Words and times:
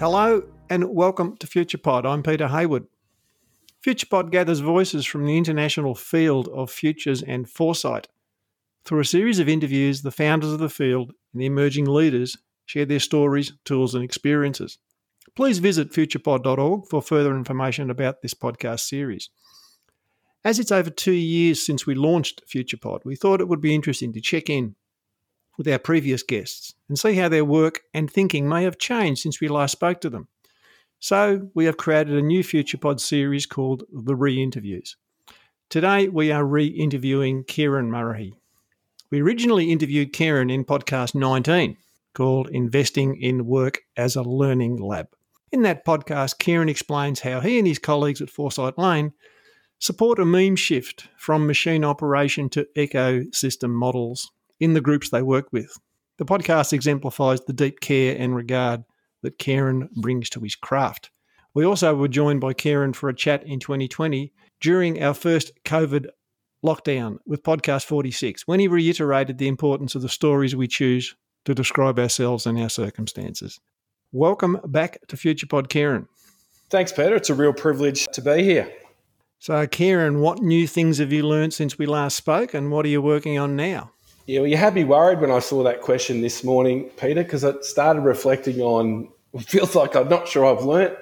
Hello 0.00 0.42
and 0.70 0.94
welcome 0.94 1.36
to 1.36 1.46
FuturePod. 1.46 2.06
I'm 2.06 2.22
Peter 2.22 2.48
Hayward. 2.48 2.86
FuturePod 3.86 4.30
gathers 4.30 4.60
voices 4.60 5.04
from 5.04 5.26
the 5.26 5.36
international 5.36 5.94
field 5.94 6.48
of 6.48 6.70
futures 6.70 7.22
and 7.22 7.46
foresight. 7.46 8.08
Through 8.86 9.00
a 9.00 9.04
series 9.04 9.38
of 9.40 9.46
interviews, 9.46 10.00
the 10.00 10.10
founders 10.10 10.54
of 10.54 10.58
the 10.58 10.70
field 10.70 11.12
and 11.34 11.42
the 11.42 11.44
emerging 11.44 11.84
leaders 11.84 12.38
share 12.64 12.86
their 12.86 12.98
stories, 12.98 13.52
tools, 13.66 13.94
and 13.94 14.02
experiences. 14.02 14.78
Please 15.36 15.58
visit 15.58 15.92
futurepod.org 15.92 16.86
for 16.88 17.02
further 17.02 17.36
information 17.36 17.90
about 17.90 18.22
this 18.22 18.32
podcast 18.32 18.80
series. 18.80 19.28
As 20.42 20.58
it's 20.58 20.72
over 20.72 20.88
two 20.88 21.12
years 21.12 21.62
since 21.62 21.86
we 21.86 21.94
launched 21.94 22.40
FuturePod, 22.48 23.04
we 23.04 23.16
thought 23.16 23.42
it 23.42 23.48
would 23.48 23.60
be 23.60 23.74
interesting 23.74 24.14
to 24.14 24.22
check 24.22 24.48
in 24.48 24.76
with 25.56 25.68
our 25.68 25.78
previous 25.78 26.22
guests 26.22 26.74
and 26.88 26.98
see 26.98 27.14
how 27.14 27.28
their 27.28 27.44
work 27.44 27.80
and 27.92 28.10
thinking 28.10 28.48
may 28.48 28.64
have 28.64 28.78
changed 28.78 29.22
since 29.22 29.40
we 29.40 29.48
last 29.48 29.72
spoke 29.72 30.00
to 30.00 30.10
them. 30.10 30.28
So, 30.98 31.48
we 31.54 31.64
have 31.64 31.78
created 31.78 32.14
a 32.14 32.22
new 32.22 32.42
FuturePod 32.42 33.00
series 33.00 33.46
called 33.46 33.84
The 33.90 34.14
Re 34.14 34.42
Interviews. 34.42 34.96
Today, 35.70 36.08
we 36.08 36.30
are 36.30 36.44
re 36.44 36.66
interviewing 36.66 37.44
Kieran 37.44 37.90
Murray. 37.90 38.34
We 39.10 39.22
originally 39.22 39.70
interviewed 39.70 40.12
Kieran 40.12 40.50
in 40.50 40.64
podcast 40.64 41.14
19 41.14 41.76
called 42.14 42.48
Investing 42.50 43.20
in 43.20 43.46
Work 43.46 43.80
as 43.96 44.16
a 44.16 44.22
Learning 44.22 44.76
Lab. 44.76 45.08
In 45.52 45.62
that 45.62 45.84
podcast, 45.84 46.38
Kieran 46.38 46.68
explains 46.68 47.20
how 47.20 47.40
he 47.40 47.58
and 47.58 47.66
his 47.66 47.78
colleagues 47.78 48.20
at 48.20 48.30
Foresight 48.30 48.78
Lane 48.78 49.12
support 49.78 50.18
a 50.18 50.24
meme 50.24 50.56
shift 50.56 51.08
from 51.16 51.46
machine 51.46 51.84
operation 51.84 52.48
to 52.50 52.66
ecosystem 52.76 53.70
models 53.70 54.30
in 54.60 54.74
the 54.74 54.80
groups 54.80 55.10
they 55.10 55.22
work 55.22 55.46
with. 55.52 55.76
The 56.18 56.24
podcast 56.24 56.72
exemplifies 56.72 57.40
the 57.40 57.52
deep 57.52 57.80
care 57.80 58.14
and 58.18 58.36
regard 58.36 58.84
that 59.22 59.38
Kieran 59.38 59.88
brings 59.96 60.30
to 60.30 60.40
his 60.40 60.54
craft. 60.54 61.10
We 61.54 61.64
also 61.64 61.94
were 61.94 62.08
joined 62.08 62.40
by 62.40 62.52
Kieran 62.52 62.92
for 62.92 63.08
a 63.08 63.14
chat 63.14 63.42
in 63.44 63.58
2020 63.58 64.32
during 64.60 65.02
our 65.02 65.14
first 65.14 65.52
COVID 65.64 66.06
lockdown 66.64 67.16
with 67.26 67.42
podcast 67.42 67.86
46 67.86 68.46
when 68.46 68.60
he 68.60 68.68
reiterated 68.68 69.38
the 69.38 69.48
importance 69.48 69.94
of 69.94 70.02
the 70.02 70.08
stories 70.08 70.54
we 70.54 70.68
choose 70.68 71.16
to 71.46 71.54
describe 71.54 71.98
ourselves 71.98 72.46
and 72.46 72.58
our 72.60 72.68
circumstances. 72.68 73.58
Welcome 74.12 74.60
back 74.66 74.98
to 75.08 75.16
FuturePod, 75.16 75.68
Kieran. 75.68 76.06
Thanks, 76.68 76.92
Peter. 76.92 77.16
It's 77.16 77.30
a 77.30 77.34
real 77.34 77.52
privilege 77.52 78.06
to 78.12 78.20
be 78.20 78.42
here. 78.42 78.70
So, 79.38 79.66
Kieran, 79.66 80.20
what 80.20 80.42
new 80.42 80.66
things 80.66 80.98
have 80.98 81.12
you 81.12 81.26
learned 81.26 81.54
since 81.54 81.78
we 81.78 81.86
last 81.86 82.16
spoke 82.16 82.52
and 82.52 82.70
what 82.70 82.84
are 82.84 82.90
you 82.90 83.00
working 83.00 83.38
on 83.38 83.56
now? 83.56 83.92
Yeah, 84.30 84.42
well, 84.42 84.48
you 84.48 84.56
had 84.56 84.76
me 84.76 84.84
worried 84.84 85.20
when 85.20 85.32
I 85.32 85.40
saw 85.40 85.64
that 85.64 85.80
question 85.80 86.20
this 86.20 86.44
morning, 86.44 86.88
Peter, 86.96 87.24
because 87.24 87.42
I 87.42 87.52
started 87.62 88.02
reflecting 88.02 88.60
on 88.60 89.08
it 89.32 89.42
feels 89.42 89.74
like 89.74 89.96
I'm 89.96 90.08
not 90.08 90.28
sure 90.28 90.46
I've 90.46 90.64
learnt 90.64 90.96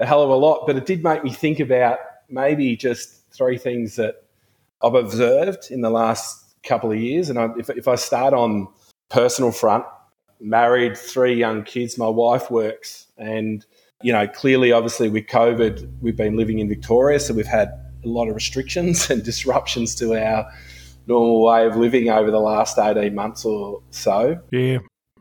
a 0.00 0.04
hell 0.04 0.20
of 0.20 0.30
a 0.30 0.34
lot, 0.34 0.66
but 0.66 0.76
it 0.76 0.84
did 0.84 1.04
make 1.04 1.22
me 1.22 1.30
think 1.30 1.60
about 1.60 2.00
maybe 2.28 2.74
just 2.74 3.30
three 3.32 3.56
things 3.56 3.94
that 3.94 4.24
I've 4.82 4.96
observed 4.96 5.70
in 5.70 5.82
the 5.82 5.90
last 5.90 6.56
couple 6.64 6.90
of 6.90 6.98
years. 6.98 7.30
And 7.30 7.38
I, 7.38 7.50
if, 7.56 7.70
if 7.70 7.86
I 7.86 7.94
start 7.94 8.34
on 8.34 8.66
personal 9.10 9.52
front, 9.52 9.84
married, 10.40 10.98
three 10.98 11.34
young 11.34 11.62
kids, 11.62 11.96
my 11.96 12.08
wife 12.08 12.50
works, 12.50 13.06
and 13.16 13.64
you 14.02 14.12
know, 14.12 14.26
clearly, 14.26 14.72
obviously, 14.72 15.08
with 15.08 15.26
COVID, 15.26 15.88
we've 16.00 16.16
been 16.16 16.36
living 16.36 16.58
in 16.58 16.68
Victoria, 16.68 17.20
so 17.20 17.32
we've 17.32 17.46
had 17.46 17.68
a 18.04 18.08
lot 18.08 18.26
of 18.26 18.34
restrictions 18.34 19.08
and 19.10 19.22
disruptions 19.22 19.94
to 19.94 20.20
our 20.20 20.50
normal 21.06 21.42
way 21.42 21.66
of 21.66 21.76
living 21.76 22.08
over 22.08 22.30
the 22.30 22.40
last 22.40 22.78
18 22.78 23.14
months 23.14 23.44
or 23.44 23.82
so. 23.90 24.38
Yeah. 24.50 24.78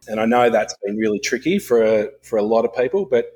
And 0.08 0.20
I 0.20 0.26
know 0.26 0.50
that's 0.50 0.76
been 0.84 0.98
really 0.98 1.20
tricky 1.20 1.60
for 1.60 1.84
a, 1.84 2.10
for 2.24 2.38
a 2.38 2.44
lot 2.44 2.66
of 2.66 2.76
people, 2.76 3.06
but 3.06 3.32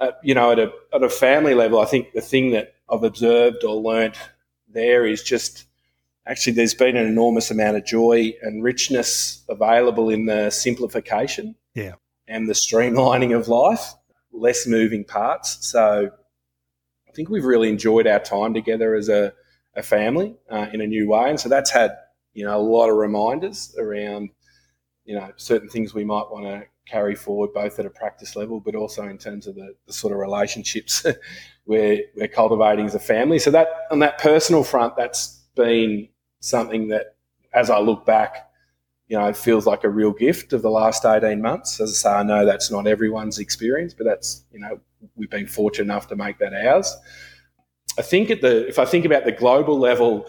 uh, 0.00 0.12
you 0.22 0.34
know, 0.34 0.52
at 0.52 0.58
a, 0.58 0.70
at 0.94 1.02
a 1.02 1.10
family 1.10 1.54
level, 1.54 1.80
I 1.80 1.84
think 1.84 2.12
the 2.12 2.20
thing 2.20 2.52
that 2.52 2.74
I've 2.88 3.02
observed 3.02 3.64
or 3.64 3.74
learnt 3.74 4.16
there 4.68 5.04
is 5.06 5.22
just 5.22 5.66
actually 6.26 6.52
there's 6.52 6.74
been 6.74 6.96
an 6.96 7.06
enormous 7.06 7.50
amount 7.50 7.76
of 7.76 7.84
joy 7.84 8.32
and 8.42 8.62
richness 8.62 9.42
available 9.48 10.08
in 10.08 10.26
the 10.26 10.50
simplification 10.50 11.54
yeah. 11.74 11.94
and 12.26 12.48
the 12.48 12.52
streamlining 12.52 13.36
of 13.36 13.48
life, 13.48 13.94
less 14.32 14.66
moving 14.66 15.04
parts. 15.04 15.66
So 15.66 16.10
I 17.08 17.12
think 17.12 17.28
we've 17.28 17.44
really 17.44 17.68
enjoyed 17.68 18.06
our 18.06 18.20
time 18.20 18.54
together 18.54 18.94
as 18.94 19.08
a, 19.08 19.32
a 19.78 19.82
family 19.82 20.34
uh, 20.50 20.66
in 20.72 20.80
a 20.80 20.86
new 20.86 21.08
way. 21.08 21.30
And 21.30 21.40
so 21.40 21.48
that's 21.48 21.70
had, 21.70 21.96
you 22.34 22.44
know, 22.44 22.58
a 22.58 22.60
lot 22.60 22.90
of 22.90 22.96
reminders 22.96 23.74
around, 23.78 24.30
you 25.04 25.14
know, 25.14 25.30
certain 25.36 25.68
things 25.68 25.94
we 25.94 26.04
might 26.04 26.30
want 26.30 26.44
to 26.44 26.64
carry 26.86 27.14
forward, 27.14 27.52
both 27.54 27.78
at 27.78 27.86
a 27.86 27.90
practice 27.90 28.34
level, 28.34 28.60
but 28.60 28.74
also 28.74 29.04
in 29.08 29.18
terms 29.18 29.46
of 29.46 29.54
the, 29.54 29.74
the 29.86 29.92
sort 29.92 30.12
of 30.12 30.18
relationships 30.18 31.06
we're, 31.66 32.02
we're 32.16 32.28
cultivating 32.28 32.86
as 32.86 32.94
a 32.94 33.00
family. 33.00 33.38
So 33.38 33.50
that 33.52 33.68
on 33.90 34.00
that 34.00 34.18
personal 34.18 34.64
front, 34.64 34.96
that's 34.96 35.44
been 35.54 36.08
something 36.40 36.88
that, 36.88 37.16
as 37.54 37.70
I 37.70 37.78
look 37.78 38.04
back, 38.04 38.50
you 39.08 39.16
know, 39.16 39.26
it 39.26 39.36
feels 39.36 39.66
like 39.66 39.84
a 39.84 39.88
real 39.88 40.12
gift 40.12 40.52
of 40.52 40.60
the 40.60 40.70
last 40.70 41.06
18 41.06 41.40
months. 41.40 41.80
As 41.80 41.90
I 41.90 41.94
say, 41.94 42.14
I 42.16 42.22
know 42.22 42.44
that's 42.44 42.70
not 42.70 42.86
everyone's 42.86 43.38
experience, 43.38 43.94
but 43.94 44.04
that's, 44.04 44.44
you 44.52 44.60
know, 44.60 44.80
we've 45.16 45.30
been 45.30 45.46
fortunate 45.46 45.84
enough 45.84 46.08
to 46.08 46.16
make 46.16 46.38
that 46.38 46.52
ours. 46.52 46.94
I 47.98 48.02
think 48.02 48.30
at 48.30 48.40
the 48.40 48.66
if 48.68 48.78
I 48.78 48.84
think 48.84 49.04
about 49.04 49.24
the 49.24 49.32
global 49.32 49.78
level, 49.78 50.26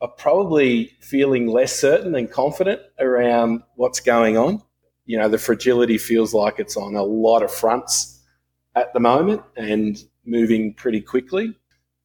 I'm 0.00 0.10
probably 0.16 0.96
feeling 1.00 1.46
less 1.46 1.78
certain 1.78 2.14
and 2.14 2.30
confident 2.30 2.80
around 2.98 3.62
what's 3.76 4.00
going 4.00 4.36
on. 4.36 4.62
You 5.04 5.18
know, 5.18 5.28
the 5.28 5.38
fragility 5.38 5.98
feels 5.98 6.32
like 6.32 6.58
it's 6.58 6.76
on 6.76 6.96
a 6.96 7.02
lot 7.02 7.42
of 7.42 7.52
fronts 7.52 8.22
at 8.74 8.92
the 8.94 9.00
moment 9.00 9.42
and 9.56 10.02
moving 10.24 10.74
pretty 10.74 11.02
quickly. 11.02 11.54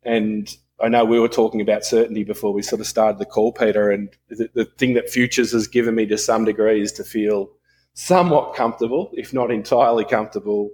And 0.04 0.54
I 0.82 0.90
know 0.90 1.06
we 1.06 1.20
were 1.20 1.30
talking 1.30 1.62
about 1.62 1.86
certainty 1.86 2.24
before 2.24 2.54
we 2.54 2.62
sort 2.62 2.82
of 2.82 2.88
started 2.88 3.20
the 3.20 3.26
call, 3.26 3.54
Peter. 3.54 3.90
And 3.90 4.10
the, 4.30 4.50
the 4.54 4.66
thing 4.66 4.94
that 4.96 5.10
futures 5.10 5.54
has 5.54 5.68
given 5.68 5.96
me 5.96 6.06
to 6.08 6.18
some 6.18 6.44
degree 6.46 6.82
is 6.82 6.92
to 6.94 7.04
feel 7.04 7.50
somewhat 7.94 8.56
comfortable, 8.56 9.12
if 9.14 9.34
not 9.34 9.52
entirely 9.52 10.06
comfortable, 10.06 10.70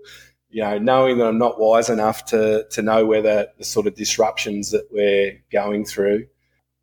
you 0.55 0.61
know, 0.61 0.77
knowing 0.77 1.17
that 1.17 1.27
I'm 1.27 1.37
not 1.37 1.59
wise 1.59 1.89
enough 1.89 2.23
to 2.27 2.65
to 2.71 2.81
know 2.81 3.05
whether 3.05 3.49
the 3.57 3.65
sort 3.65 3.87
of 3.87 3.95
disruptions 3.95 4.71
that 4.71 4.87
we're 4.89 5.37
going 5.51 5.83
through 5.83 6.27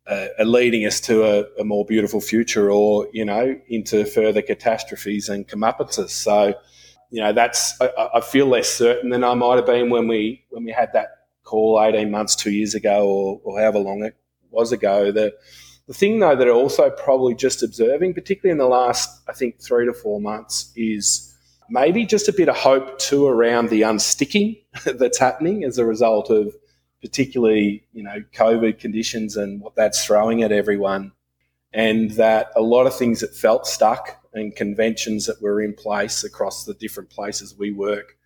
uh, 0.05 0.27
are 0.37 0.45
leading 0.45 0.85
us 0.85 1.01
to 1.01 1.23
a, 1.23 1.45
a, 1.59 1.63
more 1.63 1.83
beautiful 1.83 2.21
future, 2.21 2.69
or 2.69 3.07
you 3.13 3.25
know, 3.25 3.59
into 3.69 4.05
further 4.05 4.43
catastrophes 4.43 5.27
and 5.27 5.47
comeuppances. 5.47 6.11
So, 6.11 6.53
you 7.09 7.19
know, 7.19 7.33
that's 7.33 7.73
I, 7.81 8.09
I 8.13 8.21
feel 8.21 8.45
less 8.45 8.69
certain 8.69 9.09
than 9.09 9.23
I 9.23 9.33
might 9.33 9.55
have 9.55 9.65
been 9.65 9.89
when 9.89 10.07
we 10.07 10.45
when 10.51 10.65
we 10.65 10.71
had 10.71 10.93
that 10.93 11.25
call 11.43 11.81
18 11.81 12.11
months, 12.11 12.35
two 12.35 12.51
years 12.51 12.75
ago, 12.75 13.07
or, 13.07 13.41
or 13.43 13.59
however 13.59 13.79
long 13.79 14.03
it 14.03 14.15
was 14.51 14.71
ago. 14.71 15.11
The 15.11 15.33
the 15.87 15.95
thing 15.95 16.19
though 16.19 16.35
that 16.35 16.47
are 16.47 16.51
also 16.51 16.91
probably 16.91 17.33
just 17.33 17.63
observing, 17.63 18.13
particularly 18.13 18.51
in 18.51 18.59
the 18.59 18.67
last 18.67 19.23
I 19.27 19.33
think 19.33 19.59
three 19.59 19.87
to 19.87 19.93
four 19.93 20.21
months, 20.21 20.71
is 20.75 21.32
maybe 21.73 22.05
just 22.05 22.29
a 22.29 22.33
bit 22.33 22.47
of 22.47 22.55
hope 22.55 22.99
too 22.99 23.25
around 23.25 23.69
the 23.69 23.81
unsticking 23.81 24.61
that's 24.85 25.17
happening 25.17 25.63
as 25.63 25.79
a 25.79 25.85
result 25.85 26.29
of 26.29 26.55
particularly 27.01 27.83
you 27.91 28.03
know 28.03 28.23
COVID 28.33 28.79
conditions 28.79 29.35
and 29.35 29.59
what 29.59 29.75
that's 29.75 30.05
throwing 30.05 30.43
at 30.43 30.51
everyone, 30.51 31.11
and 31.73 32.11
that 32.11 32.51
a 32.55 32.61
lot 32.61 32.85
of 32.85 32.95
things 32.95 33.19
that 33.19 33.35
felt 33.35 33.67
stuck 33.67 34.19
and 34.33 34.55
conventions 34.55 35.25
that 35.25 35.41
were 35.41 35.61
in 35.61 35.73
place 35.73 36.23
across 36.23 36.65
the 36.65 36.73
different 36.75 37.09
places 37.09 37.55
we 37.57 37.71
work, 37.71 38.17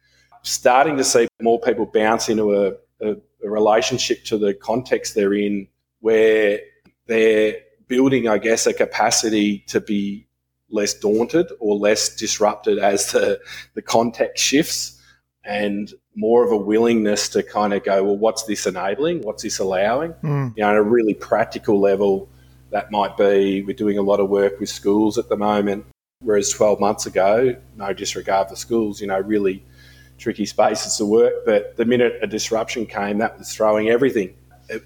starting 0.44 0.98
to 0.98 1.04
see 1.04 1.28
more 1.42 1.60
people 1.60 1.86
bounce 1.86 2.30
into 2.30 2.54
a, 2.54 2.74
a, 3.02 3.16
a 3.44 3.50
relationship 3.50 4.24
to 4.26 4.38
the 4.38 4.54
context 4.54 5.16
they're 5.16 5.34
in, 5.34 5.68
where 6.02 6.60
they're 7.08 7.56
building, 7.88 8.28
I 8.28 8.38
guess, 8.38 8.68
a 8.68 8.74
capacity 8.74 9.60
to 9.68 9.82
be 9.82 10.27
less 10.70 10.94
daunted 10.94 11.48
or 11.60 11.76
less 11.78 12.16
disrupted 12.16 12.78
as 12.78 13.12
the, 13.12 13.40
the 13.74 13.82
context 13.82 14.44
shifts 14.44 15.02
and 15.44 15.94
more 16.16 16.44
of 16.44 16.52
a 16.52 16.58
willingness 16.58 17.30
to 17.30 17.42
kind 17.42 17.74
of 17.74 17.84
go, 17.84 18.04
well, 18.04 18.18
what's 18.18 18.44
this 18.44 18.68
enabling? 18.68 19.22
What's 19.22 19.44
this 19.44 19.60
allowing? 19.60 20.14
Mm. 20.16 20.54
You 20.58 20.64
know, 20.64 20.70
on 20.70 20.76
a 20.76 20.84
really 20.84 21.14
practical 21.14 21.80
level, 21.80 22.30
that 22.72 22.92
might 22.92 23.16
be 23.16 23.64
we're 23.64 23.76
doing 23.76 23.98
a 23.98 24.02
lot 24.02 24.20
of 24.20 24.30
work 24.30 24.60
with 24.60 24.70
schools 24.70 25.18
at 25.18 25.30
the 25.30 25.38
moment, 25.38 25.86
whereas 26.20 26.50
12 26.50 26.82
months 26.82 27.06
ago, 27.06 27.56
no 27.78 27.94
disregard 27.94 28.50
for 28.50 28.58
schools, 28.58 29.00
you 29.00 29.08
know, 29.08 29.20
really 29.20 29.64
tricky 30.18 30.46
spaces 30.46 30.98
to 30.98 31.06
work. 31.06 31.34
But 31.46 31.78
the 31.78 31.86
minute 31.86 32.20
a 32.22 32.28
disruption 32.28 32.86
came, 32.86 33.20
that 33.20 33.38
was 33.38 33.56
throwing 33.56 33.88
everything. 33.88 34.36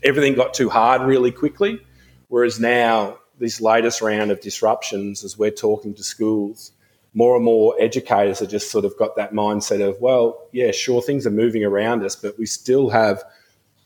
Everything 0.04 0.36
got 0.36 0.54
too 0.54 0.69
hard 0.69 1.01
really 1.01 1.31
quickly. 1.31 1.80
Whereas 2.28 2.60
now 2.60 3.18
this 3.41 3.59
latest 3.59 4.01
round 4.01 4.31
of 4.31 4.39
disruptions, 4.39 5.23
as 5.23 5.38
we're 5.38 5.51
talking 5.51 5.93
to 5.95 6.03
schools, 6.03 6.71
more 7.13 7.35
and 7.35 7.43
more 7.43 7.75
educators 7.79 8.39
have 8.39 8.49
just 8.49 8.71
sort 8.71 8.85
of 8.85 8.95
got 8.97 9.15
that 9.15 9.33
mindset 9.33 9.85
of, 9.85 9.99
well, 9.99 10.47
yeah, 10.53 10.71
sure, 10.71 11.01
things 11.01 11.25
are 11.25 11.31
moving 11.31 11.65
around 11.65 12.03
us, 12.03 12.15
but 12.15 12.38
we 12.38 12.45
still 12.45 12.89
have 12.89 13.23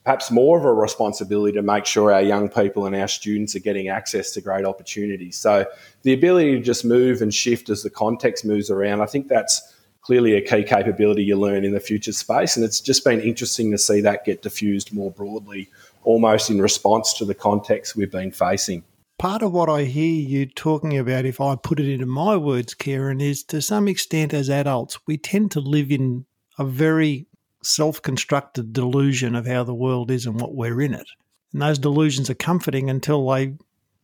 perhaps 0.03 0.29
more 0.29 0.59
of 0.59 0.65
a 0.65 0.73
responsibility 0.73 1.53
to 1.53 1.63
make 1.63 1.85
sure 1.85 2.11
our 2.11 2.21
young 2.21 2.49
people 2.49 2.85
and 2.85 2.95
our 2.95 3.07
students 3.07 3.55
are 3.55 3.59
getting 3.59 3.87
access 3.87 4.31
to 4.31 4.41
great 4.41 4.65
opportunities. 4.65 5.37
So 5.37 5.65
the 6.03 6.13
ability 6.13 6.57
to 6.57 6.61
just 6.61 6.85
move 6.85 7.21
and 7.21 7.33
shift 7.33 7.69
as 7.69 7.81
the 7.81 7.89
context 7.89 8.45
moves 8.45 8.69
around, 8.69 9.01
I 9.01 9.07
think 9.07 9.29
that's 9.29 9.73
clearly 10.01 10.35
a 10.35 10.41
key 10.41 10.63
capability 10.63 11.23
you 11.23 11.35
learn 11.37 11.65
in 11.65 11.71
the 11.71 11.79
future 11.79 12.11
space. 12.11 12.55
And 12.55 12.63
it's 12.63 12.81
just 12.81 13.03
been 13.03 13.21
interesting 13.21 13.71
to 13.71 13.77
see 13.77 14.01
that 14.01 14.25
get 14.25 14.43
diffused 14.43 14.93
more 14.93 15.09
broadly, 15.09 15.69
almost 16.03 16.51
in 16.51 16.61
response 16.61 17.13
to 17.13 17.25
the 17.25 17.33
context 17.33 17.95
we've 17.95 18.11
been 18.11 18.31
facing. 18.31 18.83
Part 19.17 19.41
of 19.41 19.53
what 19.53 19.69
I 19.69 19.83
hear 19.83 20.13
you 20.13 20.45
talking 20.45 20.97
about, 20.97 21.25
if 21.25 21.39
I 21.39 21.55
put 21.55 21.79
it 21.79 21.87
into 21.87 22.05
my 22.05 22.35
words, 22.35 22.73
Kieran, 22.73 23.21
is 23.21 23.43
to 23.45 23.61
some 23.61 23.87
extent 23.87 24.33
as 24.33 24.49
adults, 24.49 24.99
we 25.07 25.17
tend 25.17 25.51
to 25.51 25.61
live 25.61 25.89
in 25.89 26.25
a 26.57 26.65
very 26.65 27.27
self 27.63 28.01
constructed 28.01 28.73
delusion 28.73 29.35
of 29.35 29.47
how 29.47 29.63
the 29.63 29.73
world 29.73 30.11
is 30.11 30.25
and 30.25 30.39
what 30.39 30.53
we're 30.53 30.81
in 30.81 30.93
it. 30.93 31.07
And 31.53 31.61
those 31.61 31.79
delusions 31.79 32.29
are 32.29 32.35
comforting 32.35 32.89
until 32.89 33.25
they 33.29 33.53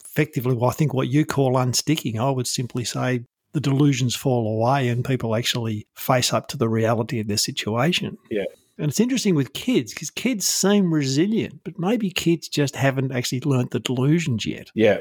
effectively, 0.06 0.56
well, 0.56 0.70
I 0.70 0.74
think 0.74 0.94
what 0.94 1.10
you 1.10 1.26
call 1.26 1.54
unsticking, 1.54 2.18
I 2.18 2.30
would 2.30 2.48
simply 2.48 2.86
say 2.86 3.26
the 3.54 3.60
delusions 3.60 4.16
fall 4.16 4.48
away 4.48 4.88
and 4.88 5.04
people 5.04 5.36
actually 5.36 5.88
face 5.96 6.34
up 6.34 6.48
to 6.50 6.58
the 6.58 6.70
reality 6.70 7.20
of 7.20 7.28
their 7.28 7.38
situation. 7.38 8.18
Yeah. 8.30 8.46
And 8.82 8.90
it's 8.90 9.00
interesting 9.00 9.36
with 9.36 9.54
kids 9.54 9.94
because 9.94 10.10
kids 10.10 10.48
seem 10.48 10.92
resilient, 10.92 11.62
but 11.64 11.78
maybe 11.78 12.10
kids 12.10 12.48
just 12.48 12.76
haven't 12.76 13.12
actually 13.12 13.42
learnt 13.42 13.70
the 13.70 13.80
delusions 13.80 14.44
yet. 14.44 14.72
Yeah. 14.74 14.98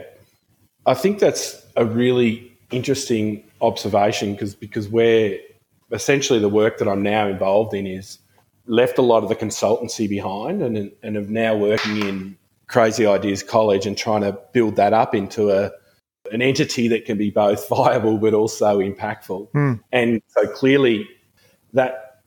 I 0.85 0.93
think 0.93 1.19
that's 1.19 1.67
a 1.77 1.87
really 1.87 2.53
interesting 2.71 3.43
observation 3.63 4.33
because 4.33 4.55
because 4.55 4.89
we're 4.89 5.39
essentially 5.93 6.39
the 6.39 6.49
work 6.49 6.79
that 6.79 6.89
I'm 6.89 7.03
now 7.03 7.27
involved 7.27 7.73
in 7.73 7.87
is 7.87 8.19
left 8.67 8.99
a 8.99 9.03
lot 9.03 9.23
of 9.23 9.31
the 9.31 9.35
consultancy 9.35 10.07
behind 10.07 10.63
and 10.63 10.93
and 11.03 11.17
of 11.17 11.31
now 11.31 11.57
working 11.57 12.07
in 12.07 12.37
Crazy 12.67 13.07
Ideas 13.07 13.43
College 13.43 13.87
and 13.87 13.97
trying 13.97 14.21
to 14.21 14.39
build 14.53 14.77
that 14.77 14.93
up 14.93 15.15
into 15.15 15.51
a 15.51 15.71
an 16.31 16.43
entity 16.43 16.87
that 16.89 17.07
can 17.07 17.17
be 17.17 17.31
both 17.31 17.67
viable 17.71 18.19
but 18.19 18.35
also 18.35 18.79
impactful. 18.79 19.51
Mm. 19.53 19.81
And 19.91 20.23
so 20.29 20.47
clearly 20.47 21.09
that 21.73 22.23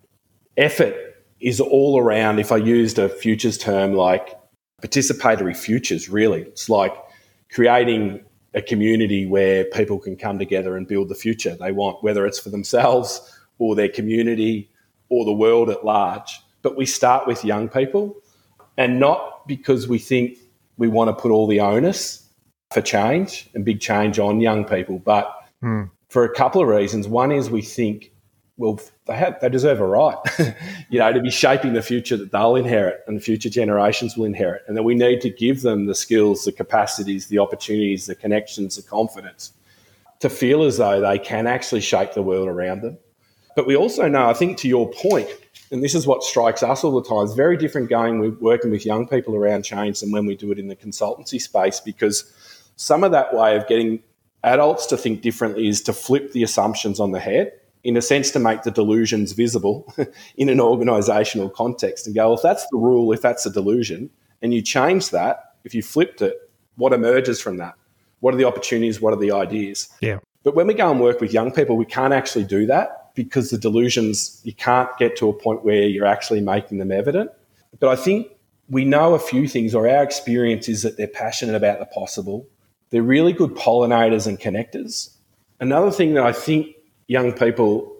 effort 0.57 0.95
is 1.43 1.59
all 1.59 1.99
around, 1.99 2.39
if 2.39 2.51
I 2.51 2.57
used 2.57 2.97
a 2.97 3.09
futures 3.09 3.57
term 3.57 3.93
like 3.93 4.39
participatory 4.81 5.55
futures, 5.55 6.09
really. 6.09 6.41
It's 6.41 6.69
like 6.69 6.95
creating 7.51 8.23
a 8.53 8.61
community 8.61 9.25
where 9.25 9.65
people 9.65 9.99
can 9.99 10.15
come 10.15 10.39
together 10.39 10.77
and 10.77 10.87
build 10.87 11.09
the 11.09 11.15
future 11.15 11.55
they 11.55 11.71
want, 11.71 12.01
whether 12.01 12.25
it's 12.25 12.39
for 12.39 12.49
themselves 12.49 13.37
or 13.57 13.75
their 13.75 13.89
community 13.89 14.69
or 15.09 15.25
the 15.25 15.33
world 15.33 15.69
at 15.69 15.83
large. 15.83 16.39
But 16.61 16.77
we 16.77 16.85
start 16.85 17.27
with 17.27 17.43
young 17.43 17.67
people 17.67 18.15
and 18.77 18.99
not 18.99 19.45
because 19.45 19.87
we 19.87 19.99
think 19.99 20.37
we 20.77 20.87
want 20.87 21.09
to 21.09 21.21
put 21.21 21.29
all 21.29 21.45
the 21.45 21.59
onus 21.59 22.29
for 22.71 22.81
change 22.81 23.49
and 23.53 23.65
big 23.65 23.81
change 23.81 24.17
on 24.17 24.39
young 24.39 24.63
people, 24.63 24.97
but 24.97 25.31
mm. 25.61 25.89
for 26.09 26.23
a 26.23 26.33
couple 26.33 26.61
of 26.61 26.67
reasons. 26.69 27.07
One 27.07 27.31
is 27.31 27.49
we 27.49 27.61
think, 27.61 28.12
well, 28.57 28.79
they 29.07 29.15
have 29.15 29.39
they 29.41 29.49
deserve 29.49 29.79
a 29.79 29.87
right, 29.87 30.17
you 30.89 30.99
know, 30.99 31.11
to 31.11 31.21
be 31.21 31.31
shaping 31.31 31.73
the 31.73 31.81
future 31.81 32.17
that 32.17 32.31
they'll 32.31 32.55
inherit 32.55 33.01
and 33.07 33.23
future 33.23 33.49
generations 33.49 34.15
will 34.15 34.25
inherit, 34.25 34.63
and 34.67 34.77
that 34.77 34.83
we 34.83 34.95
need 34.95 35.21
to 35.21 35.29
give 35.29 35.61
them 35.61 35.85
the 35.87 35.95
skills, 35.95 36.45
the 36.45 36.51
capacities, 36.51 37.27
the 37.27 37.39
opportunities, 37.39 38.05
the 38.05 38.15
connections, 38.15 38.75
the 38.75 38.83
confidence 38.83 39.53
to 40.19 40.29
feel 40.29 40.63
as 40.63 40.77
though 40.77 41.01
they 41.01 41.19
can 41.19 41.47
actually 41.47 41.81
shape 41.81 42.13
the 42.13 42.21
world 42.21 42.47
around 42.47 42.81
them. 42.81 42.97
But 43.55 43.67
we 43.67 43.75
also 43.75 44.07
know, 44.07 44.29
I 44.29 44.33
think, 44.33 44.57
to 44.59 44.67
your 44.67 44.89
point, 44.91 45.27
and 45.71 45.83
this 45.83 45.93
is 45.93 46.07
what 46.07 46.23
strikes 46.23 46.63
us 46.63 46.83
all 46.83 46.99
the 46.99 47.07
time. 47.07 47.25
It's 47.25 47.33
very 47.33 47.57
different 47.57 47.89
going 47.89 48.19
with 48.19 48.39
working 48.39 48.71
with 48.71 48.85
young 48.85 49.07
people 49.07 49.35
around 49.35 49.63
change 49.63 49.99
than 49.99 50.11
when 50.11 50.25
we 50.25 50.35
do 50.35 50.51
it 50.51 50.59
in 50.59 50.67
the 50.67 50.75
consultancy 50.75 51.41
space 51.41 51.79
because 51.79 52.31
some 52.75 53.03
of 53.03 53.11
that 53.11 53.33
way 53.33 53.55
of 53.55 53.67
getting 53.67 54.01
adults 54.43 54.85
to 54.87 54.97
think 54.97 55.21
differently 55.21 55.67
is 55.67 55.81
to 55.81 55.93
flip 55.93 56.31
the 56.31 56.43
assumptions 56.43 56.99
on 56.99 57.11
the 57.11 57.19
head, 57.19 57.51
in 57.83 57.97
a 57.97 58.01
sense, 58.01 58.31
to 58.31 58.39
make 58.39 58.63
the 58.63 58.71
delusions 58.71 59.33
visible 59.33 59.93
in 60.37 60.49
an 60.49 60.59
organizational 60.59 61.49
context 61.49 62.05
and 62.05 62.15
go, 62.15 62.27
well, 62.27 62.33
if 62.35 62.41
that's 62.41 62.65
the 62.71 62.77
rule, 62.77 63.11
if 63.11 63.21
that's 63.21 63.45
a 63.45 63.51
delusion, 63.51 64.09
and 64.41 64.53
you 64.53 64.61
change 64.61 65.09
that, 65.09 65.55
if 65.63 65.73
you 65.73 65.81
flipped 65.81 66.21
it, 66.21 66.49
what 66.75 66.93
emerges 66.93 67.41
from 67.41 67.57
that? 67.57 67.75
What 68.19 68.33
are 68.33 68.37
the 68.37 68.45
opportunities? 68.45 69.01
What 69.01 69.13
are 69.13 69.19
the 69.19 69.31
ideas? 69.31 69.89
Yeah. 70.01 70.19
But 70.43 70.55
when 70.55 70.67
we 70.67 70.73
go 70.73 70.89
and 70.89 70.99
work 70.99 71.21
with 71.21 71.33
young 71.33 71.51
people, 71.51 71.77
we 71.77 71.85
can't 71.85 72.13
actually 72.13 72.45
do 72.45 72.65
that 72.67 73.13
because 73.15 73.49
the 73.49 73.57
delusions, 73.57 74.41
you 74.43 74.53
can't 74.53 74.89
get 74.97 75.15
to 75.17 75.29
a 75.29 75.33
point 75.33 75.63
where 75.63 75.83
you're 75.83 76.05
actually 76.05 76.41
making 76.41 76.79
them 76.79 76.91
evident. 76.91 77.31
But 77.79 77.89
I 77.89 77.95
think 77.95 78.27
we 78.69 78.85
know 78.85 79.13
a 79.13 79.19
few 79.19 79.47
things, 79.47 79.75
or 79.75 79.87
our 79.87 80.03
experience 80.03 80.67
is 80.67 80.81
that 80.81 80.97
they're 80.97 81.07
passionate 81.07 81.55
about 81.55 81.79
the 81.79 81.85
possible 81.85 82.47
they're 82.93 83.01
really 83.01 83.33
good 83.33 83.55
pollinators 83.55 84.27
and 84.27 84.39
connectors. 84.39 85.09
Another 85.59 85.89
thing 85.89 86.13
that 86.13 86.23
I 86.23 86.31
think 86.31 86.75
young 87.07 87.33
people 87.33 87.93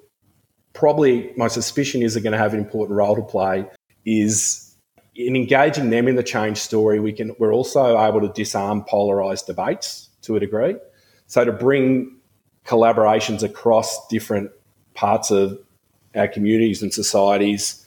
probably, 0.73 1.31
my 1.37 1.47
suspicion 1.47 2.01
is, 2.01 2.17
are 2.17 2.19
going 2.19 2.33
to 2.33 2.37
have 2.37 2.53
an 2.53 2.59
important 2.59 2.97
role 2.97 3.15
to 3.15 3.21
play 3.21 3.65
is 4.05 4.75
in 5.15 5.35
engaging 5.35 5.89
them 5.89 6.07
in 6.07 6.15
the 6.15 6.23
change 6.23 6.57
story. 6.57 6.99
We 6.99 7.13
can 7.13 7.35
we're 7.39 7.53
also 7.53 7.99
able 7.99 8.21
to 8.21 8.29
disarm 8.29 8.83
polarized 8.83 9.45
debates 9.45 10.09
to 10.23 10.35
a 10.35 10.39
degree. 10.39 10.75
So 11.27 11.45
to 11.45 11.51
bring 11.51 12.17
collaborations 12.65 13.43
across 13.43 14.07
different 14.07 14.51
parts 14.93 15.31
of 15.31 15.59
our 16.15 16.27
communities 16.27 16.81
and 16.81 16.93
societies 16.93 17.85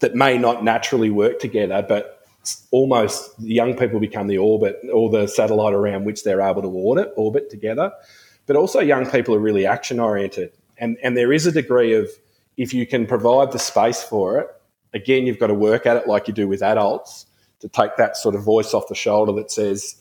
that 0.00 0.14
may 0.14 0.38
not 0.38 0.64
naturally 0.64 1.10
work 1.10 1.38
together, 1.38 1.84
but 1.86 2.24
almost 2.70 3.30
young 3.38 3.76
people 3.76 4.00
become 4.00 4.26
the 4.26 4.38
orbit 4.38 4.80
or 4.92 5.10
the 5.10 5.26
satellite 5.26 5.74
around 5.74 6.04
which 6.04 6.24
they're 6.24 6.40
able 6.40 6.62
to 6.62 6.68
orbit, 6.68 7.12
orbit 7.16 7.50
together. 7.50 7.92
But 8.46 8.56
also, 8.56 8.80
young 8.80 9.08
people 9.08 9.34
are 9.34 9.40
really 9.40 9.66
action 9.66 10.00
oriented. 10.00 10.52
And, 10.78 10.96
and 11.02 11.16
there 11.16 11.32
is 11.32 11.46
a 11.46 11.52
degree 11.52 11.94
of, 11.94 12.08
if 12.56 12.74
you 12.74 12.86
can 12.86 13.06
provide 13.06 13.52
the 13.52 13.58
space 13.58 14.02
for 14.02 14.38
it, 14.38 14.48
again, 14.92 15.26
you've 15.26 15.38
got 15.38 15.48
to 15.48 15.54
work 15.54 15.86
at 15.86 15.96
it 15.96 16.08
like 16.08 16.26
you 16.26 16.34
do 16.34 16.48
with 16.48 16.62
adults 16.62 17.26
to 17.60 17.68
take 17.68 17.96
that 17.96 18.16
sort 18.16 18.34
of 18.34 18.42
voice 18.42 18.74
off 18.74 18.88
the 18.88 18.94
shoulder 18.94 19.32
that 19.32 19.50
says, 19.50 19.96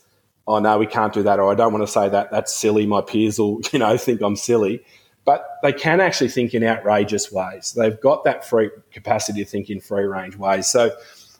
oh, 0.47 0.59
no, 0.59 0.77
we 0.77 0.87
can't 0.87 1.13
do 1.13 1.21
that, 1.23 1.39
or 1.39 1.51
I 1.51 1.55
don't 1.55 1.71
want 1.71 1.85
to 1.85 1.91
say 1.91 2.09
that, 2.09 2.31
that's 2.31 2.55
silly, 2.55 2.87
my 2.87 3.01
peers 3.01 3.37
will, 3.37 3.61
you 3.71 3.79
know, 3.79 3.95
think 3.97 4.21
I'm 4.21 4.35
silly. 4.35 4.83
But 5.25 5.45
they 5.61 5.73
can 5.73 5.99
actually 5.99 6.29
think 6.29 6.55
in 6.55 6.63
outrageous 6.63 7.31
ways. 7.31 7.73
They've 7.77 7.99
got 7.99 8.23
that 8.23 8.49
free 8.49 8.71
capacity 8.91 9.43
to 9.43 9.49
think 9.49 9.69
in 9.69 9.79
free 9.79 10.05
range 10.05 10.37
ways. 10.37 10.65
So 10.65 10.91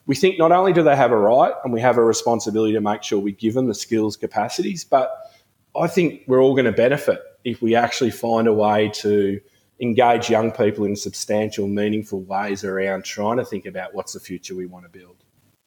we 0.06 0.16
think 0.16 0.38
not 0.38 0.52
only 0.52 0.74
do 0.74 0.84
they 0.84 0.96
have 0.96 1.12
a 1.12 1.18
right 1.18 1.54
and 1.64 1.74
we 1.74 1.82
have 1.82 1.98
a 1.98 2.04
responsibility 2.04 2.74
to 2.74 2.82
make 2.82 3.02
sure 3.02 3.18
we 3.20 3.32
give 3.32 3.56
them 3.56 3.68
the 3.68 3.74
skills, 3.74 4.16
capacities, 4.16 4.84
but 4.84 5.29
I 5.76 5.88
think 5.88 6.24
we're 6.28 6.42
all 6.42 6.54
going 6.54 6.66
to 6.66 6.72
benefit 6.72 7.22
if 7.44 7.62
we 7.62 7.76
actually 7.76 8.12
find 8.12 8.48
a 8.48 8.54
way 8.54 8.90
to 8.96 9.40
engage 9.80 10.30
young 10.30 10.52
people 10.52 10.86
in 10.86 10.96
substantial, 10.96 11.68
meaningful 11.68 12.22
ways 12.22 12.64
around 12.64 13.06
trying 13.06 13.38
to 13.38 13.46
think 13.46 13.66
about 13.66 13.94
what's 13.94 14.14
the 14.14 14.20
future 14.20 14.56
we 14.56 14.66
want 14.66 14.86
to 14.86 14.90
build. 14.90 15.24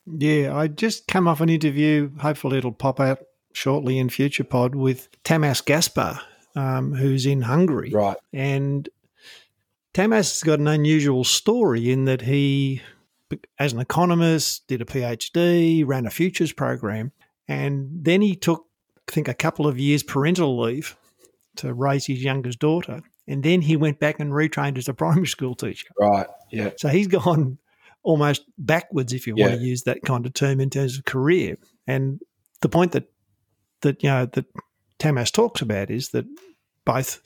Yeah, 0.06 0.56
I 0.56 0.66
just 0.68 1.06
come 1.06 1.28
off 1.28 1.40
an 1.40 1.48
interview. 1.48 2.10
Hopefully, 2.18 2.58
it'll 2.58 2.72
pop 2.72 3.00
out 3.00 3.20
shortly 3.52 3.98
in 3.98 4.08
Future 4.08 4.44
Pod 4.44 4.74
with 4.74 5.08
Tamas 5.22 5.60
Gaspar, 5.60 6.20
um, 6.56 6.92
who's 6.92 7.24
in 7.24 7.42
Hungary. 7.42 7.90
Right. 7.90 8.16
And 8.32 8.88
Tamas 9.94 10.32
has 10.32 10.42
got 10.42 10.58
an 10.58 10.68
unusual 10.68 11.24
story 11.24 11.90
in 11.90 12.04
that 12.06 12.22
he 12.22 12.82
as 13.58 13.72
an 13.72 13.80
economist, 13.80 14.66
did 14.66 14.82
a 14.82 14.84
PhD, 14.84 15.86
ran 15.86 16.06
a 16.06 16.10
futures 16.10 16.52
program, 16.52 17.12
and 17.48 17.88
then 18.04 18.20
he 18.20 18.34
took, 18.34 18.66
think, 19.12 19.28
a 19.28 19.34
couple 19.34 19.66
of 19.66 19.78
years 19.78 20.02
parental 20.02 20.60
leave 20.60 20.96
to 21.56 21.72
raise 21.72 22.06
his 22.06 22.22
youngest 22.22 22.58
daughter. 22.58 23.02
And 23.28 23.42
then 23.42 23.60
he 23.60 23.76
went 23.76 24.00
back 24.00 24.18
and 24.18 24.32
retrained 24.32 24.78
as 24.78 24.88
a 24.88 24.94
primary 24.94 25.26
school 25.26 25.54
teacher. 25.54 25.88
Right. 25.98 26.26
Yeah. 26.50 26.70
So 26.76 26.88
he's 26.88 27.06
gone 27.06 27.58
almost 28.02 28.44
backwards, 28.58 29.12
if 29.12 29.26
you 29.26 29.34
yeah. 29.36 29.48
want 29.48 29.60
to 29.60 29.66
use 29.66 29.82
that 29.84 30.02
kind 30.02 30.26
of 30.26 30.34
term, 30.34 30.60
in 30.60 30.70
terms 30.70 30.98
of 30.98 31.04
career. 31.04 31.56
And 31.86 32.20
the 32.60 32.68
point 32.68 32.92
that 32.92 33.10
that 33.82 34.02
you 34.02 34.08
know 34.08 34.26
that 34.26 34.46
Tamas 34.98 35.30
talks 35.30 35.62
about 35.62 35.90
is 35.90 36.10
that 36.10 36.24
both 36.84 37.20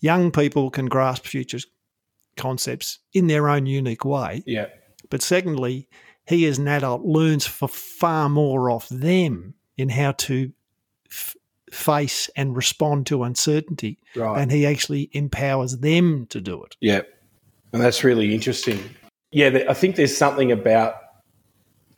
young 0.00 0.30
people 0.30 0.70
can 0.70 0.86
grasp 0.86 1.24
futures 1.24 1.66
concepts 2.36 2.98
in 3.12 3.26
their 3.26 3.48
own 3.48 3.66
unique 3.66 4.04
way. 4.04 4.42
Yeah. 4.46 4.66
But 5.10 5.22
secondly, 5.22 5.88
he 6.26 6.46
as 6.46 6.58
an 6.58 6.68
adult 6.68 7.02
learns 7.02 7.46
for 7.46 7.68
far 7.68 8.28
more 8.28 8.70
off 8.70 8.88
them 8.88 9.54
in 9.76 9.88
how 9.88 10.12
to 10.12 10.52
f- 11.14 11.36
face 11.70 12.28
and 12.36 12.56
respond 12.56 13.06
to 13.06 13.22
uncertainty. 13.22 13.98
Right. 14.14 14.40
And 14.40 14.50
he 14.50 14.66
actually 14.66 15.10
empowers 15.12 15.78
them 15.78 16.26
to 16.26 16.40
do 16.40 16.62
it. 16.64 16.76
Yeah. 16.80 17.02
And 17.72 17.82
that's 17.82 18.04
really 18.04 18.34
interesting. 18.34 18.78
Yeah, 19.32 19.64
I 19.68 19.74
think 19.74 19.96
there's 19.96 20.16
something 20.16 20.52
about 20.52 20.94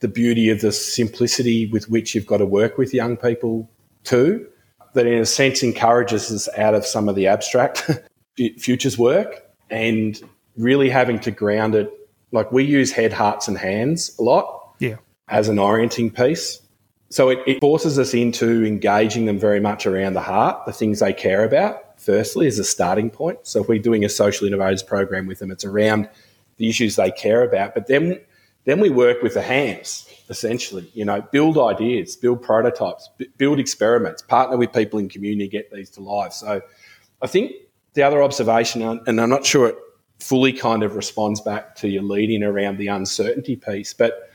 the 0.00 0.08
beauty 0.08 0.48
of 0.50 0.60
the 0.60 0.72
simplicity 0.72 1.66
with 1.66 1.88
which 1.90 2.14
you've 2.14 2.26
got 2.26 2.38
to 2.38 2.46
work 2.46 2.78
with 2.78 2.94
young 2.94 3.16
people 3.16 3.70
too, 4.04 4.46
that 4.94 5.06
in 5.06 5.20
a 5.20 5.26
sense 5.26 5.62
encourages 5.62 6.30
us 6.30 6.48
out 6.56 6.74
of 6.74 6.86
some 6.86 7.08
of 7.08 7.14
the 7.14 7.26
abstract 7.26 7.90
futures 8.58 8.96
work 8.96 9.42
and 9.70 10.20
really 10.56 10.88
having 10.88 11.18
to 11.20 11.30
ground 11.30 11.74
it 11.74 11.90
like 12.32 12.50
we 12.52 12.64
use 12.64 12.92
head, 12.92 13.12
hearts, 13.12 13.48
and 13.48 13.58
hands 13.58 14.14
a 14.18 14.22
lot 14.22 14.74
yeah. 14.78 14.96
as 15.28 15.48
an 15.48 15.58
orienting 15.58 16.10
piece. 16.10 16.60
So 17.08 17.28
it, 17.28 17.38
it 17.46 17.60
forces 17.60 17.98
us 17.98 18.14
into 18.14 18.64
engaging 18.64 19.26
them 19.26 19.38
very 19.38 19.60
much 19.60 19.86
around 19.86 20.14
the 20.14 20.22
heart, 20.22 20.66
the 20.66 20.72
things 20.72 21.00
they 21.00 21.12
care 21.12 21.44
about, 21.44 22.00
firstly 22.00 22.46
as 22.46 22.58
a 22.58 22.64
starting 22.64 23.10
point. 23.10 23.38
So 23.44 23.62
if 23.62 23.68
we're 23.68 23.78
doing 23.78 24.04
a 24.04 24.08
social 24.08 24.46
innovators 24.46 24.82
program 24.82 25.26
with 25.26 25.38
them, 25.38 25.50
it's 25.50 25.64
around 25.64 26.08
the 26.56 26.68
issues 26.68 26.96
they 26.96 27.10
care 27.10 27.42
about. 27.42 27.74
But 27.74 27.86
then 27.86 28.20
then 28.64 28.80
we 28.80 28.90
work 28.90 29.22
with 29.22 29.34
the 29.34 29.42
hands 29.42 30.08
essentially. 30.28 30.90
You 30.94 31.04
know, 31.04 31.22
build 31.22 31.56
ideas, 31.58 32.16
build 32.16 32.42
prototypes, 32.42 33.08
b- 33.16 33.28
build 33.38 33.60
experiments, 33.60 34.22
partner 34.22 34.56
with 34.56 34.72
people 34.72 34.98
in 34.98 35.08
community, 35.08 35.48
get 35.48 35.70
these 35.70 35.90
to 35.90 36.00
life. 36.00 36.32
So 36.32 36.60
I 37.22 37.26
think 37.26 37.52
the 37.94 38.02
other 38.02 38.22
observation, 38.22 38.82
and 38.82 39.20
I'm 39.20 39.30
not 39.30 39.46
sure 39.46 39.68
it 39.68 39.76
fully 40.20 40.52
kind 40.52 40.82
of 40.82 40.96
responds 40.96 41.40
back 41.40 41.76
to 41.76 41.88
your 41.88 42.02
leading 42.02 42.42
around 42.42 42.78
the 42.78 42.88
uncertainty 42.88 43.56
piece, 43.56 43.92
but 43.94 44.30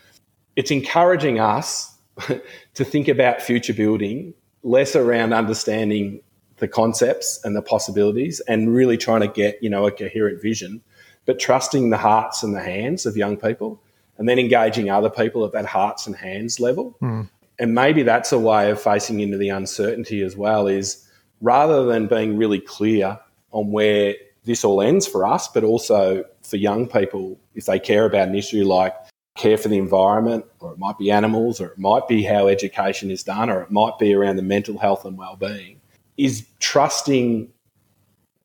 it's 0.56 0.72
encouraging 0.72 1.40
us 1.40 1.91
to 2.74 2.86
think 2.86 3.08
about 3.08 3.42
future 3.42 3.74
building 3.74 4.34
less 4.64 4.96
around 4.96 5.34
understanding 5.34 6.22
the 6.58 6.68
concepts 6.68 7.40
and 7.44 7.56
the 7.56 7.62
possibilities 7.62 8.40
and 8.42 8.74
really 8.74 8.98
trying 8.98 9.22
to 9.22 9.28
get, 9.28 9.62
you 9.64 9.70
know, 9.70 9.88
a 9.88 9.92
coherent 9.92 10.42
vision, 10.42 10.82
but 11.26 11.40
trusting 11.40 11.90
the 11.90 11.98
hearts 11.98 12.44
and 12.44 12.56
the 12.56 12.62
hands 12.62 13.06
of 13.06 13.18
young 13.18 13.36
people 13.36 13.82
and 14.18 14.30
then 14.30 14.38
engaging 14.38 14.90
other 14.90 15.10
people 15.10 15.44
at 15.44 15.52
that 15.54 15.66
hearts 15.66 16.06
and 16.06 16.16
hands 16.16 16.60
level. 16.60 16.96
Mm. 17.02 17.28
And 17.58 17.74
maybe 17.74 18.04
that's 18.04 18.32
a 18.32 18.40
way 18.40 18.70
of 18.70 18.80
facing 18.80 19.20
into 19.20 19.38
the 19.38 19.50
uncertainty 19.50 20.22
as 20.22 20.38
well 20.38 20.68
is 20.68 21.08
rather 21.42 21.86
than 21.86 22.08
being 22.08 22.38
really 22.38 22.60
clear 22.60 23.20
on 23.52 23.72
where 23.72 24.14
this 24.46 24.64
all 24.64 24.82
ends 24.82 25.08
for 25.08 25.26
us, 25.26 25.48
but 25.48 25.64
also 25.64 26.24
for 26.44 26.58
young 26.58 26.88
people, 26.88 27.40
if 27.56 27.66
they 27.66 27.80
care 27.80 28.06
about 28.06 28.28
an 28.28 28.36
issue 28.36 28.64
like 28.64 28.96
care 29.36 29.58
for 29.58 29.70
the 29.70 29.78
environment, 29.78 30.46
or 30.60 30.74
it 30.74 30.78
might 30.78 30.98
be 30.98 31.10
animals, 31.10 31.62
or 31.62 31.68
it 31.68 31.78
might 31.78 32.08
be 32.08 32.24
how 32.24 32.48
education 32.48 33.10
is 33.10 33.24
done, 33.24 33.50
or 33.50 33.62
it 33.62 33.72
might 33.72 33.98
be 33.98 34.14
around 34.14 34.36
the 34.36 34.42
mental 34.44 34.78
health 34.78 35.06
and 35.06 35.18
well-being, 35.18 35.80
is 36.18 36.46
trusting, 36.60 37.52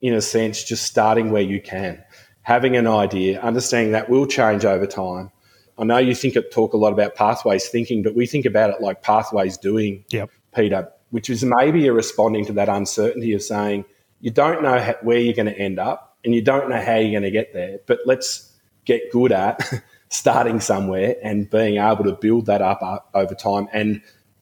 in 0.01 0.15
a 0.15 0.21
sense, 0.21 0.63
just 0.65 0.85
starting 0.85 1.31
where 1.31 1.43
you 1.43 1.61
can, 1.61 2.03
having 2.43 2.77
an 2.77 2.87
idea, 2.87 3.41
understanding 3.41 3.93
that 3.93 4.09
will 4.09 4.27
change 4.27 4.65
over 4.65 4.87
time. 4.87 5.31
I 5.79 5.85
know 5.85 5.99
you 5.99 6.15
think 6.15 6.37
it 6.37 6.51
talk 6.53 6.73
a 6.73 6.79
lot 6.79 6.93
about 6.93 7.17
pathways 7.17 7.69
thinking, 7.69 8.03
but 8.03 8.15
we 8.15 8.27
think 8.27 8.47
about 8.47 8.71
it 8.71 8.81
like 8.81 9.03
pathways 9.03 9.59
doing, 9.59 10.05
yep. 10.11 10.31
Peter, 10.55 10.89
which 11.11 11.29
is 11.29 11.45
maybe 11.45 11.87
a 11.87 11.93
responding 11.93 12.47
to 12.47 12.53
that 12.55 12.69
uncertainty 12.69 13.35
of 13.35 13.43
saying 13.43 13.85
you 14.21 14.31
don't 14.31 14.63
know 14.63 14.95
where 15.03 15.19
you're 15.19 15.35
going 15.35 15.47
to 15.47 15.59
end 15.59 15.79
up 15.79 16.17
and 16.25 16.35
you 16.35 16.41
don't 16.41 16.71
know 16.71 16.81
how 16.81 16.95
you're 16.95 17.11
going 17.11 17.23
to 17.23 17.31
get 17.31 17.53
there, 17.53 17.79
but 17.87 17.99
let's 18.07 18.55
get 18.87 19.11
good 19.13 19.33
at 19.33 19.61
starting 20.09 20.61
somewhere 20.61 21.17
and 21.23 21.51
being 21.51 21.79
able 21.79 22.05
to 22.05 22.13
build 22.13 22.47
that 22.47 22.63
up 22.63 22.81
uh, 22.83 22.99
over 23.15 23.35
time 23.35 23.69
and 23.73 24.01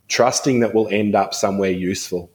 trusting 0.09 0.61
that 0.61 0.75
we'll 0.75 0.89
end 0.89 1.15
up 1.15 1.33
somewhere 1.33 1.71
useful 1.71 2.31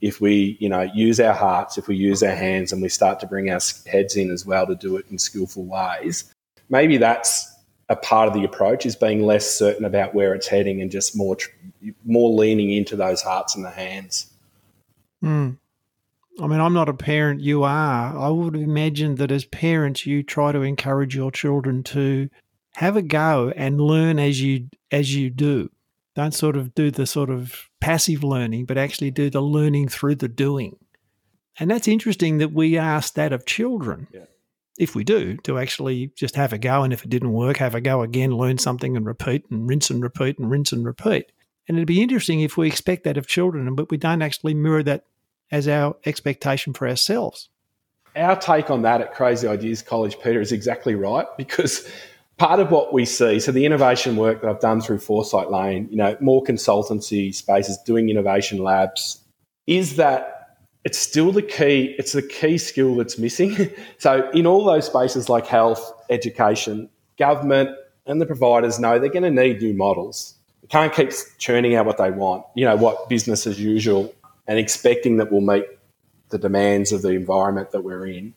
if 0.00 0.20
we 0.20 0.56
you 0.60 0.68
know 0.68 0.82
use 0.94 1.20
our 1.20 1.34
hearts 1.34 1.76
if 1.76 1.86
we 1.88 1.96
use 1.96 2.22
our 2.22 2.34
hands 2.34 2.72
and 2.72 2.80
we 2.80 2.88
start 2.88 3.20
to 3.20 3.26
bring 3.26 3.50
our 3.50 3.60
heads 3.86 4.16
in 4.16 4.30
as 4.30 4.46
well 4.46 4.66
to 4.66 4.74
do 4.74 4.96
it 4.96 5.04
in 5.10 5.18
skillful 5.18 5.64
ways 5.66 6.32
maybe 6.70 6.96
that's 6.96 7.54
a 7.90 7.96
part 7.96 8.28
of 8.28 8.34
the 8.34 8.44
approach 8.44 8.86
is 8.86 8.96
being 8.96 9.22
less 9.22 9.52
certain 9.52 9.84
about 9.84 10.14
where 10.14 10.34
it's 10.34 10.46
heading 10.46 10.80
and 10.80 10.90
just 10.90 11.14
more 11.14 11.36
more 12.04 12.30
leaning 12.30 12.72
into 12.72 12.96
those 12.96 13.20
hearts 13.20 13.54
and 13.54 13.64
the 13.64 13.70
hands 13.70 14.32
mm. 15.22 15.56
I 16.40 16.46
mean, 16.46 16.60
I'm 16.60 16.72
not 16.72 16.88
a 16.88 16.94
parent, 16.94 17.40
you 17.40 17.64
are. 17.64 18.16
I 18.16 18.28
would 18.30 18.56
imagine 18.56 19.16
that 19.16 19.30
as 19.30 19.44
parents, 19.44 20.06
you 20.06 20.22
try 20.22 20.52
to 20.52 20.62
encourage 20.62 21.14
your 21.14 21.30
children 21.30 21.82
to 21.84 22.30
have 22.74 22.96
a 22.96 23.02
go 23.02 23.52
and 23.56 23.80
learn 23.80 24.18
as 24.18 24.40
you 24.40 24.68
as 24.90 25.14
you 25.14 25.30
do. 25.30 25.70
Don't 26.16 26.34
sort 26.34 26.56
of 26.56 26.74
do 26.74 26.90
the 26.90 27.06
sort 27.06 27.30
of 27.30 27.70
passive 27.80 28.24
learning, 28.24 28.66
but 28.66 28.78
actually 28.78 29.10
do 29.10 29.30
the 29.30 29.40
learning 29.40 29.88
through 29.88 30.16
the 30.16 30.28
doing. 30.28 30.76
And 31.58 31.70
that's 31.70 31.88
interesting 31.88 32.38
that 32.38 32.52
we 32.52 32.78
ask 32.78 33.14
that 33.14 33.32
of 33.32 33.46
children. 33.46 34.08
Yeah. 34.12 34.24
If 34.78 34.94
we 34.94 35.04
do, 35.04 35.36
to 35.38 35.58
actually 35.58 36.10
just 36.16 36.36
have 36.36 36.54
a 36.54 36.58
go, 36.58 36.82
and 36.82 36.92
if 36.92 37.04
it 37.04 37.10
didn't 37.10 37.32
work, 37.32 37.58
have 37.58 37.74
a 37.74 37.82
go 37.82 38.00
again, 38.00 38.30
learn 38.30 38.56
something 38.56 38.96
and 38.96 39.04
repeat 39.04 39.44
and 39.50 39.68
rinse 39.68 39.90
and 39.90 40.02
repeat 40.02 40.38
and 40.38 40.50
rinse 40.50 40.72
and 40.72 40.86
repeat. 40.86 41.32
And 41.68 41.76
it'd 41.76 41.86
be 41.86 42.02
interesting 42.02 42.40
if 42.40 42.56
we 42.56 42.66
expect 42.66 43.04
that 43.04 43.18
of 43.18 43.26
children, 43.26 43.74
but 43.74 43.90
we 43.90 43.98
don't 43.98 44.22
actually 44.22 44.54
mirror 44.54 44.82
that 44.84 45.04
as 45.50 45.68
our 45.68 45.96
expectation 46.06 46.72
for 46.72 46.88
ourselves. 46.88 47.50
Our 48.16 48.36
take 48.36 48.70
on 48.70 48.82
that 48.82 49.00
at 49.00 49.14
Crazy 49.14 49.46
Ideas 49.46 49.82
College, 49.82 50.18
Peter, 50.18 50.40
is 50.40 50.50
exactly 50.50 50.94
right 50.94 51.26
because 51.36 51.88
part 52.40 52.58
of 52.58 52.70
what 52.70 52.90
we 52.90 53.04
see, 53.04 53.38
so 53.38 53.52
the 53.52 53.66
innovation 53.66 54.16
work 54.16 54.40
that 54.40 54.48
I've 54.48 54.60
done 54.60 54.80
through 54.80 55.00
Foresight 55.00 55.50
Lane, 55.50 55.86
you 55.90 55.96
know, 55.98 56.16
more 56.20 56.42
consultancy 56.42 57.34
spaces, 57.34 57.76
doing 57.84 58.08
innovation 58.08 58.56
labs, 58.58 59.22
is 59.66 59.96
that 59.96 60.56
it's 60.82 60.98
still 60.98 61.32
the 61.32 61.42
key, 61.42 61.94
it's 61.98 62.12
the 62.12 62.22
key 62.22 62.56
skill 62.56 62.96
that's 62.96 63.18
missing. 63.18 63.70
so 63.98 64.30
in 64.30 64.46
all 64.46 64.64
those 64.64 64.86
spaces 64.86 65.28
like 65.28 65.46
health, 65.46 65.92
education, 66.08 66.88
government, 67.18 67.76
and 68.06 68.22
the 68.22 68.26
providers 68.26 68.80
know 68.80 68.98
they're 68.98 69.10
going 69.10 69.22
to 69.22 69.30
need 69.30 69.60
new 69.60 69.74
models. 69.74 70.34
They 70.62 70.68
can't 70.68 70.94
keep 70.94 71.10
churning 71.36 71.74
out 71.74 71.84
what 71.84 71.98
they 71.98 72.10
want, 72.10 72.46
you 72.54 72.64
know, 72.64 72.74
what 72.74 73.10
business 73.10 73.46
as 73.46 73.60
usual, 73.60 74.14
and 74.46 74.58
expecting 74.58 75.18
that 75.18 75.30
we'll 75.30 75.42
meet 75.42 75.66
the 76.30 76.38
demands 76.38 76.90
of 76.90 77.02
the 77.02 77.10
environment 77.10 77.72
that 77.72 77.82
we're 77.82 78.06
in. 78.06 78.32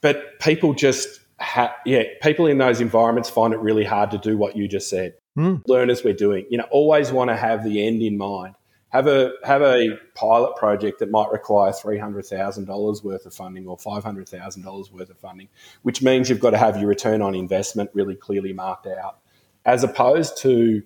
But 0.00 0.40
people 0.40 0.72
just 0.72 1.20
ha- 1.40 1.74
yeah, 1.84 2.04
people 2.22 2.46
in 2.46 2.58
those 2.58 2.80
environments 2.80 3.28
find 3.28 3.54
it 3.54 3.60
really 3.60 3.84
hard 3.84 4.10
to 4.12 4.18
do 4.18 4.36
what 4.36 4.56
you 4.56 4.68
just 4.68 4.88
said. 4.88 5.14
Mm. 5.36 5.62
Learn 5.66 5.90
as 5.90 6.04
we're 6.04 6.14
doing. 6.14 6.46
You 6.48 6.58
know, 6.58 6.66
always 6.70 7.10
want 7.10 7.30
to 7.30 7.36
have 7.36 7.64
the 7.64 7.86
end 7.86 8.02
in 8.02 8.16
mind. 8.16 8.54
Have 8.90 9.08
a 9.08 9.32
have 9.42 9.60
a 9.60 9.98
pilot 10.14 10.54
project 10.56 11.00
that 11.00 11.10
might 11.10 11.28
require 11.32 11.72
three 11.72 11.98
hundred 11.98 12.26
thousand 12.26 12.66
dollars 12.66 13.02
worth 13.02 13.26
of 13.26 13.34
funding 13.34 13.66
or 13.66 13.76
five 13.76 14.04
hundred 14.04 14.28
thousand 14.28 14.62
dollars 14.62 14.92
worth 14.92 15.10
of 15.10 15.18
funding, 15.18 15.48
which 15.82 16.00
means 16.00 16.30
you've 16.30 16.38
got 16.38 16.50
to 16.50 16.58
have 16.58 16.76
your 16.76 16.86
return 16.86 17.20
on 17.20 17.34
investment 17.34 17.90
really 17.92 18.14
clearly 18.14 18.52
marked 18.52 18.86
out, 18.86 19.18
as 19.64 19.82
opposed 19.82 20.38
to 20.42 20.80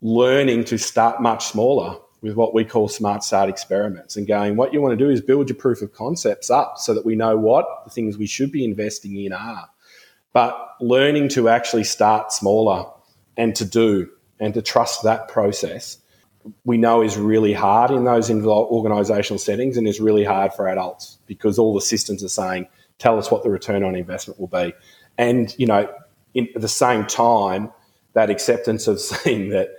learning 0.00 0.64
to 0.64 0.76
start 0.76 1.22
much 1.22 1.46
smaller 1.46 2.00
with 2.22 2.34
what 2.34 2.54
we 2.54 2.64
call 2.64 2.88
smart 2.88 3.24
start 3.24 3.48
experiments 3.48 4.16
and 4.16 4.26
going, 4.26 4.56
what 4.56 4.72
you 4.72 4.80
want 4.80 4.96
to 4.96 5.04
do 5.04 5.10
is 5.10 5.20
build 5.20 5.48
your 5.48 5.56
proof 5.56 5.82
of 5.82 5.92
concepts 5.92 6.50
up 6.50 6.78
so 6.78 6.94
that 6.94 7.04
we 7.04 7.16
know 7.16 7.36
what 7.36 7.66
the 7.84 7.90
things 7.90 8.16
we 8.16 8.26
should 8.26 8.52
be 8.52 8.64
investing 8.64 9.16
in 9.16 9.32
are. 9.32 9.68
But 10.32 10.56
learning 10.80 11.28
to 11.30 11.48
actually 11.48 11.84
start 11.84 12.32
smaller 12.32 12.86
and 13.36 13.54
to 13.56 13.64
do 13.64 14.08
and 14.38 14.54
to 14.54 14.62
trust 14.62 15.02
that 15.02 15.28
process, 15.28 15.98
we 16.64 16.76
know 16.76 17.02
is 17.02 17.16
really 17.16 17.52
hard 17.52 17.90
in 17.90 18.04
those 18.04 18.30
organizational 18.30 19.38
settings 19.38 19.76
and 19.76 19.86
is 19.86 20.00
really 20.00 20.24
hard 20.24 20.52
for 20.54 20.68
adults 20.68 21.18
because 21.26 21.58
all 21.58 21.74
the 21.74 21.80
systems 21.80 22.22
are 22.24 22.28
saying, 22.28 22.68
tell 22.98 23.18
us 23.18 23.30
what 23.30 23.42
the 23.42 23.50
return 23.50 23.82
on 23.82 23.96
investment 23.96 24.38
will 24.38 24.48
be. 24.48 24.72
And, 25.18 25.54
you 25.58 25.66
know, 25.66 25.92
in, 26.34 26.48
at 26.54 26.62
the 26.62 26.68
same 26.68 27.04
time, 27.06 27.70
that 28.14 28.30
acceptance 28.30 28.86
of 28.86 29.00
seeing 29.00 29.50
that 29.50 29.70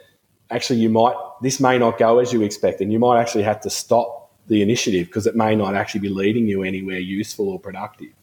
actually 0.50 0.80
you 0.80 0.90
might 0.90 1.16
this 1.44 1.60
may 1.60 1.78
not 1.78 1.98
go 1.98 2.20
as 2.20 2.34
you 2.34 2.42
expect 2.42 2.82
and 2.82 2.92
you 2.92 3.00
might 3.00 3.20
actually 3.20 3.44
have 3.44 3.60
to 3.62 3.70
stop 3.70 4.32
the 4.48 4.62
initiative 4.62 5.08
because 5.08 5.28
it 5.28 5.36
may 5.36 5.56
not 5.56 5.76
actually 5.76 6.02
be 6.02 6.10
leading 6.10 6.48
you 6.48 6.64
anywhere 6.64 7.00
useful 7.00 7.50
or 7.50 7.60
productive 7.60 8.14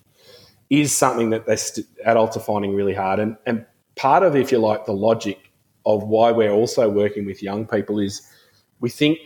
is 0.70 0.96
something 0.96 1.30
that 1.30 1.58
st- 1.58 1.86
adults 2.04 2.36
are 2.36 2.40
finding 2.40 2.74
really 2.74 2.94
hard. 2.94 3.18
And, 3.18 3.36
and 3.44 3.66
part 3.96 4.22
of 4.22 4.36
if 4.36 4.52
you 4.52 4.58
like 4.58 4.86
the 4.86 4.92
logic 4.92 5.50
of 5.84 6.04
why 6.04 6.30
we're 6.30 6.52
also 6.52 6.88
working 6.88 7.26
with 7.26 7.42
young 7.42 7.66
people 7.66 7.98
is 7.98 8.22
we 8.78 8.88
think 8.88 9.18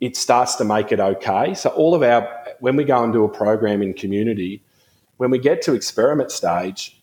it 0.00 0.16
starts 0.16 0.56
to 0.56 0.64
make 0.64 0.92
it 0.92 1.00
okay. 1.00 1.54
So 1.54 1.70
all 1.70 1.94
of 1.94 2.02
our 2.02 2.28
when 2.60 2.76
we 2.76 2.84
go 2.84 3.02
and 3.02 3.12
do 3.12 3.24
a 3.24 3.28
program 3.28 3.82
in 3.82 3.94
community 3.94 4.62
when 5.16 5.30
we 5.30 5.38
get 5.38 5.62
to 5.62 5.74
experiment 5.74 6.30
stage 6.30 7.00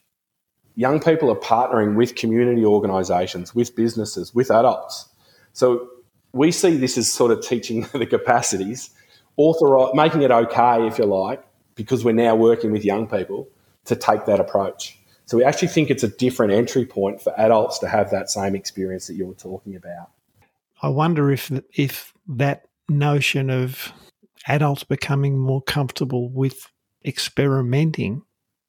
young 0.75 0.99
people 0.99 1.29
are 1.29 1.39
partnering 1.39 1.95
with 1.95 2.15
community 2.15 2.63
organisations 2.63 3.55
with 3.55 3.75
businesses 3.75 4.33
with 4.33 4.51
adults. 4.51 5.07
So 5.53 5.89
we 6.33 6.51
see 6.51 6.77
this 6.77 6.97
as 6.97 7.11
sort 7.11 7.31
of 7.31 7.45
teaching 7.45 7.81
the 7.93 8.05
capacities, 8.05 8.91
author 9.37 9.93
making 9.95 10.21
it 10.21 10.31
okay, 10.31 10.87
if 10.87 10.97
you 10.97 11.05
like, 11.05 11.43
because 11.75 12.03
we're 12.03 12.13
now 12.13 12.35
working 12.35 12.71
with 12.71 12.85
young 12.85 13.07
people 13.07 13.47
to 13.85 13.95
take 13.95 14.25
that 14.25 14.39
approach. 14.39 14.97
So 15.25 15.37
we 15.37 15.43
actually 15.43 15.69
think 15.69 15.89
it's 15.89 16.03
a 16.03 16.09
different 16.09 16.51
entry 16.51 16.85
point 16.85 17.21
for 17.21 17.33
adults 17.39 17.79
to 17.79 17.87
have 17.87 18.11
that 18.11 18.29
same 18.29 18.55
experience 18.55 19.07
that 19.07 19.13
you 19.13 19.25
were 19.25 19.33
talking 19.33 19.75
about. 19.75 20.09
I 20.81 20.89
wonder 20.89 21.31
if 21.31 21.51
if 21.73 22.13
that 22.27 22.65
notion 22.89 23.49
of 23.49 23.93
adults 24.47 24.83
becoming 24.83 25.37
more 25.37 25.61
comfortable 25.61 26.29
with 26.29 26.67
experimenting 27.05 28.23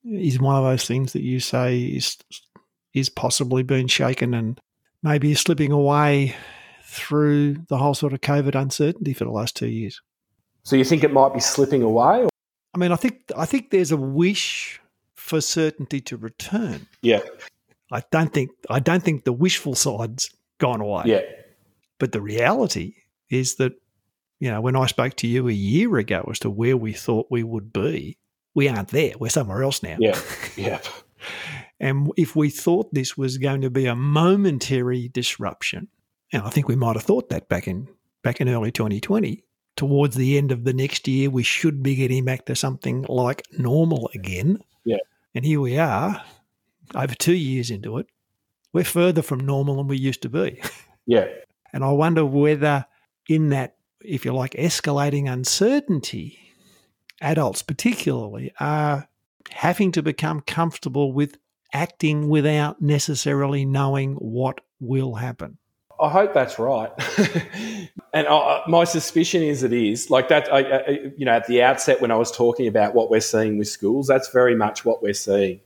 is 0.04 0.38
one 0.38 0.56
of 0.56 0.64
those 0.64 0.86
things 0.86 1.12
that 1.14 1.22
you 1.22 1.40
say 1.40 1.80
is 1.80 2.16
is 2.94 3.08
possibly 3.08 3.62
being 3.62 3.86
shaken 3.86 4.34
and 4.34 4.60
maybe 5.02 5.34
slipping 5.34 5.72
away 5.72 6.34
through 6.92 7.54
the 7.68 7.78
whole 7.78 7.94
sort 7.94 8.12
of 8.12 8.20
COVID 8.20 8.54
uncertainty 8.54 9.14
for 9.14 9.24
the 9.24 9.30
last 9.30 9.56
two 9.56 9.68
years. 9.68 10.02
So 10.62 10.76
you 10.76 10.84
think 10.84 11.02
it 11.02 11.12
might 11.12 11.32
be 11.32 11.40
slipping 11.40 11.82
away? 11.82 12.24
Or? 12.24 12.28
I 12.74 12.78
mean, 12.78 12.92
I 12.92 12.96
think 12.96 13.22
I 13.36 13.46
think 13.46 13.70
there's 13.70 13.92
a 13.92 13.96
wish 13.96 14.80
for 15.14 15.40
certainty 15.40 16.00
to 16.02 16.16
return. 16.18 16.86
Yeah. 17.00 17.20
I 17.90 18.02
don't 18.10 18.32
think 18.32 18.50
I 18.68 18.78
don't 18.78 19.02
think 19.02 19.24
the 19.24 19.32
wishful 19.32 19.74
side's 19.74 20.30
gone 20.58 20.82
away. 20.82 21.04
Yeah. 21.06 21.22
But 21.98 22.12
the 22.12 22.20
reality 22.20 22.94
is 23.30 23.56
that 23.56 23.72
you 24.38 24.50
know, 24.50 24.60
when 24.60 24.76
I 24.76 24.86
spoke 24.86 25.14
to 25.16 25.26
you 25.26 25.48
a 25.48 25.52
year 25.52 25.96
ago 25.96 26.28
as 26.30 26.40
to 26.40 26.50
where 26.50 26.76
we 26.76 26.92
thought 26.92 27.28
we 27.30 27.42
would 27.42 27.72
be, 27.72 28.18
we 28.54 28.68
aren't 28.68 28.88
there. 28.88 29.14
We're 29.18 29.30
somewhere 29.30 29.62
else 29.62 29.82
now. 29.82 29.96
Yeah. 29.98 30.20
Yeah. 30.56 30.80
and 31.80 32.12
if 32.18 32.36
we 32.36 32.50
thought 32.50 32.92
this 32.92 33.16
was 33.16 33.38
going 33.38 33.62
to 33.62 33.70
be 33.70 33.86
a 33.86 33.96
momentary 33.96 35.08
disruption, 35.08 35.88
and 36.32 36.42
I 36.42 36.50
think 36.50 36.68
we 36.68 36.76
might 36.76 36.96
have 36.96 37.04
thought 37.04 37.28
that 37.28 37.48
back 37.48 37.68
in 37.68 37.88
back 38.22 38.40
in 38.40 38.48
early 38.48 38.70
2020, 38.70 39.44
towards 39.76 40.16
the 40.16 40.38
end 40.38 40.52
of 40.52 40.64
the 40.64 40.72
next 40.72 41.08
year, 41.08 41.30
we 41.30 41.42
should 41.42 41.82
be 41.82 41.94
getting 41.94 42.24
back 42.24 42.46
to 42.46 42.56
something 42.56 43.04
like 43.08 43.46
normal 43.58 44.10
again. 44.14 44.58
Yeah. 44.84 44.98
And 45.34 45.44
here 45.44 45.60
we 45.60 45.78
are, 45.78 46.22
over 46.94 47.14
two 47.14 47.34
years 47.34 47.70
into 47.70 47.98
it. 47.98 48.06
We're 48.72 48.84
further 48.84 49.22
from 49.22 49.40
normal 49.40 49.76
than 49.76 49.88
we 49.88 49.98
used 49.98 50.22
to 50.22 50.28
be. 50.28 50.60
Yeah. 51.06 51.26
And 51.74 51.82
I 51.82 51.90
wonder 51.92 52.22
whether, 52.26 52.84
in 53.30 53.48
that, 53.48 53.76
if 54.04 54.26
you 54.26 54.34
like, 54.34 54.52
escalating 54.52 55.32
uncertainty, 55.32 56.38
adults 57.22 57.62
particularly 57.62 58.52
are 58.60 59.08
having 59.50 59.90
to 59.92 60.02
become 60.02 60.42
comfortable 60.42 61.14
with 61.14 61.38
acting 61.72 62.28
without 62.28 62.82
necessarily 62.82 63.64
knowing 63.64 64.16
what 64.16 64.60
will 64.80 65.14
happen. 65.14 65.56
I 66.02 66.08
hope 66.08 66.34
that's 66.34 66.58
right. 66.58 66.90
and 68.12 68.26
I, 68.26 68.62
my 68.66 68.82
suspicion 68.82 69.42
is 69.42 69.62
it 69.62 69.72
is 69.72 70.10
like 70.10 70.28
that. 70.28 70.52
I, 70.52 70.58
I, 70.58 70.88
you 71.16 71.24
know, 71.24 71.32
at 71.32 71.46
the 71.46 71.62
outset 71.62 72.00
when 72.00 72.10
I 72.10 72.16
was 72.16 72.32
talking 72.32 72.66
about 72.66 72.94
what 72.94 73.08
we're 73.08 73.20
seeing 73.20 73.56
with 73.56 73.68
schools, 73.68 74.08
that's 74.08 74.28
very 74.30 74.56
much 74.56 74.84
what 74.84 75.00
we're 75.00 75.14
seeing 75.14 75.60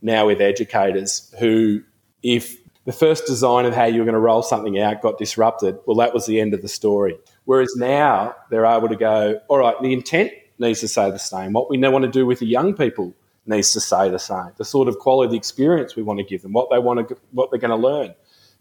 now 0.00 0.26
with 0.26 0.40
educators 0.40 1.34
who, 1.38 1.82
if 2.22 2.56
the 2.86 2.92
first 2.92 3.26
design 3.26 3.66
of 3.66 3.74
how 3.74 3.84
you 3.84 3.98
were 3.98 4.06
going 4.06 4.14
to 4.14 4.20
roll 4.20 4.42
something 4.42 4.80
out 4.80 5.02
got 5.02 5.18
disrupted, 5.18 5.78
well, 5.84 5.96
that 5.98 6.14
was 6.14 6.24
the 6.24 6.40
end 6.40 6.54
of 6.54 6.62
the 6.62 6.68
story. 6.68 7.18
Whereas 7.44 7.74
now 7.76 8.34
they're 8.50 8.64
able 8.64 8.88
to 8.88 8.96
go, 8.96 9.38
all 9.48 9.58
right, 9.58 9.74
the 9.82 9.92
intent 9.92 10.32
needs 10.58 10.80
to 10.80 10.88
say 10.88 11.10
the 11.10 11.18
same. 11.18 11.52
What 11.52 11.68
we 11.68 11.76
now 11.76 11.90
want 11.90 12.06
to 12.06 12.10
do 12.10 12.24
with 12.24 12.38
the 12.38 12.46
young 12.46 12.74
people 12.74 13.14
needs 13.44 13.72
to 13.72 13.80
say 13.80 14.08
the 14.08 14.18
same. 14.18 14.52
The 14.56 14.64
sort 14.64 14.88
of 14.88 14.98
quality 14.98 15.36
experience 15.36 15.94
we 15.94 16.02
want 16.02 16.20
to 16.20 16.24
give 16.24 16.40
them, 16.40 16.52
what 16.52 16.70
they 16.70 16.78
want 16.78 17.06
to, 17.06 17.18
what 17.32 17.50
they're 17.50 17.60
going 17.60 17.70
to 17.70 17.76
learn 17.76 18.14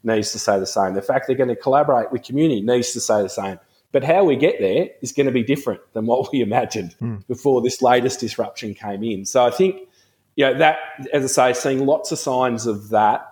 needs 0.07 0.31
to 0.31 0.39
say 0.39 0.59
the 0.59 0.65
same. 0.65 0.95
The 0.95 1.01
fact 1.01 1.27
they're 1.27 1.35
going 1.35 1.49
to 1.49 1.55
collaborate 1.55 2.11
with 2.11 2.23
community 2.23 2.61
needs 2.61 2.93
to 2.93 2.99
say 2.99 3.21
the 3.21 3.29
same. 3.29 3.59
But 3.91 4.03
how 4.03 4.23
we 4.23 4.35
get 4.35 4.59
there 4.59 4.89
is 5.01 5.11
going 5.11 5.27
to 5.27 5.31
be 5.31 5.43
different 5.43 5.81
than 5.93 6.05
what 6.05 6.31
we 6.31 6.41
imagined 6.41 6.95
mm. 7.01 7.25
before 7.27 7.61
this 7.61 7.81
latest 7.81 8.19
disruption 8.19 8.73
came 8.73 9.03
in. 9.03 9.25
So 9.25 9.45
I 9.45 9.51
think, 9.51 9.87
you 10.35 10.45
know, 10.45 10.57
that, 10.57 10.77
as 11.13 11.37
I 11.37 11.51
say, 11.51 11.59
seeing 11.59 11.85
lots 11.85 12.11
of 12.11 12.19
signs 12.19 12.65
of 12.65 12.89
that, 12.89 13.27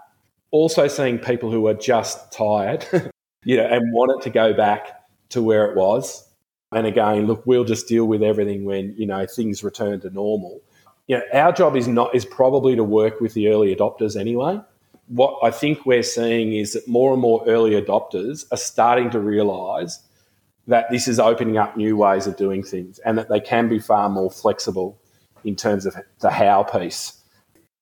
also 0.51 0.87
seeing 0.87 1.17
people 1.17 1.51
who 1.51 1.67
are 1.67 1.73
just 1.73 2.31
tired, 2.31 2.85
you 3.43 3.57
know, 3.57 3.65
and 3.65 3.93
want 3.93 4.11
it 4.17 4.23
to 4.23 4.29
go 4.29 4.53
back 4.53 5.01
to 5.29 5.41
where 5.41 5.69
it 5.69 5.75
was. 5.75 6.27
And 6.71 6.87
again, 6.87 7.27
look, 7.27 7.45
we'll 7.45 7.65
just 7.65 7.87
deal 7.87 8.05
with 8.05 8.23
everything 8.23 8.65
when, 8.65 8.95
you 8.97 9.05
know, 9.05 9.25
things 9.25 9.63
return 9.63 9.99
to 10.01 10.09
normal. 10.09 10.61
You 11.07 11.17
know, 11.17 11.23
our 11.33 11.51
job 11.51 11.75
is 11.75 11.87
not 11.87 12.15
is 12.15 12.25
probably 12.25 12.75
to 12.75 12.83
work 12.83 13.21
with 13.21 13.33
the 13.33 13.49
early 13.49 13.75
adopters 13.75 14.19
anyway 14.19 14.59
what 15.07 15.37
I 15.43 15.51
think 15.51 15.85
we're 15.85 16.03
seeing 16.03 16.53
is 16.53 16.73
that 16.73 16.87
more 16.87 17.13
and 17.13 17.21
more 17.21 17.43
early 17.47 17.79
adopters 17.79 18.45
are 18.51 18.57
starting 18.57 19.09
to 19.11 19.19
realise 19.19 20.01
that 20.67 20.89
this 20.89 21.07
is 21.07 21.19
opening 21.19 21.57
up 21.57 21.77
new 21.77 21.95
ways 21.95 22.25
of 22.25 22.37
doing 22.37 22.63
things 22.63 22.99
and 22.99 23.17
that 23.17 23.29
they 23.29 23.39
can 23.39 23.69
be 23.69 23.77
far 23.77 24.09
more 24.09 24.31
flexible 24.31 24.99
in 25.43 25.55
terms 25.55 25.85
of 25.85 25.95
the 26.21 26.31
how 26.31 26.63
piece. 26.63 27.21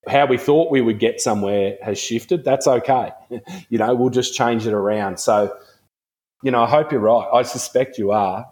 How 0.06 0.26
we 0.26 0.38
thought 0.38 0.70
we 0.70 0.82
would 0.82 1.00
get 1.00 1.22
somewhere 1.22 1.78
has 1.82 1.98
shifted. 1.98 2.44
That's 2.44 2.68
okay. 2.68 3.12
you 3.70 3.78
know, 3.78 3.96
we'll 3.96 4.10
just 4.10 4.36
change 4.36 4.68
it 4.68 4.74
around. 4.74 5.18
So, 5.18 5.56
you 6.44 6.52
know, 6.52 6.64
I 6.64 6.70
hope 6.70 6.92
you're 6.92 7.00
right. 7.00 7.30
I 7.34 7.44
suspect 7.44 7.98
you 7.98 8.12
are. 8.12 8.46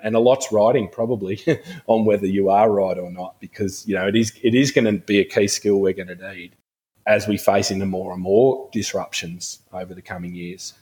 And 0.00 0.14
a 0.14 0.18
lot's 0.18 0.52
riding 0.52 0.88
probably 0.88 1.40
on 1.86 2.04
whether 2.04 2.26
you 2.26 2.50
are 2.50 2.70
right 2.70 2.98
or 2.98 3.10
not, 3.10 3.40
because, 3.40 3.86
you 3.88 3.94
know, 3.94 4.06
it 4.06 4.14
is 4.14 4.32
it 4.42 4.54
is 4.54 4.70
going 4.70 4.84
to 4.84 5.00
be 5.04 5.20
a 5.20 5.24
key 5.24 5.46
skill 5.46 5.80
we're 5.80 5.94
going 5.94 6.08
to 6.08 6.34
need 6.34 6.54
as 7.06 7.28
we 7.28 7.36
face 7.36 7.70
into 7.70 7.86
more 7.86 8.12
and 8.12 8.22
more 8.22 8.68
disruptions 8.72 9.60
over 9.72 9.94
the 9.94 10.02
coming 10.02 10.34
years. 10.34 10.74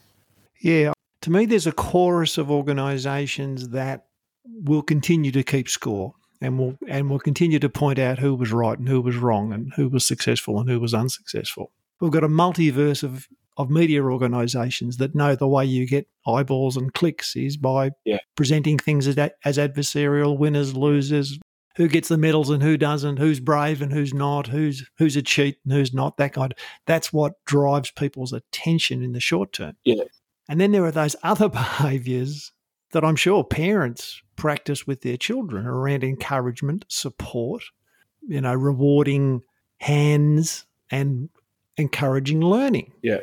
Yeah, 0.60 0.92
to 1.22 1.30
me, 1.30 1.46
there's 1.46 1.66
a 1.66 1.72
chorus 1.72 2.38
of 2.38 2.50
organisations 2.50 3.70
that 3.70 4.06
will 4.44 4.82
continue 4.82 5.30
to 5.32 5.42
keep 5.42 5.68
score 5.68 6.14
and 6.40 6.58
will 6.58 6.76
and 6.88 7.08
will 7.08 7.18
continue 7.18 7.58
to 7.58 7.68
point 7.68 7.98
out 7.98 8.18
who 8.18 8.34
was 8.34 8.52
right 8.52 8.78
and 8.78 8.88
who 8.88 9.00
was 9.00 9.16
wrong 9.16 9.52
and 9.52 9.72
who 9.74 9.88
was 9.88 10.06
successful 10.06 10.60
and 10.60 10.68
who 10.68 10.80
was 10.80 10.94
unsuccessful. 10.94 11.70
We've 12.00 12.10
got 12.10 12.24
a 12.24 12.28
multiverse 12.28 13.02
of 13.02 13.28
of 13.56 13.70
media 13.70 14.02
organisations 14.02 14.96
that 14.96 15.14
know 15.14 15.36
the 15.36 15.46
way 15.46 15.64
you 15.64 15.86
get 15.86 16.08
eyeballs 16.26 16.76
and 16.76 16.92
clicks 16.92 17.36
is 17.36 17.56
by 17.56 17.92
yeah. 18.04 18.18
presenting 18.34 18.78
things 18.78 19.06
as, 19.06 19.16
as 19.44 19.58
adversarial, 19.58 20.36
winners, 20.36 20.76
losers, 20.76 21.38
who 21.76 21.88
gets 21.88 22.08
the 22.08 22.18
medals 22.18 22.50
and 22.50 22.62
who 22.62 22.76
doesn't, 22.76 23.18
who's 23.18 23.40
brave 23.40 23.82
and 23.82 23.92
who's 23.92 24.14
not, 24.14 24.48
who's 24.48 24.88
who's 24.98 25.16
a 25.16 25.22
cheat 25.22 25.58
and 25.64 25.72
who's 25.72 25.92
not, 25.92 26.16
that 26.16 26.32
kind. 26.32 26.54
That's 26.86 27.12
what 27.12 27.44
drives 27.44 27.90
people's 27.90 28.32
attention 28.32 29.02
in 29.02 29.12
the 29.12 29.20
short 29.20 29.52
term. 29.52 29.76
Yeah. 29.84 30.04
And 30.48 30.60
then 30.60 30.72
there 30.72 30.84
are 30.84 30.92
those 30.92 31.16
other 31.22 31.48
behaviours 31.50 32.52
that 32.92 33.04
I'm 33.04 33.16
sure 33.16 33.42
parents 33.44 34.22
practice 34.36 34.86
with 34.86 35.02
their 35.02 35.16
children 35.16 35.66
around 35.66 36.04
encouragement, 36.04 36.84
support, 36.88 37.62
you 38.26 38.40
know, 38.40 38.54
rewarding 38.54 39.42
hands 39.78 40.64
and 40.90 41.28
encouraging 41.76 42.40
learning. 42.40 42.92
Yeah. 43.02 43.20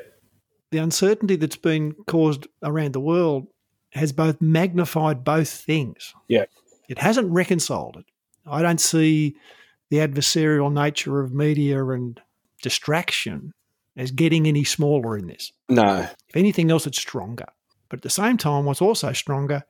The 0.72 0.80
uncertainty 0.80 1.36
that's 1.36 1.58
been 1.58 1.94
caused 2.08 2.48
around 2.64 2.94
the 2.94 3.00
world 3.00 3.48
has 3.92 4.14
both 4.14 4.42
magnified 4.42 5.24
both 5.24 5.50
things. 5.50 6.14
Yeah. 6.28 6.46
It 6.88 6.98
hasn't 6.98 7.32
reconciled 7.32 7.98
it. 7.98 8.06
I 8.45 8.62
don't 8.62 8.82
see 8.82 9.36
the 9.89 9.97
adversarial 9.97 10.71
nature 10.71 11.19
of 11.19 11.34
media 11.34 11.86
and 11.86 12.19
distraction 12.62 13.54
as 13.97 14.12
getting 14.12 14.47
any 14.47 14.63
smaller 14.63 15.17
in 15.17 15.27
this. 15.27 15.51
No. 15.69 16.08
If 16.30 16.36
anything 16.36 16.71
else, 16.71 16.88
it's 16.88 16.99
stronger. 16.99 17.47
But 17.89 17.99
at 17.99 18.04
the 18.04 18.10
same 18.10 18.38
time, 18.38 18.65
what's 18.65 18.82
also 18.82 19.12
stronger 19.13 19.63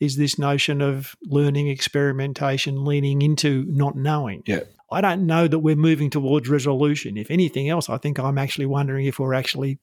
is 0.00 0.16
this 0.16 0.38
notion 0.38 0.80
of 0.80 1.14
learning, 1.24 1.68
experimentation, 1.68 2.84
leaning 2.84 3.22
into 3.22 3.64
not 3.68 3.96
knowing. 3.96 4.42
Yeah. 4.46 4.60
I 4.90 5.00
don't 5.00 5.26
know 5.26 5.46
that 5.46 5.58
we're 5.58 5.76
moving 5.76 6.10
towards 6.10 6.48
resolution. 6.48 7.16
If 7.16 7.30
anything 7.30 7.68
else, 7.68 7.88
I 7.88 7.98
think 7.98 8.18
I'm 8.18 8.38
actually 8.38 8.66
wondering 8.66 9.06
if 9.06 9.18
we're 9.18 9.34
actually 9.34 9.78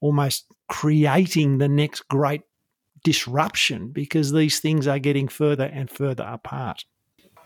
almost 0.00 0.46
creating 0.68 1.58
the 1.58 1.68
next 1.68 2.08
great 2.08 2.42
disruption 3.04 3.88
because 3.88 4.32
these 4.32 4.58
things 4.58 4.86
are 4.86 4.98
getting 4.98 5.28
further 5.28 5.64
and 5.64 5.90
further 5.90 6.24
apart. 6.24 6.84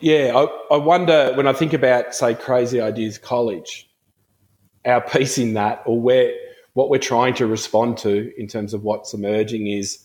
Yeah, 0.01 0.33
I, 0.35 0.75
I 0.75 0.77
wonder 0.79 1.33
when 1.35 1.47
I 1.47 1.53
think 1.53 1.75
about, 1.75 2.15
say, 2.15 2.35
Crazy 2.35 2.81
Ideas 2.81 3.19
College, 3.19 3.89
our 4.87 5.01
piece 5.09 5.37
in 5.37 5.55
that, 5.55 5.83
or 5.85 6.01
where 6.01 6.33
what 6.73 6.89
we're 6.89 6.99
trying 6.99 7.35
to 7.35 7.47
respond 7.47 7.99
to 7.99 8.33
in 8.41 8.47
terms 8.47 8.73
of 8.73 8.83
what's 8.83 9.13
emerging 9.13 9.67
is 9.67 9.99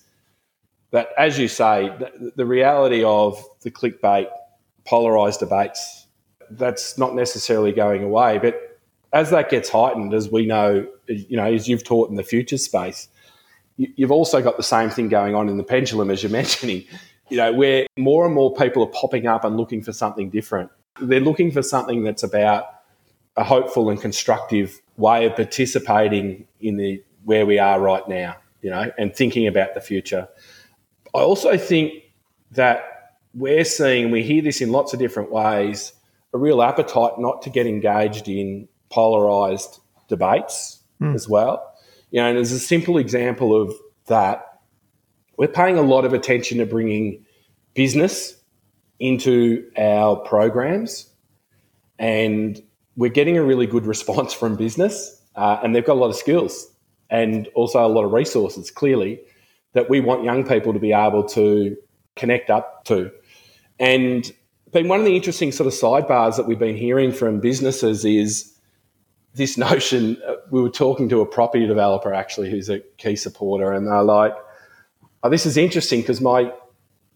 that, 0.92 1.10
as 1.18 1.40
you 1.40 1.48
say, 1.48 1.90
the, 1.98 2.34
the 2.36 2.46
reality 2.46 3.04
of 3.04 3.42
the 3.62 3.72
clickbait, 3.72 4.28
polarized 4.84 5.40
debates, 5.40 6.08
that's 6.52 6.98
not 6.98 7.16
necessarily 7.16 7.72
going 7.72 8.04
away. 8.04 8.38
But 8.38 8.80
as 9.14 9.30
that 9.30 9.50
gets 9.50 9.70
heightened, 9.70 10.14
as 10.14 10.30
we 10.30 10.46
know, 10.46 10.86
you 11.08 11.38
know, 11.38 11.46
as 11.46 11.70
you've 11.70 11.86
taught 11.86 12.10
in 12.10 12.16
the 12.16 12.24
future 12.24 12.58
space, 12.58 13.08
you've 13.78 14.12
also 14.12 14.42
got 14.42 14.58
the 14.58 14.64
same 14.64 14.90
thing 14.90 15.08
going 15.08 15.36
on 15.36 15.48
in 15.48 15.56
the 15.56 15.64
pendulum, 15.64 16.12
as 16.12 16.22
you're 16.22 16.32
mentioning 16.44 16.84
you 17.30 17.38
know, 17.38 17.52
where 17.54 17.88
more 17.98 18.26
and 18.26 18.34
more 18.34 18.54
people 18.54 18.84
are 18.84 18.92
popping 18.92 19.28
up 19.28 19.44
and 19.44 19.58
looking 19.58 19.82
for 19.82 19.94
something 19.94 20.30
different. 20.30 20.70
They're 21.02 21.20
looking 21.20 21.52
for 21.52 21.62
something 21.62 22.04
that's 22.04 22.24
about 22.24 22.66
a 23.36 23.44
hopeful 23.44 23.90
and 23.90 24.00
constructive 24.00 24.80
way 24.98 25.26
of 25.26 25.36
participating 25.36 26.48
in 26.62 26.78
the 26.78 27.04
where 27.26 27.46
we 27.46 27.60
are 27.60 27.80
right 27.80 28.08
now, 28.08 28.36
you 28.62 28.70
know, 28.70 28.92
and 28.98 29.16
thinking 29.16 29.48
about 29.48 29.74
the 29.74 29.82
future. 29.82 30.28
I 31.14 31.20
also 31.20 31.58
think 31.58 31.94
that 32.52 32.84
we're 33.34 33.66
seeing, 33.66 34.12
we 34.12 34.24
hear 34.24 34.42
this 34.42 34.62
in 34.62 34.72
lots 34.72 34.94
of 34.94 35.00
different 35.00 35.32
ways, 35.32 35.92
a 36.34 36.38
real 36.38 36.62
appetite 36.62 37.14
not 37.18 37.42
to 37.42 37.50
get 37.50 37.66
engaged 37.66 38.30
in 38.30 38.68
polarized 38.90 39.80
debates 40.08 40.80
mm. 41.02 41.16
as 41.16 41.28
well. 41.28 41.74
You 42.12 42.22
know, 42.22 42.30
and 42.30 42.38
as 42.38 42.52
a 42.52 42.60
simple 42.60 42.98
example 42.98 43.60
of 43.60 43.74
that, 44.08 44.55
we're 45.38 45.48
paying 45.48 45.78
a 45.78 45.82
lot 45.82 46.06
of 46.06 46.14
attention 46.14 46.60
to 46.60 46.66
bringing 46.66 47.26
business 47.74 48.36
into 49.00 49.70
our 49.78 50.16
programs, 50.16 51.10
and 52.00 52.62
we're 52.96 53.12
getting 53.12 53.38
a 53.38 53.44
really 53.44 53.68
good 53.68 53.86
response 53.86 54.34
from 54.34 54.56
business, 54.56 55.22
uh, 55.36 55.60
and 55.64 55.76
they've 55.76 55.86
got 55.86 55.94
a 55.94 56.00
lot 56.00 56.10
of 56.10 56.16
skills 56.16 56.72
and 57.10 57.48
also 57.56 57.86
a 57.86 57.88
lot 57.88 58.04
of 58.04 58.12
resources, 58.12 58.72
clearly, 58.72 59.20
that 59.74 59.90
we 59.90 60.00
want 60.00 60.24
young 60.24 60.46
people 60.46 60.74
to 60.74 60.80
be 60.80 60.94
able 60.94 61.24
to 61.24 61.78
connect 62.16 62.50
up 62.50 62.86
to. 62.86 63.12
And 63.80 64.32
been 64.72 64.88
one 64.88 65.00
of 65.00 65.06
the 65.06 65.16
interesting 65.16 65.52
sort 65.52 65.68
of 65.68 65.74
sidebars 65.74 66.36
that 66.38 66.48
we've 66.48 66.60
been 66.60 66.76
hearing 66.76 67.12
from 67.12 67.40
businesses 67.40 68.04
is 68.04 68.54
this 69.34 69.58
notion. 69.70 70.18
Uh, 70.28 70.36
we 70.50 70.62
were 70.62 70.70
talking 70.70 71.10
to 71.10 71.22
a 71.22 71.26
property 71.26 71.66
developer 71.68 72.14
actually 72.14 72.50
who's 72.50 72.70
a 72.70 72.80
key 72.98 73.16
supporter, 73.16 73.72
and 73.72 73.88
they're 73.88 74.04
like, 74.04 74.34
oh, 75.26 75.30
this 75.30 75.46
is 75.46 75.58
interesting 75.58 76.02
because 76.02 76.22
my 76.22 76.52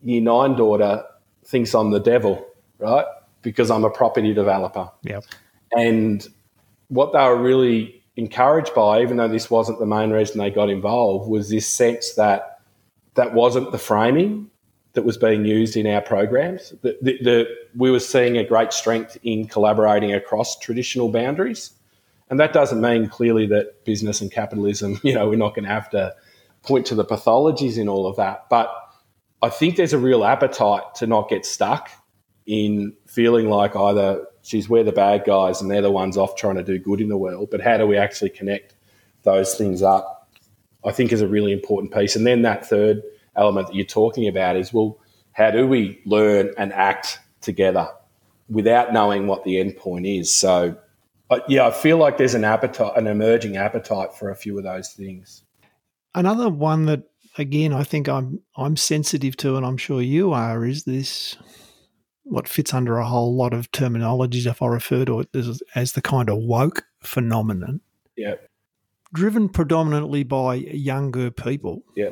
year 0.02 0.22
nine 0.22 0.56
daughter 0.56 1.04
thinks 1.46 1.76
I'm 1.76 1.92
the 1.92 2.00
devil, 2.00 2.44
right? 2.80 3.06
Because 3.44 3.70
I'm 3.70 3.84
a 3.84 3.90
property 3.90 4.34
developer. 4.34 4.90
Yeah. 5.04 5.20
And 5.72 6.28
what 6.88 7.14
they 7.14 7.20
were 7.20 7.38
really 7.38 8.04
encouraged 8.16 8.74
by, 8.74 9.02
even 9.02 9.18
though 9.18 9.28
this 9.28 9.52
wasn't 9.52 9.80
the 9.80 9.86
main 9.86 10.10
reason 10.10 10.40
they 10.40 10.50
got 10.50 10.70
involved, 10.72 11.30
was 11.30 11.50
this 11.50 11.68
sense 11.68 12.14
that 12.14 12.62
that 13.14 13.34
wasn't 13.34 13.72
the 13.72 13.78
framing 13.78 14.50
that 14.94 15.04
was 15.04 15.18
being 15.18 15.46
used 15.46 15.78
in 15.78 15.86
our 15.86 16.02
programs. 16.02 16.72
The, 16.82 16.98
the, 17.02 17.18
the, 17.22 17.48
we 17.76 17.92
were 17.92 18.00
seeing 18.00 18.38
a 18.38 18.44
great 18.44 18.74
strength 18.74 19.20
in 19.22 19.48
collaborating 19.48 20.14
across 20.14 20.58
traditional 20.58 21.12
boundaries. 21.12 21.72
And 22.32 22.40
that 22.40 22.54
doesn't 22.54 22.82
mean 22.82 23.08
clearly 23.08 23.46
that 23.48 23.86
business 23.86 24.20
and 24.20 24.32
capitalism, 24.32 25.00
you 25.04 25.14
know, 25.14 25.30
we're 25.30 25.36
not 25.36 25.54
going 25.54 25.66
to 25.66 25.72
have 25.72 25.92
to 25.92 26.16
point 26.64 26.86
to 26.88 26.96
the 26.96 27.06
pathologies 27.06 27.78
in 27.78 27.88
all 27.88 28.06
of 28.08 28.18
that. 28.18 28.50
But 28.50 28.74
I 29.42 29.50
think 29.50 29.76
there's 29.76 29.94
a 29.94 30.00
real 30.00 30.24
appetite 30.24 30.96
to 30.96 31.08
not 31.08 31.30
get 31.30 31.46
stuck 31.46 31.90
in 32.46 32.96
feeling 33.08 33.50
like 33.50 33.76
either, 33.76 34.26
she's 34.42 34.68
we're 34.68 34.84
the 34.84 34.92
bad 34.92 35.24
guys 35.26 35.62
and 35.62 35.70
they're 35.70 35.82
the 35.82 35.92
ones 35.92 36.18
off 36.18 36.36
trying 36.36 36.56
to 36.56 36.64
do 36.64 36.80
good 36.80 37.00
in 37.00 37.10
the 37.10 37.18
world. 37.18 37.50
But 37.52 37.62
how 37.62 37.78
do 37.78 37.86
we 37.86 37.98
actually 37.98 38.32
connect 38.32 38.76
those 39.24 39.56
things 39.56 39.82
up? 39.82 40.30
I 40.84 40.92
think 40.92 41.12
is 41.12 41.22
a 41.22 41.28
really 41.28 41.52
important 41.52 41.94
piece. 41.94 42.16
And 42.16 42.26
then 42.26 42.42
that 42.42 42.66
third 42.66 43.04
element 43.36 43.68
that 43.68 43.76
you're 43.76 43.86
talking 43.86 44.28
about 44.28 44.56
is 44.56 44.74
well, 44.74 45.00
how 45.34 45.52
do 45.52 45.68
we 45.68 46.02
learn 46.06 46.52
and 46.58 46.74
act 46.74 47.20
together 47.42 47.88
without 48.50 48.92
knowing 48.92 49.28
what 49.28 49.44
the 49.44 49.60
end 49.60 49.78
point 49.78 50.06
is? 50.06 50.34
So, 50.34 50.78
yeah, 51.48 51.68
I 51.68 51.72
feel 51.72 51.98
like 51.98 52.18
there's 52.18 52.34
an 52.34 52.44
appetite, 52.44 52.98
an 52.98 53.08
emerging 53.08 53.58
appetite 53.58 54.14
for 54.14 54.32
a 54.32 54.36
few 54.36 54.58
of 54.58 54.64
those 54.64 54.90
things. 54.92 55.44
Another 56.16 56.50
one 56.50 56.86
that, 56.86 57.04
again, 57.38 57.74
I 57.74 57.84
think 57.84 58.08
I'm 58.10 58.42
I'm 58.58 58.76
sensitive 58.76 59.38
to, 59.38 59.58
and 59.58 59.66
I'm 59.66 59.78
sure 59.78 60.02
you 60.02 60.32
are, 60.34 60.66
is 60.66 60.84
this 60.84 61.38
what 62.24 62.48
fits 62.48 62.74
under 62.74 62.98
a 62.98 63.08
whole 63.08 63.36
lot 63.36 63.54
of 63.54 63.72
terminologies. 63.72 64.46
If 64.46 64.62
I 64.62 64.68
refer 64.68 65.06
to 65.06 65.22
it 65.22 65.30
as, 65.36 65.62
as 65.76 65.94
the 65.94 66.02
kind 66.02 66.30
of 66.30 66.38
woke 66.38 66.84
phenomenon, 67.02 67.82
yeah, 68.16 68.36
driven 69.14 69.50
predominantly 69.50 70.24
by 70.24 70.56
younger 70.56 71.32
people, 71.32 71.84
yeah, 71.96 72.10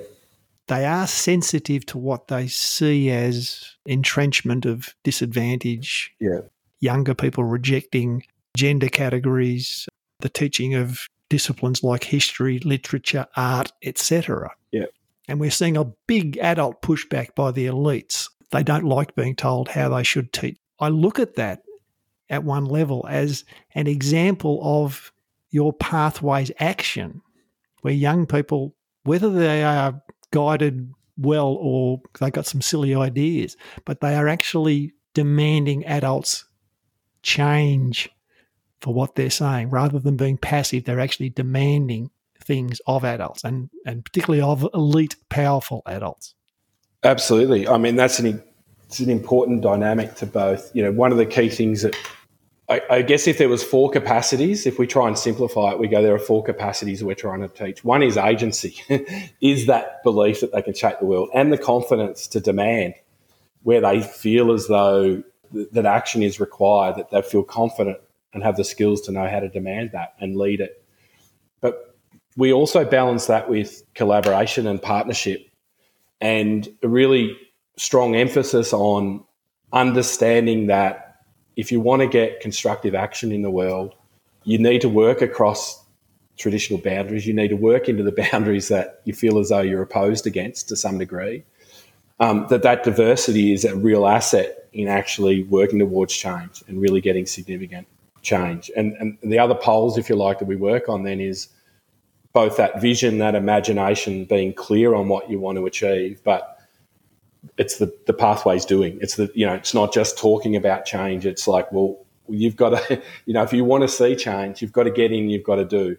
they 0.67 0.85
are 0.85 1.07
sensitive 1.07 1.85
to 1.87 1.97
what 1.97 2.27
they 2.27 2.47
see 2.47 3.09
as 3.09 3.75
entrenchment 3.85 4.65
of 4.65 4.95
disadvantage. 5.03 6.13
Yeah. 6.19 6.41
Younger 6.79 7.15
people 7.15 7.43
rejecting 7.43 8.23
gender 8.55 8.89
categories, 8.89 9.89
the 10.19 10.29
teaching 10.29 10.75
of 10.75 11.07
disciplines 11.29 11.83
like 11.83 12.03
history, 12.03 12.59
literature, 12.59 13.27
art, 13.35 13.71
etc. 13.83 14.51
Yeah. 14.71 14.85
And 15.27 15.39
we're 15.39 15.51
seeing 15.51 15.77
a 15.77 15.91
big 16.07 16.37
adult 16.37 16.81
pushback 16.81 17.35
by 17.35 17.51
the 17.51 17.67
elites. 17.67 18.29
They 18.51 18.63
don't 18.63 18.85
like 18.85 19.15
being 19.15 19.35
told 19.35 19.67
how 19.67 19.89
they 19.89 20.03
should 20.03 20.31
teach. 20.31 20.57
I 20.79 20.89
look 20.89 21.19
at 21.19 21.35
that 21.35 21.63
at 22.29 22.43
one 22.43 22.65
level 22.65 23.05
as 23.09 23.43
an 23.75 23.87
example 23.87 24.59
of 24.63 25.11
your 25.49 25.73
pathways 25.73 26.51
action, 26.59 27.21
where 27.81 27.93
young 27.93 28.25
people, 28.25 28.75
whether 29.03 29.29
they 29.29 29.63
are 29.63 30.01
guided 30.31 30.93
well 31.17 31.57
or 31.59 32.01
they 32.19 32.29
got 32.29 32.45
some 32.45 32.61
silly 32.61 32.93
ideas, 32.93 33.57
but 33.85 34.01
they 34.01 34.15
are 34.15 34.27
actually 34.27 34.93
demanding 35.13 35.85
adults 35.85 36.45
change 37.23 38.09
for 38.81 38.93
what 38.93 39.15
they're 39.15 39.29
saying 39.29 39.69
rather 39.69 39.99
than 39.99 40.17
being 40.17 40.37
passive. 40.37 40.85
They're 40.85 40.99
actually 40.99 41.29
demanding 41.29 42.11
things 42.43 42.79
of 42.87 43.03
adults 43.03 43.43
and, 43.43 43.69
and 43.85 44.03
particularly 44.05 44.41
of 44.41 44.67
elite, 44.73 45.15
powerful 45.29 45.81
adults. 45.85 46.35
Absolutely. 47.03 47.67
I 47.67 47.77
mean, 47.77 47.95
that's 47.95 48.19
an, 48.19 48.43
it's 48.85 48.99
an 48.99 49.09
important 49.09 49.61
dynamic 49.61 50.15
to 50.15 50.25
both. 50.25 50.75
You 50.75 50.83
know, 50.83 50.91
one 50.91 51.11
of 51.11 51.17
the 51.17 51.25
key 51.25 51.49
things 51.49 51.81
that 51.81 51.95
I, 52.69 52.81
I, 52.89 53.01
guess 53.01 53.27
if 53.27 53.37
there 53.37 53.47
was 53.47 53.63
four 53.63 53.89
capacities, 53.89 54.65
if 54.65 54.77
we 54.77 54.87
try 54.87 55.07
and 55.07 55.17
simplify 55.17 55.71
it, 55.71 55.79
we 55.79 55.87
go 55.87 56.01
there 56.01 56.15
are 56.15 56.19
four 56.19 56.43
capacities 56.43 57.03
we're 57.03 57.15
trying 57.15 57.41
to 57.41 57.47
teach. 57.47 57.83
One 57.83 58.03
is 58.03 58.17
agency, 58.17 58.81
is 59.41 59.67
that 59.67 60.03
belief 60.03 60.41
that 60.41 60.51
they 60.51 60.61
can 60.61 60.73
shape 60.73 60.99
the 60.99 61.05
world, 61.05 61.29
and 61.33 61.51
the 61.51 61.57
confidence 61.57 62.27
to 62.27 62.41
demand, 62.41 62.95
where 63.63 63.79
they 63.79 64.01
feel 64.01 64.51
as 64.51 64.67
though 64.67 65.23
th- 65.53 65.67
that 65.71 65.85
action 65.85 66.21
is 66.23 66.41
required, 66.41 66.97
that 66.97 67.09
they 67.09 67.21
feel 67.21 67.43
confident 67.43 67.99
and 68.37 68.43
have 68.43 68.55
the 68.55 68.63
skills 68.63 69.01
to 69.01 69.11
know 69.11 69.27
how 69.27 69.39
to 69.39 69.49
demand 69.49 69.89
that 69.93 70.13
and 70.19 70.35
lead 70.35 70.61
it. 70.61 70.83
But 71.59 71.95
we 72.37 72.53
also 72.53 72.85
balance 72.85 73.25
that 73.25 73.49
with 73.49 73.81
collaboration 73.95 74.67
and 74.67 74.79
partnership, 74.79 75.49
and 76.21 76.69
a 76.83 76.87
really 76.87 77.35
strong 77.77 78.15
emphasis 78.15 78.73
on 78.73 79.23
understanding 79.73 80.67
that 80.67 81.23
if 81.55 81.71
you 81.71 81.79
want 81.79 82.03
to 82.03 82.07
get 82.07 82.39
constructive 82.39 82.93
action 82.93 83.31
in 83.31 83.41
the 83.41 83.49
world, 83.49 83.95
you 84.43 84.59
need 84.59 84.81
to 84.81 84.89
work 84.89 85.23
across 85.23 85.83
traditional 86.37 86.79
boundaries. 86.79 87.25
You 87.25 87.33
need 87.33 87.47
to 87.47 87.55
work 87.55 87.89
into 87.89 88.03
the 88.03 88.11
boundaries 88.31 88.67
that 88.67 89.01
you 89.05 89.13
feel 89.13 89.39
as 89.39 89.49
though 89.49 89.61
you're 89.61 89.81
opposed 89.81 90.27
against 90.27 90.69
to 90.69 90.75
some 90.75 90.99
degree. 90.99 91.43
Um, 92.19 92.45
that 92.49 92.61
that 92.61 92.83
diversity 92.83 93.51
is 93.51 93.65
a 93.65 93.75
real 93.75 94.07
asset 94.07 94.69
in 94.73 94.87
actually 94.87 95.43
working 95.43 95.79
towards 95.79 96.13
change 96.13 96.63
and 96.67 96.79
really 96.79 97.01
getting 97.01 97.25
significant 97.25 97.87
change. 98.21 98.71
And, 98.75 98.93
and 98.93 99.17
the 99.23 99.39
other 99.39 99.55
poles, 99.55 99.97
if 99.97 100.09
you 100.09 100.15
like, 100.15 100.39
that 100.39 100.45
we 100.45 100.55
work 100.55 100.89
on 100.89 101.03
then 101.03 101.19
is 101.19 101.49
both 102.33 102.57
that 102.57 102.81
vision, 102.81 103.17
that 103.17 103.35
imagination, 103.35 104.25
being 104.25 104.53
clear 104.53 104.93
on 104.93 105.07
what 105.07 105.29
you 105.29 105.39
want 105.39 105.57
to 105.57 105.65
achieve, 105.65 106.21
but 106.23 106.59
it's 107.57 107.77
the, 107.77 107.91
the 108.05 108.13
pathways 108.13 108.65
doing. 108.65 108.97
It's 109.01 109.15
the, 109.15 109.31
you 109.33 109.45
know, 109.45 109.53
it's 109.53 109.73
not 109.73 109.93
just 109.93 110.17
talking 110.17 110.55
about 110.55 110.85
change. 110.85 111.25
It's 111.25 111.47
like, 111.47 111.71
well, 111.71 112.05
you've 112.29 112.55
got 112.55 112.69
to, 112.69 113.01
you 113.25 113.33
know, 113.33 113.43
if 113.43 113.53
you 113.53 113.63
want 113.63 113.83
to 113.83 113.87
see 113.87 114.15
change, 114.15 114.61
you've 114.61 114.73
got 114.73 114.83
to 114.83 114.91
get 114.91 115.11
in, 115.11 115.29
you've 115.29 115.43
got 115.43 115.55
to 115.55 115.65
do. 115.65 115.97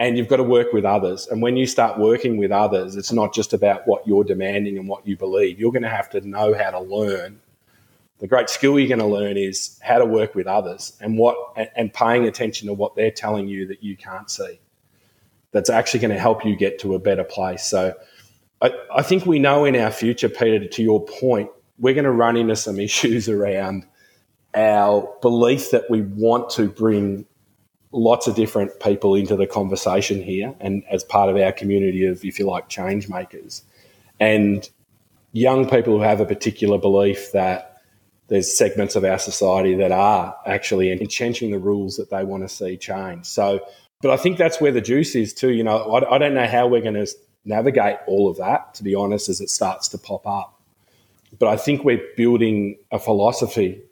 And 0.00 0.16
you've 0.16 0.28
got 0.28 0.36
to 0.36 0.44
work 0.44 0.72
with 0.72 0.84
others. 0.84 1.26
And 1.26 1.42
when 1.42 1.56
you 1.56 1.66
start 1.66 1.98
working 1.98 2.36
with 2.36 2.52
others, 2.52 2.94
it's 2.94 3.12
not 3.12 3.34
just 3.34 3.52
about 3.52 3.86
what 3.86 4.06
you're 4.06 4.22
demanding 4.22 4.78
and 4.78 4.88
what 4.88 5.04
you 5.06 5.16
believe. 5.16 5.58
You're 5.58 5.72
going 5.72 5.82
to 5.82 5.88
have 5.88 6.08
to 6.10 6.20
know 6.20 6.54
how 6.54 6.70
to 6.70 6.80
learn. 6.80 7.40
The 8.18 8.26
great 8.26 8.50
skill 8.50 8.78
you're 8.78 8.88
going 8.88 8.98
to 8.98 9.06
learn 9.06 9.36
is 9.36 9.78
how 9.82 9.98
to 9.98 10.04
work 10.04 10.34
with 10.34 10.46
others 10.46 10.96
and 11.00 11.16
what 11.16 11.36
and 11.76 11.92
paying 11.92 12.26
attention 12.26 12.66
to 12.66 12.74
what 12.74 12.96
they're 12.96 13.12
telling 13.12 13.48
you 13.48 13.66
that 13.68 13.82
you 13.82 13.96
can't 13.96 14.28
see. 14.28 14.58
That's 15.52 15.70
actually 15.70 16.00
going 16.00 16.14
to 16.14 16.18
help 16.18 16.44
you 16.44 16.56
get 16.56 16.80
to 16.80 16.94
a 16.94 16.98
better 16.98 17.24
place. 17.24 17.64
So 17.64 17.94
I, 18.60 18.72
I 18.94 19.02
think 19.02 19.24
we 19.24 19.38
know 19.38 19.64
in 19.64 19.76
our 19.76 19.90
future, 19.90 20.28
Peter, 20.28 20.66
to 20.66 20.82
your 20.82 21.04
point, 21.04 21.50
we're 21.78 21.94
going 21.94 22.04
to 22.04 22.10
run 22.10 22.36
into 22.36 22.56
some 22.56 22.80
issues 22.80 23.28
around 23.28 23.86
our 24.54 25.08
belief 25.22 25.70
that 25.70 25.88
we 25.88 26.02
want 26.02 26.50
to 26.50 26.68
bring 26.68 27.24
lots 27.92 28.26
of 28.26 28.34
different 28.34 28.80
people 28.80 29.14
into 29.14 29.36
the 29.36 29.46
conversation 29.46 30.22
here 30.22 30.54
and 30.60 30.82
as 30.90 31.04
part 31.04 31.30
of 31.30 31.36
our 31.36 31.52
community 31.52 32.04
of, 32.04 32.24
if 32.24 32.38
you 32.38 32.46
like, 32.46 32.68
change 32.68 33.08
makers. 33.08 33.62
And 34.20 34.68
young 35.32 35.68
people 35.68 35.96
who 35.96 36.02
have 36.02 36.20
a 36.20 36.26
particular 36.26 36.78
belief 36.78 37.32
that 37.32 37.67
there's 38.28 38.54
segments 38.54 38.94
of 38.94 39.04
our 39.04 39.18
society 39.18 39.74
that 39.76 39.92
are 39.92 40.36
actually 40.46 40.92
entrenching 40.92 41.50
the 41.50 41.58
rules 41.58 41.96
that 41.96 42.10
they 42.10 42.24
want 42.24 42.42
to 42.42 42.48
see 42.48 42.76
change. 42.76 43.26
So, 43.26 43.60
but 44.02 44.10
I 44.10 44.16
think 44.16 44.38
that's 44.38 44.60
where 44.60 44.72
the 44.72 44.80
juice 44.80 45.14
is 45.14 45.32
too. 45.32 45.50
You 45.50 45.64
know, 45.64 45.94
I, 45.94 46.14
I 46.14 46.18
don't 46.18 46.34
know 46.34 46.46
how 46.46 46.66
we're 46.66 46.82
going 46.82 46.94
to 46.94 47.06
navigate 47.44 47.96
all 48.06 48.28
of 48.28 48.36
that, 48.36 48.74
to 48.74 48.84
be 48.84 48.94
honest, 48.94 49.28
as 49.28 49.40
it 49.40 49.50
starts 49.50 49.88
to 49.88 49.98
pop 49.98 50.26
up. 50.26 50.60
But 51.38 51.48
I 51.48 51.56
think 51.56 51.84
we're 51.84 52.02
building 52.16 52.76
a 52.90 52.98
philosophy 52.98 53.82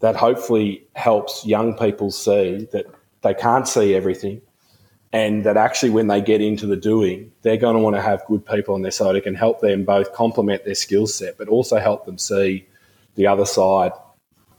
that 0.00 0.16
hopefully 0.16 0.86
helps 0.94 1.46
young 1.46 1.76
people 1.76 2.10
see 2.10 2.68
that 2.72 2.86
they 3.22 3.34
can't 3.34 3.66
see 3.68 3.94
everything 3.94 4.42
and 5.14 5.44
that 5.44 5.56
actually 5.56 5.90
when 5.90 6.08
they 6.08 6.20
get 6.20 6.40
into 6.40 6.66
the 6.66 6.76
doing, 6.76 7.30
they're 7.42 7.56
going 7.56 7.76
to 7.76 7.80
want 7.80 7.94
to 7.94 8.02
have 8.02 8.26
good 8.26 8.44
people 8.44 8.74
on 8.74 8.82
their 8.82 8.90
side 8.90 9.14
who 9.14 9.20
can 9.20 9.36
help 9.36 9.60
them 9.60 9.84
both 9.84 10.12
complement 10.12 10.64
their 10.64 10.74
skill 10.74 11.06
set, 11.06 11.38
but 11.38 11.46
also 11.46 11.78
help 11.78 12.04
them 12.04 12.18
see 12.18 12.66
the 13.14 13.26
other 13.26 13.46
side 13.46 13.92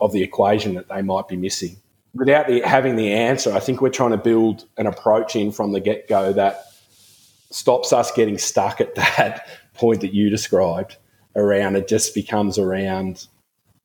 of 0.02 0.12
the 0.12 0.24
equation 0.24 0.76
that 0.76 0.90
they 0.90 1.02
might 1.02 1.28
be 1.28 1.36
missing. 1.36 1.78
Without 2.14 2.48
the, 2.48 2.62
having 2.62 2.96
the 2.96 3.12
answer, 3.12 3.54
I 3.54 3.60
think 3.60 3.82
we're 3.82 3.90
trying 3.90 4.12
to 4.12 4.18
build 4.18 4.66
an 4.78 4.88
approach 4.88 5.36
in 5.36 5.52
from 5.52 5.74
the 5.74 5.80
get 5.80 6.08
go 6.08 6.32
that 6.34 6.66
stops 7.52 7.92
us 7.94 8.12
getting 8.12 8.38
stuck 8.38 8.80
at 8.82 8.96
that 9.18 9.48
point 9.74 10.02
that 10.02 10.14
you 10.14 10.30
described 10.30 10.98
around 11.36 11.76
it 11.76 11.88
just 11.88 12.16
becomes 12.16 12.58
around 12.58 13.28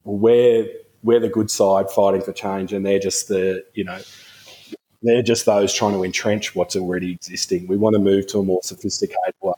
where 0.05 0.67
we're 1.03 1.19
the 1.19 1.29
good 1.29 1.51
side 1.51 1.91
fighting 1.91 2.23
for 2.23 2.33
change 2.33 2.73
and 2.73 2.87
they're 2.87 3.01
just 3.01 3.27
the 3.27 3.65
you 3.75 3.83
know 3.83 3.99
they're 5.03 5.23
just 5.23 5.47
those 5.47 5.75
trying 5.75 5.93
to 5.93 6.05
entrench 6.05 6.55
what's 6.55 6.77
already 6.77 7.11
existing 7.11 7.67
we 7.67 7.77
want 7.77 7.93
to 7.93 7.99
move 7.99 8.25
to 8.25 8.39
a 8.39 8.43
more 8.45 8.61
sophisticated 8.63 9.35
way 9.43 9.53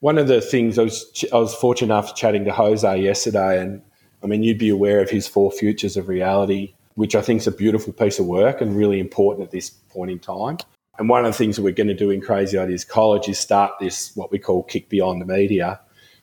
one 0.00 0.18
of 0.18 0.28
the 0.28 0.40
things 0.40 0.78
I 0.78 0.84
was, 0.84 1.24
I 1.32 1.36
was 1.36 1.54
fortunate 1.54 1.86
enough 1.92 2.14
chatting 2.14 2.44
to 2.44 2.52
Jose 2.52 3.00
yesterday, 3.00 3.60
and 3.60 3.82
I 4.22 4.26
mean, 4.26 4.42
you'd 4.42 4.58
be 4.58 4.68
aware 4.68 5.00
of 5.00 5.10
his 5.10 5.28
Four 5.28 5.50
Futures 5.50 5.96
of 5.96 6.08
Reality, 6.08 6.74
which 6.94 7.14
I 7.14 7.22
think 7.22 7.40
is 7.40 7.46
a 7.46 7.52
beautiful 7.52 7.92
piece 7.92 8.18
of 8.18 8.26
work 8.26 8.60
and 8.60 8.76
really 8.76 8.98
important 8.98 9.46
at 9.46 9.50
this 9.50 9.70
point 9.70 10.10
in 10.10 10.18
time. 10.18 10.58
And 10.98 11.08
one 11.08 11.24
of 11.24 11.32
the 11.32 11.38
things 11.38 11.56
that 11.56 11.62
we're 11.62 11.72
going 11.72 11.88
to 11.88 11.94
do 11.94 12.10
in 12.10 12.20
Crazy 12.20 12.58
Ideas 12.58 12.84
College 12.84 13.28
is 13.28 13.38
start 13.38 13.72
this, 13.78 14.14
what 14.16 14.32
we 14.32 14.38
call 14.38 14.64
Kick 14.64 14.88
Beyond 14.88 15.20
the 15.20 15.26
Media, 15.26 15.80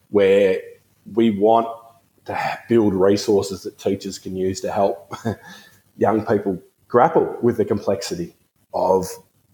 where 0.09 0.59
we 1.13 1.31
want 1.31 1.67
to 2.25 2.59
build 2.67 2.93
resources 2.93 3.63
that 3.63 3.77
teachers 3.77 4.19
can 4.19 4.35
use 4.35 4.59
to 4.61 4.71
help 4.71 5.13
young 5.97 6.25
people 6.25 6.61
grapple 6.87 7.37
with 7.41 7.57
the 7.57 7.65
complexity 7.65 8.35
of 8.73 9.07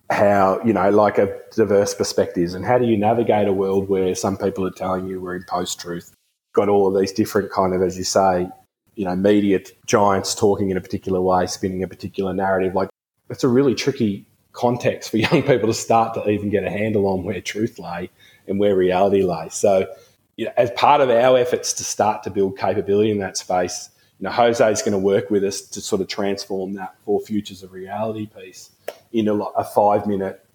how, 0.09 0.59
you 0.65 0.73
know, 0.73 0.89
like 0.89 1.17
a 1.17 1.39
diverse 1.53 1.93
perspectives 1.93 2.53
and 2.53 2.65
how 2.65 2.77
do 2.77 2.85
you 2.85 2.97
navigate 2.97 3.47
a 3.47 3.53
world 3.53 3.87
where 3.87 4.15
some 4.15 4.37
people 4.37 4.65
are 4.65 4.71
telling 4.71 5.07
you 5.07 5.21
we're 5.21 5.35
in 5.35 5.43
post 5.43 5.79
truth? 5.79 6.15
Got 6.53 6.69
all 6.69 6.93
of 6.93 6.99
these 6.99 7.11
different 7.11 7.51
kind 7.51 7.73
of, 7.73 7.81
as 7.81 7.97
you 7.97 8.03
say, 8.03 8.49
you 8.95 9.05
know, 9.05 9.15
media 9.15 9.59
giants 9.85 10.35
talking 10.35 10.69
in 10.69 10.77
a 10.77 10.81
particular 10.81 11.21
way, 11.21 11.45
spinning 11.47 11.83
a 11.83 11.87
particular 11.87 12.33
narrative. 12.33 12.75
Like 12.75 12.89
it's 13.29 13.43
a 13.43 13.47
really 13.47 13.73
tricky 13.73 14.25
context 14.53 15.09
for 15.09 15.17
young 15.25 15.43
people 15.43 15.67
to 15.67 15.73
start 15.73 16.13
to 16.15 16.29
even 16.29 16.49
get 16.49 16.63
a 16.63 16.69
handle 16.69 17.07
on 17.07 17.23
where 17.23 17.41
truth 17.41 17.79
lay 17.79 18.09
and 18.47 18.59
where 18.59 18.75
reality 18.75 19.23
lay. 19.23 19.49
So, 19.49 19.87
you 20.35 20.45
know, 20.45 20.51
as 20.57 20.71
part 20.71 21.01
of 21.01 21.09
our 21.09 21.37
efforts 21.37 21.73
to 21.73 21.83
start 21.83 22.23
to 22.23 22.29
build 22.29 22.57
capability 22.57 23.11
in 23.11 23.19
that 23.19 23.37
space, 23.37 23.89
you 24.19 24.25
know, 24.25 24.31
Jose 24.31 24.71
is 24.71 24.81
going 24.81 24.91
to 24.91 24.99
work 24.99 25.29
with 25.31 25.43
us 25.43 25.61
to 25.61 25.81
sort 25.81 26.01
of 26.01 26.07
transform 26.07 26.73
that 26.73 26.95
four 27.05 27.19
futures 27.21 27.63
of 27.63 27.71
reality 27.71 28.27
piece 28.27 28.69
into 29.11 29.33
a 29.33 29.63
five 29.63 30.05
minute, 30.05 30.45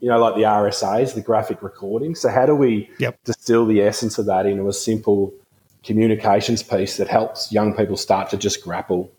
you 0.00 0.08
know, 0.08 0.18
like 0.18 0.34
the 0.34 0.42
RSAs, 0.42 1.14
the 1.14 1.22
graphic 1.22 1.62
recording. 1.62 2.14
So 2.14 2.28
how 2.28 2.44
do 2.44 2.54
we 2.54 2.90
yep. 2.98 3.18
distill 3.24 3.66
the 3.66 3.80
essence 3.80 4.18
of 4.18 4.26
that 4.26 4.46
into 4.46 4.68
a 4.68 4.72
simple 4.72 5.32
communications 5.84 6.62
piece 6.62 6.96
that 6.96 7.08
helps 7.08 7.52
young 7.52 7.74
people 7.74 7.96
start 7.96 8.30
to 8.30 8.36
just 8.36 8.62
grapple 8.62 9.10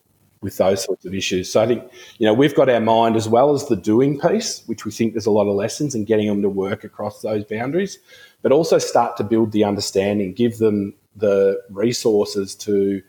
with 0.42 0.58
those 0.58 0.84
sorts 0.84 1.06
of 1.06 1.14
issues. 1.14 1.52
So 1.52 1.62
I 1.62 1.68
think, 1.68 1.84
you 2.18 2.26
know, 2.28 2.34
we've 2.34 2.56
got 2.56 2.70
our 2.70 2.80
mind 2.80 3.16
as 3.16 3.28
well 3.28 3.54
as 3.54 3.68
the 3.68 3.76
doing 3.76 4.20
piece, 4.20 4.64
which 4.68 4.86
we 4.86 4.92
think 4.92 5.14
there's 5.14 5.26
a 5.26 5.32
lot 5.32 5.48
of 5.48 5.56
lessons 5.56 5.96
and 5.96 6.06
getting 6.06 6.28
them 6.28 6.42
to 6.42 6.50
work 6.50 6.84
across 6.84 7.22
those 7.22 7.44
boundaries, 7.44 7.98
but 8.42 8.52
also 8.52 8.78
start 8.78 9.18
to 9.18 9.24
build 9.24 9.52
the 9.52 9.64
understanding, 9.64 10.34
give 10.34 10.58
them 10.58 10.94
the 11.16 11.60
resources 11.70 12.54
to 12.56 13.02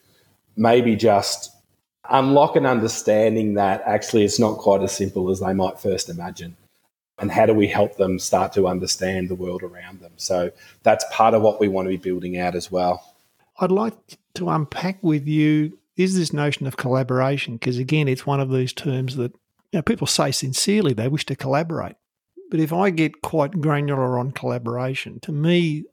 maybe 0.57 0.97
just 0.97 1.53
unlock 2.09 2.57
an 2.57 2.65
understanding 2.65 3.55
that 3.55 3.83
actually 3.85 4.25
it's 4.25 4.39
not 4.39 4.59
quite 4.59 4.83
as 4.83 4.93
simple 4.93 5.29
as 5.31 5.41
they 5.41 5.53
might 5.53 5.79
first 5.79 6.09
imagine. 6.09 6.57
And 7.19 7.33
how 7.33 7.47
do 7.47 7.55
we 7.55 7.67
help 7.67 7.97
them 7.97 8.19
start 8.19 8.53
to 8.55 8.69
understand 8.69 9.29
the 9.29 9.35
world 9.35 9.63
around 9.63 10.01
them? 10.01 10.13
So 10.17 10.53
that's 10.83 11.05
part 11.11 11.35
of 11.35 11.43
what 11.43 11.61
we 11.61 11.69
want 11.69 11.87
to 11.87 11.91
be 11.91 11.97
building 11.97 12.39
out 12.39 12.55
as 12.55 12.71
well. 12.71 13.16
I'd 13.61 13.71
like 13.71 13.95
to 14.35 14.49
unpack 14.49 15.03
with 15.03 15.27
you 15.27 15.79
is 15.97 16.17
this 16.17 16.33
notion 16.33 16.67
of 16.67 16.77
collaboration, 16.77 17.57
because 17.57 17.79
again, 17.79 18.07
it's 18.07 18.27
one 18.27 18.41
of 18.41 18.51
these 18.51 18.73
terms 18.73 19.17
that 19.17 19.33
you 19.73 19.79
know, 19.79 19.83
people 19.83 20.07
say 20.07 20.31
sincerely 20.31 20.93
they 20.93 21.09
wish 21.09 21.25
to 21.27 21.37
collaborate. 21.37 21.97
But 22.51 22.61
if 22.61 22.73
I 22.73 22.91
get 22.91 23.23
quite 23.23 23.61
granular 23.61 24.19
on 24.19 24.31
collaboration, 24.31 25.21
to 25.21 25.33
me, 25.33 25.85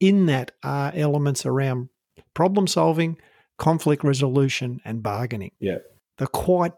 in 0.00 0.26
that 0.26 0.52
are 0.62 0.92
elements 0.94 1.46
around 1.46 1.88
problem 2.34 2.66
solving, 2.66 3.18
conflict 3.58 4.04
resolution, 4.04 4.80
and 4.84 5.02
bargaining. 5.02 5.52
Yeah. 5.60 5.78
The 6.18 6.26
quite 6.26 6.72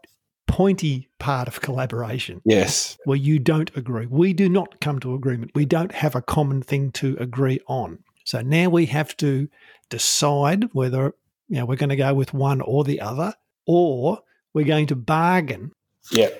pointy 0.46 1.08
part 1.18 1.48
of 1.48 1.60
collaboration. 1.60 2.40
Yes. 2.44 2.98
Where 3.04 3.16
you 3.16 3.38
don't 3.38 3.74
agree. 3.76 4.06
We 4.06 4.32
do 4.32 4.48
not 4.48 4.80
come 4.80 4.98
to 5.00 5.14
agreement. 5.14 5.52
We 5.54 5.64
don't 5.64 5.92
have 5.92 6.14
a 6.14 6.22
common 6.22 6.62
thing 6.62 6.92
to 6.92 7.16
agree 7.18 7.60
on. 7.66 7.98
So 8.24 8.40
now 8.42 8.68
we 8.68 8.86
have 8.86 9.16
to 9.18 9.48
decide 9.88 10.68
whether 10.72 11.14
you 11.48 11.56
know 11.56 11.66
we're 11.66 11.76
going 11.76 11.88
to 11.90 11.96
go 11.96 12.14
with 12.14 12.34
one 12.34 12.60
or 12.60 12.84
the 12.84 13.00
other, 13.00 13.34
or 13.66 14.20
we're 14.54 14.64
going 14.64 14.86
to 14.88 14.96
bargain. 14.96 15.72
Yeah. 16.10 16.30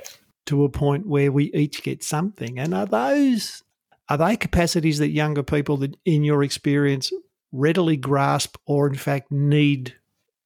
To 0.46 0.64
a 0.64 0.70
point 0.70 1.06
where 1.06 1.30
we 1.30 1.52
each 1.52 1.82
get 1.82 2.02
something. 2.02 2.58
And 2.58 2.72
are 2.72 2.86
those 2.86 3.62
are 4.08 4.16
they 4.16 4.36
capacities 4.36 4.98
that 4.98 5.10
younger 5.10 5.42
people 5.42 5.76
that 5.78 5.96
in 6.06 6.24
your 6.24 6.42
experience 6.42 7.12
readily 7.52 7.96
grasp 7.96 8.56
or 8.66 8.86
in 8.86 8.94
fact 8.94 9.30
need 9.30 9.94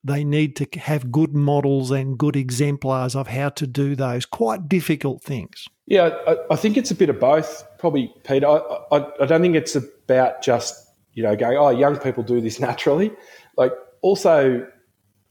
they 0.05 0.25
need 0.25 0.57
to 0.57 0.67
have 0.81 1.13
good 1.13 1.35
models 1.35 1.91
and 1.91 2.19
good 2.19 2.35
exemplars 2.35 3.15
of 3.15 3.29
how 3.29 3.49
to 3.51 3.67
do 3.67 3.95
those 3.95 4.27
quite 4.27 4.69
difficult 4.69 5.23
things. 5.23 5.69
Yeah, 5.87 6.11
I, 6.27 6.37
I 6.51 6.57
think 6.57 6.77
it's 6.77 6.91
a 6.91 6.95
bit 6.95 7.09
of 7.09 7.21
both, 7.21 7.65
probably, 7.79 8.13
Peter. 8.25 8.49
I, 8.49 8.57
I, 8.91 9.23
I, 9.23 9.27
don't 9.27 9.43
think 9.43 9.55
it's 9.55 9.77
about 9.77 10.43
just 10.43 10.89
you 11.15 11.23
know 11.23 11.37
going, 11.37 11.57
oh, 11.57 11.71
young 11.71 11.99
people 11.99 12.23
do 12.23 12.41
this 12.41 12.61
naturally. 12.69 13.13
Like 13.57 13.73
also, 14.01 14.67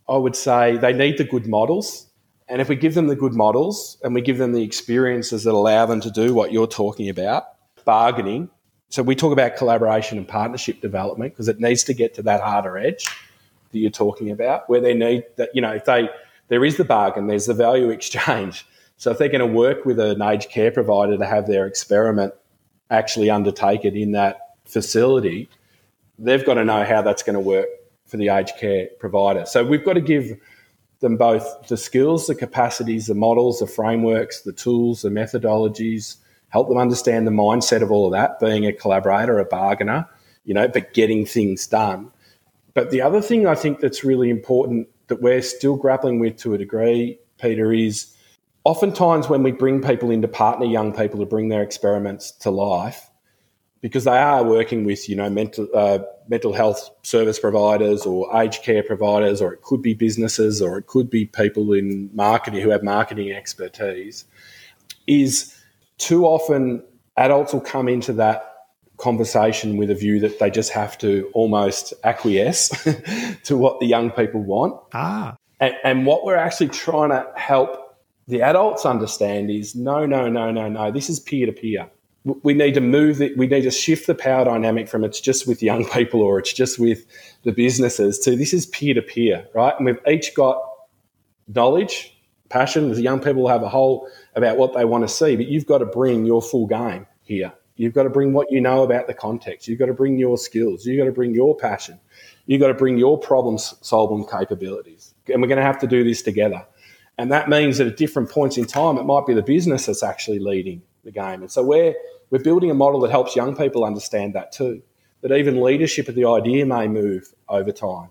I 0.07 0.17
would 0.17 0.35
say 0.35 0.77
they 0.77 0.93
need 0.93 1.17
the 1.17 1.23
good 1.23 1.47
models. 1.47 2.07
And 2.47 2.59
if 2.59 2.67
we 2.67 2.75
give 2.75 2.95
them 2.95 3.07
the 3.07 3.15
good 3.15 3.33
models 3.33 3.97
and 4.03 4.13
we 4.13 4.21
give 4.21 4.37
them 4.37 4.51
the 4.51 4.63
experiences 4.63 5.45
that 5.45 5.53
allow 5.53 5.85
them 5.85 6.01
to 6.01 6.11
do 6.11 6.33
what 6.33 6.51
you're 6.51 6.67
talking 6.67 7.07
about, 7.07 7.45
bargaining. 7.85 8.49
So 8.89 9.03
we 9.03 9.15
talk 9.15 9.31
about 9.31 9.55
collaboration 9.55 10.17
and 10.17 10.27
partnership 10.27 10.81
development 10.81 11.33
because 11.33 11.47
it 11.47 11.61
needs 11.61 11.85
to 11.85 11.93
get 11.93 12.13
to 12.15 12.23
that 12.23 12.41
harder 12.41 12.77
edge 12.77 13.05
that 13.71 13.79
you're 13.79 13.89
talking 13.89 14.31
about, 14.31 14.69
where 14.69 14.81
they 14.81 14.93
need 14.93 15.23
that, 15.37 15.49
you 15.53 15.61
know, 15.61 15.71
if 15.71 15.85
they 15.85 16.09
there 16.49 16.65
is 16.65 16.75
the 16.75 16.83
bargain, 16.83 17.27
there's 17.27 17.45
the 17.45 17.53
value 17.53 17.89
exchange. 17.97 18.67
So 18.97 19.11
if 19.11 19.17
they're 19.17 19.29
going 19.29 19.39
to 19.39 19.47
work 19.47 19.85
with 19.85 19.99
an 19.99 20.21
aged 20.21 20.49
care 20.49 20.71
provider 20.71 21.17
to 21.17 21.25
have 21.25 21.47
their 21.47 21.65
experiment 21.65 22.33
actually 22.89 23.29
undertake 23.29 23.85
it 23.85 23.95
in 23.95 24.11
that 24.11 24.37
facility, 24.65 25.49
they've 26.21 26.45
got 26.45 26.55
to 26.55 26.65
know 26.65 26.83
how 26.83 27.01
that's 27.01 27.23
going 27.23 27.33
to 27.33 27.39
work 27.39 27.67
for 28.05 28.17
the 28.17 28.29
aged 28.29 28.53
care 28.59 28.87
provider. 28.99 29.45
So 29.45 29.65
we've 29.65 29.83
got 29.83 29.93
to 29.93 30.01
give 30.01 30.39
them 30.99 31.17
both 31.17 31.67
the 31.67 31.77
skills, 31.77 32.27
the 32.27 32.35
capacities, 32.35 33.07
the 33.07 33.15
models, 33.15 33.59
the 33.59 33.67
frameworks, 33.67 34.41
the 34.41 34.53
tools, 34.53 35.01
the 35.01 35.09
methodologies, 35.09 36.17
help 36.49 36.69
them 36.69 36.77
understand 36.77 37.25
the 37.25 37.31
mindset 37.31 37.81
of 37.81 37.91
all 37.91 38.05
of 38.05 38.11
that, 38.11 38.39
being 38.39 38.65
a 38.65 38.73
collaborator, 38.73 39.39
a 39.39 39.45
bargainer, 39.45 40.07
you 40.45 40.53
know, 40.53 40.67
but 40.67 40.93
getting 40.93 41.25
things 41.25 41.65
done. 41.65 42.11
But 42.73 42.91
the 42.91 43.01
other 43.01 43.21
thing 43.21 43.47
I 43.47 43.55
think 43.55 43.79
that's 43.79 44.03
really 44.03 44.29
important 44.29 44.87
that 45.07 45.21
we're 45.21 45.41
still 45.41 45.75
grappling 45.75 46.19
with 46.19 46.37
to 46.37 46.53
a 46.53 46.57
degree, 46.57 47.19
Peter, 47.39 47.73
is 47.73 48.15
oftentimes 48.63 49.27
when 49.27 49.43
we 49.43 49.51
bring 49.51 49.81
people 49.81 50.11
in 50.11 50.21
to 50.21 50.27
partner 50.27 50.65
young 50.65 50.93
people 50.93 51.19
to 51.19 51.25
bring 51.25 51.49
their 51.49 51.63
experiments 51.63 52.31
to 52.31 52.51
life, 52.51 53.09
because 53.81 54.03
they 54.03 54.17
are 54.17 54.43
working 54.43 54.85
with 54.85 55.09
you 55.09 55.15
know 55.15 55.29
mental 55.29 55.67
uh, 55.73 55.99
mental 56.27 56.53
health 56.53 56.89
service 57.03 57.39
providers 57.39 58.05
or 58.05 58.41
aged 58.41 58.63
care 58.63 58.83
providers, 58.83 59.41
or 59.41 59.53
it 59.53 59.61
could 59.63 59.81
be 59.81 59.93
businesses, 59.93 60.61
or 60.61 60.77
it 60.77 60.87
could 60.87 61.09
be 61.09 61.25
people 61.25 61.73
in 61.73 62.09
marketing 62.13 62.61
who 62.61 62.69
have 62.69 62.83
marketing 62.83 63.31
expertise. 63.31 64.25
Is 65.07 65.55
too 65.97 66.25
often 66.25 66.83
adults 67.17 67.53
will 67.53 67.61
come 67.61 67.89
into 67.89 68.13
that 68.13 68.47
conversation 68.97 69.77
with 69.77 69.89
a 69.89 69.95
view 69.95 70.19
that 70.19 70.37
they 70.39 70.51
just 70.51 70.71
have 70.71 70.95
to 70.99 71.29
almost 71.33 71.91
acquiesce 72.03 72.69
to 73.43 73.57
what 73.57 73.79
the 73.79 73.87
young 73.87 74.11
people 74.11 74.41
want. 74.41 74.79
Ah. 74.93 75.35
And, 75.59 75.73
and 75.83 76.05
what 76.05 76.23
we're 76.23 76.35
actually 76.35 76.69
trying 76.69 77.09
to 77.09 77.27
help 77.35 77.97
the 78.27 78.43
adults 78.43 78.85
understand 78.85 79.49
is 79.49 79.75
no, 79.75 80.05
no, 80.05 80.29
no, 80.29 80.51
no, 80.51 80.69
no. 80.69 80.91
This 80.91 81.09
is 81.09 81.19
peer 81.19 81.47
to 81.47 81.51
peer 81.51 81.89
we 82.23 82.53
need 82.53 82.75
to 82.75 82.81
move 82.81 83.21
it. 83.21 83.37
We 83.37 83.47
need 83.47 83.61
to 83.61 83.71
shift 83.71 84.07
the 84.07 84.15
power 84.15 84.45
dynamic 84.45 84.87
from 84.87 85.03
it's 85.03 85.19
just 85.19 85.47
with 85.47 85.63
young 85.63 85.85
people 85.91 86.21
or 86.21 86.39
it's 86.39 86.53
just 86.53 86.79
with 86.79 87.05
the 87.43 87.51
businesses 87.51 88.19
to 88.19 88.35
this 88.35 88.53
is 88.53 88.65
peer 88.67 88.93
to 88.93 89.01
peer, 89.01 89.47
right? 89.53 89.73
And 89.77 89.85
we've 89.85 89.99
each 90.07 90.35
got 90.35 90.61
knowledge, 91.47 92.15
passion. 92.49 92.91
The 92.91 93.01
young 93.01 93.19
people 93.19 93.47
have 93.47 93.63
a 93.63 93.69
whole 93.69 94.07
about 94.35 94.57
what 94.57 94.73
they 94.73 94.85
want 94.85 95.03
to 95.03 95.13
see, 95.13 95.35
but 95.35 95.47
you've 95.47 95.65
got 95.65 95.79
to 95.79 95.85
bring 95.85 96.25
your 96.25 96.41
full 96.41 96.67
game 96.67 97.07
here. 97.23 97.53
You've 97.75 97.93
got 97.93 98.03
to 98.03 98.09
bring 98.09 98.33
what 98.33 98.51
you 98.51 98.61
know 98.61 98.83
about 98.83 99.07
the 99.07 99.13
context. 99.13 99.67
You've 99.67 99.79
got 99.79 99.87
to 99.87 99.93
bring 99.93 100.17
your 100.19 100.37
skills. 100.37 100.85
You've 100.85 100.99
got 100.99 101.05
to 101.05 101.11
bring 101.11 101.33
your 101.33 101.57
passion. 101.57 101.99
You've 102.45 102.61
got 102.61 102.67
to 102.67 102.75
bring 102.75 102.97
your 102.97 103.17
problem 103.17 103.57
solving 103.57 104.27
capabilities. 104.27 105.15
And 105.31 105.41
we're 105.41 105.47
going 105.47 105.57
to 105.57 105.63
have 105.63 105.79
to 105.79 105.87
do 105.87 106.03
this 106.03 106.21
together. 106.21 106.65
And 107.17 107.31
that 107.31 107.49
means 107.49 107.79
that 107.79 107.87
at 107.87 107.97
different 107.97 108.29
points 108.29 108.57
in 108.57 108.65
time, 108.65 108.97
it 108.97 109.03
might 109.03 109.25
be 109.25 109.33
the 109.33 109.41
business 109.41 109.87
that's 109.87 110.03
actually 110.03 110.39
leading 110.39 110.83
the 111.03 111.11
game. 111.11 111.41
And 111.41 111.51
so 111.51 111.63
we're 111.63 111.95
we're 112.29 112.39
building 112.39 112.71
a 112.71 112.73
model 112.73 113.01
that 113.01 113.11
helps 113.11 113.35
young 113.35 113.55
people 113.55 113.83
understand 113.83 114.33
that 114.35 114.51
too. 114.51 114.81
That 115.21 115.31
even 115.31 115.61
leadership 115.61 116.07
of 116.07 116.15
the 116.15 116.25
idea 116.25 116.65
may 116.65 116.87
move 116.87 117.33
over 117.47 117.71
time. 117.71 118.09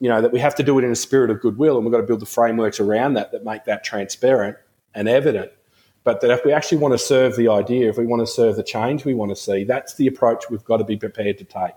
You 0.00 0.08
know, 0.08 0.20
that 0.20 0.32
we 0.32 0.38
have 0.40 0.54
to 0.56 0.62
do 0.62 0.78
it 0.78 0.84
in 0.84 0.90
a 0.90 0.96
spirit 0.96 1.30
of 1.30 1.40
goodwill 1.40 1.76
and 1.76 1.84
we've 1.84 1.92
got 1.92 2.00
to 2.00 2.06
build 2.06 2.20
the 2.20 2.26
frameworks 2.26 2.78
around 2.78 3.14
that 3.14 3.32
that 3.32 3.44
make 3.44 3.64
that 3.64 3.84
transparent 3.84 4.56
and 4.94 5.08
evident. 5.08 5.50
But 6.04 6.20
that 6.20 6.30
if 6.30 6.44
we 6.44 6.52
actually 6.52 6.78
want 6.78 6.92
to 6.92 6.98
serve 6.98 7.36
the 7.36 7.48
idea, 7.48 7.88
if 7.88 7.96
we 7.96 8.04
want 8.04 8.20
to 8.20 8.26
serve 8.26 8.56
the 8.56 8.62
change 8.62 9.04
we 9.04 9.14
want 9.14 9.30
to 9.30 9.36
see, 9.36 9.64
that's 9.64 9.94
the 9.94 10.06
approach 10.06 10.44
we've 10.50 10.64
got 10.64 10.76
to 10.76 10.84
be 10.84 10.96
prepared 10.96 11.38
to 11.38 11.44
take. 11.44 11.74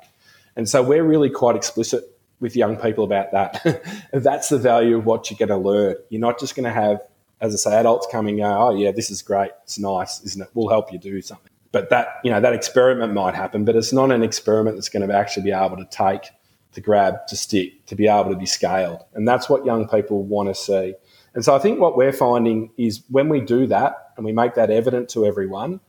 And 0.57 0.67
so 0.67 0.83
we're 0.83 1.03
really 1.03 1.29
quite 1.29 1.55
explicit 1.55 2.03
with 2.39 2.55
young 2.55 2.75
people 2.75 3.03
about 3.03 3.31
that. 3.31 3.83
that's 4.13 4.49
the 4.49 4.57
value 4.57 4.97
of 4.97 5.05
what 5.05 5.31
you're 5.31 5.37
going 5.37 5.49
to 5.49 5.69
learn. 5.69 5.95
You're 6.09 6.21
not 6.21 6.39
just 6.39 6.55
going 6.55 6.65
to 6.65 6.71
have 6.71 7.01
as 7.41 7.53
I 7.53 7.57
say, 7.57 7.77
adults 7.77 8.07
coming, 8.11 8.41
oh 8.41 8.75
yeah, 8.75 8.91
this 8.91 9.11
is 9.11 9.21
great, 9.21 9.51
it's 9.63 9.79
nice, 9.79 10.21
isn't 10.23 10.41
it? 10.41 10.49
We'll 10.53 10.69
help 10.69 10.91
you 10.91 10.99
do 10.99 11.21
something. 11.21 11.51
But 11.71 11.89
that 11.89 12.19
you 12.23 12.31
know 12.31 12.39
that 12.39 12.53
experiment 12.53 13.13
might 13.13 13.35
happen, 13.35 13.65
but 13.65 13.75
it's 13.75 13.93
not 13.93 14.11
an 14.11 14.23
experiment 14.23 14.77
that's 14.77 14.89
going 14.89 15.07
to 15.07 15.13
actually 15.13 15.43
be 15.43 15.51
able 15.51 15.77
to 15.77 15.85
take, 15.85 16.29
to 16.73 16.81
grab, 16.81 17.27
to 17.27 17.35
stick, 17.35 17.85
to 17.87 17.95
be 17.95 18.07
able 18.07 18.31
to 18.31 18.37
be 18.37 18.45
scaled, 18.45 19.03
and 19.13 19.27
that's 19.27 19.49
what 19.49 19.65
young 19.65 19.87
people 19.87 20.23
want 20.23 20.49
to 20.49 20.55
see. 20.55 20.95
And 21.33 21.45
so 21.45 21.55
I 21.55 21.59
think 21.59 21.79
what 21.79 21.95
we're 21.95 22.13
finding 22.13 22.71
is 22.77 23.03
when 23.09 23.29
we 23.29 23.41
do 23.41 23.67
that 23.67 24.13
and 24.15 24.25
we 24.25 24.31
make 24.31 24.55
that 24.55 24.71
evident 24.71 25.09
to 25.09 25.23
everyone, 25.25 25.79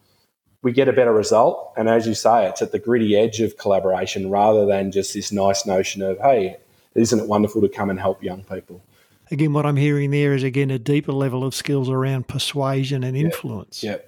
we 0.60 0.72
get 0.72 0.88
a 0.88 0.92
better 0.92 1.12
result. 1.12 1.72
And 1.76 1.88
as 1.88 2.06
you 2.06 2.14
say, 2.14 2.46
it's 2.46 2.60
at 2.60 2.72
the 2.72 2.78
gritty 2.78 3.16
edge 3.16 3.40
of 3.40 3.56
collaboration 3.56 4.28
rather 4.28 4.66
than 4.66 4.92
just 4.92 5.14
this 5.14 5.32
nice 5.32 5.64
notion 5.64 6.02
of, 6.02 6.18
hey, 6.18 6.58
isn't 6.94 7.18
it 7.18 7.28
wonderful 7.28 7.62
to 7.62 7.68
come 7.68 7.88
and 7.88 7.98
help 7.98 8.22
young 8.22 8.42
people? 8.44 8.82
Again, 9.30 9.52
what 9.52 9.66
I'm 9.66 9.76
hearing 9.76 10.10
there 10.10 10.34
is 10.34 10.42
again 10.42 10.70
a 10.70 10.78
deeper 10.78 11.12
level 11.12 11.44
of 11.44 11.54
skills 11.54 11.88
around 11.88 12.28
persuasion 12.28 13.04
and 13.04 13.16
influence. 13.16 13.82
Yeah. 13.82 13.98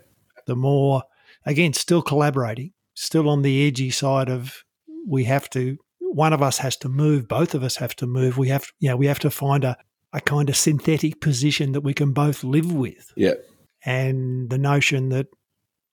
The 0.46 0.56
more, 0.56 1.02
again, 1.44 1.72
still 1.72 2.02
collaborating, 2.02 2.72
still 2.94 3.28
on 3.28 3.42
the 3.42 3.66
edgy 3.66 3.90
side 3.90 4.28
of 4.28 4.64
we 5.06 5.24
have 5.24 5.48
to 5.50 5.78
one 6.00 6.32
of 6.32 6.42
us 6.42 6.58
has 6.58 6.76
to 6.78 6.88
move, 6.88 7.28
both 7.28 7.54
of 7.54 7.62
us 7.62 7.76
have 7.76 7.94
to 7.96 8.06
move. 8.06 8.36
We 8.36 8.48
have, 8.48 8.66
you 8.80 8.88
know, 8.88 8.96
we 8.96 9.06
have 9.06 9.20
to 9.20 9.30
find 9.30 9.62
a, 9.62 9.76
a 10.12 10.20
kind 10.20 10.48
of 10.48 10.56
synthetic 10.56 11.20
position 11.20 11.72
that 11.72 11.82
we 11.82 11.94
can 11.94 12.12
both 12.12 12.42
live 12.42 12.72
with. 12.72 13.12
Yeah. 13.16 13.34
And 13.84 14.50
the 14.50 14.58
notion 14.58 15.10
that 15.10 15.28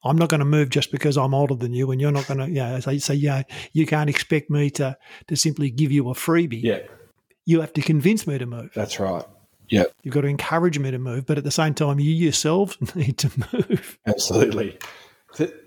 I'm 0.03 0.17
not 0.17 0.29
going 0.29 0.39
to 0.39 0.45
move 0.45 0.69
just 0.69 0.91
because 0.91 1.17
I'm 1.17 1.33
older 1.33 1.55
than 1.55 1.73
you, 1.73 1.91
and 1.91 2.01
you're 2.01 2.11
not 2.11 2.27
going 2.27 2.39
to, 2.39 2.49
yeah. 2.49 2.67
You 2.67 2.73
know, 2.73 2.79
so, 2.79 2.97
so 2.97 3.13
yeah, 3.13 3.43
you 3.73 3.85
can't 3.85 4.09
expect 4.09 4.49
me 4.49 4.69
to 4.71 4.97
to 5.27 5.35
simply 5.35 5.69
give 5.69 5.91
you 5.91 6.09
a 6.09 6.13
freebie. 6.13 6.63
Yeah. 6.63 6.79
You 7.47 7.61
have 7.61 7.71
to 7.73 7.81
convince 7.81 8.27
me 8.27 8.37
to 8.37 8.45
move. 8.45 8.71
That's 8.75 8.99
right. 8.99 9.23
Yeah. 9.69 9.85
You've 10.03 10.13
got 10.13 10.21
to 10.21 10.27
encourage 10.27 10.77
me 10.79 10.91
to 10.91 10.99
move, 10.99 11.25
but 11.25 11.37
at 11.37 11.45
the 11.45 11.51
same 11.51 11.73
time, 11.73 11.97
you 11.97 12.11
yourself 12.11 12.77
need 12.95 13.17
to 13.19 13.31
move. 13.53 13.97
Absolutely. 14.05 14.77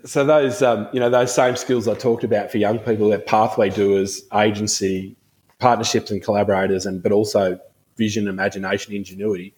So 0.05 0.23
those, 0.23 0.61
um, 0.61 0.89
you 0.93 0.99
know, 0.99 1.09
those 1.09 1.33
same 1.33 1.55
skills 1.55 1.87
I 1.87 1.95
talked 1.95 2.23
about 2.23 2.51
for 2.51 2.59
young 2.59 2.77
people, 2.77 3.09
that 3.09 3.25
pathway 3.25 3.71
doers, 3.71 4.21
agency, 4.31 5.15
partnerships 5.57 6.11
and 6.11 6.21
collaborators, 6.21 6.85
and 6.85 7.01
but 7.01 7.11
also 7.11 7.59
vision, 7.97 8.27
imagination, 8.27 8.93
ingenuity. 8.93 9.55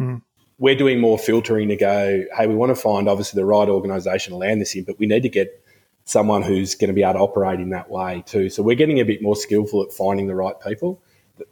Mm. 0.00 0.22
We're 0.58 0.76
doing 0.76 1.00
more 1.00 1.18
filtering 1.18 1.68
to 1.68 1.76
go. 1.76 2.24
Hey, 2.36 2.46
we 2.46 2.54
want 2.54 2.70
to 2.70 2.80
find 2.80 3.08
obviously 3.08 3.40
the 3.40 3.44
right 3.44 3.68
organisation 3.68 4.34
to 4.34 4.36
land 4.36 4.60
this 4.60 4.76
in, 4.76 4.84
but 4.84 5.00
we 5.00 5.06
need 5.06 5.24
to 5.24 5.28
get 5.28 5.64
someone 6.04 6.42
who's 6.42 6.76
going 6.76 6.88
to 6.88 6.94
be 6.94 7.02
able 7.02 7.14
to 7.14 7.18
operate 7.18 7.58
in 7.58 7.70
that 7.70 7.90
way 7.90 8.22
too. 8.24 8.50
So 8.50 8.62
we're 8.62 8.76
getting 8.76 9.00
a 9.00 9.04
bit 9.04 9.20
more 9.20 9.34
skillful 9.34 9.82
at 9.82 9.92
finding 9.92 10.28
the 10.28 10.36
right 10.36 10.54
people 10.64 11.02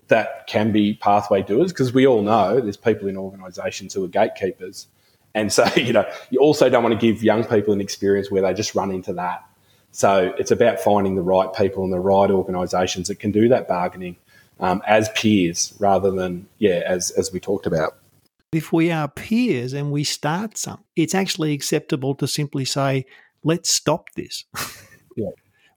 that 0.09 0.47
can 0.47 0.73
be 0.73 0.95
pathway 0.95 1.43
doers 1.43 1.73
because 1.73 1.93
we 1.93 2.07
all 2.07 2.23
know 2.23 2.61
there's 2.61 2.77
people 2.77 3.09
in 3.09 3.17
organisations 3.17 3.95
who 3.95 4.05
are 4.05 4.09
gatekeepers 4.09 4.87
and 5.35 5.53
so, 5.53 5.65
you 5.77 5.93
know, 5.93 6.09
you 6.31 6.41
also 6.41 6.69
don't 6.69 6.83
want 6.83 6.99
to 6.99 7.07
give 7.07 7.23
young 7.23 7.45
people 7.45 7.73
an 7.73 7.81
experience 7.81 8.31
where 8.31 8.43
they 8.43 8.55
just 8.55 8.75
run 8.75 8.91
into 8.91 9.13
that. 9.15 9.45
So 9.93 10.35
it's 10.39 10.51
about 10.51 10.81
finding 10.81 11.15
the 11.15 11.23
right 11.23 11.53
people 11.53 11.85
and 11.85 11.93
the 11.93 12.01
right 12.01 12.31
organisations 12.31 13.09
that 13.09 13.21
can 13.21 13.31
do 13.31 13.49
that 13.49 13.69
bargaining 13.69 14.17
um, 14.59 14.83
as 14.87 15.09
peers 15.11 15.75
rather 15.79 16.11
than, 16.11 16.49
yeah, 16.59 16.83
as, 16.87 17.11
as 17.13 17.33
we 17.33 17.39
talked 17.39 17.67
about. 17.67 17.97
If 18.53 18.73
we 18.73 18.91
are 18.91 19.09
peers 19.09 19.73
and 19.73 19.93
we 19.93 20.05
start 20.05 20.57
some, 20.57 20.83
it's 20.97 21.15
actually 21.15 21.53
acceptable 21.53 22.15
to 22.17 22.27
simply 22.27 22.65
say, 22.65 23.05
let's 23.43 23.73
stop 23.73 24.11
this. 24.17 24.45
yeah. 25.17 25.31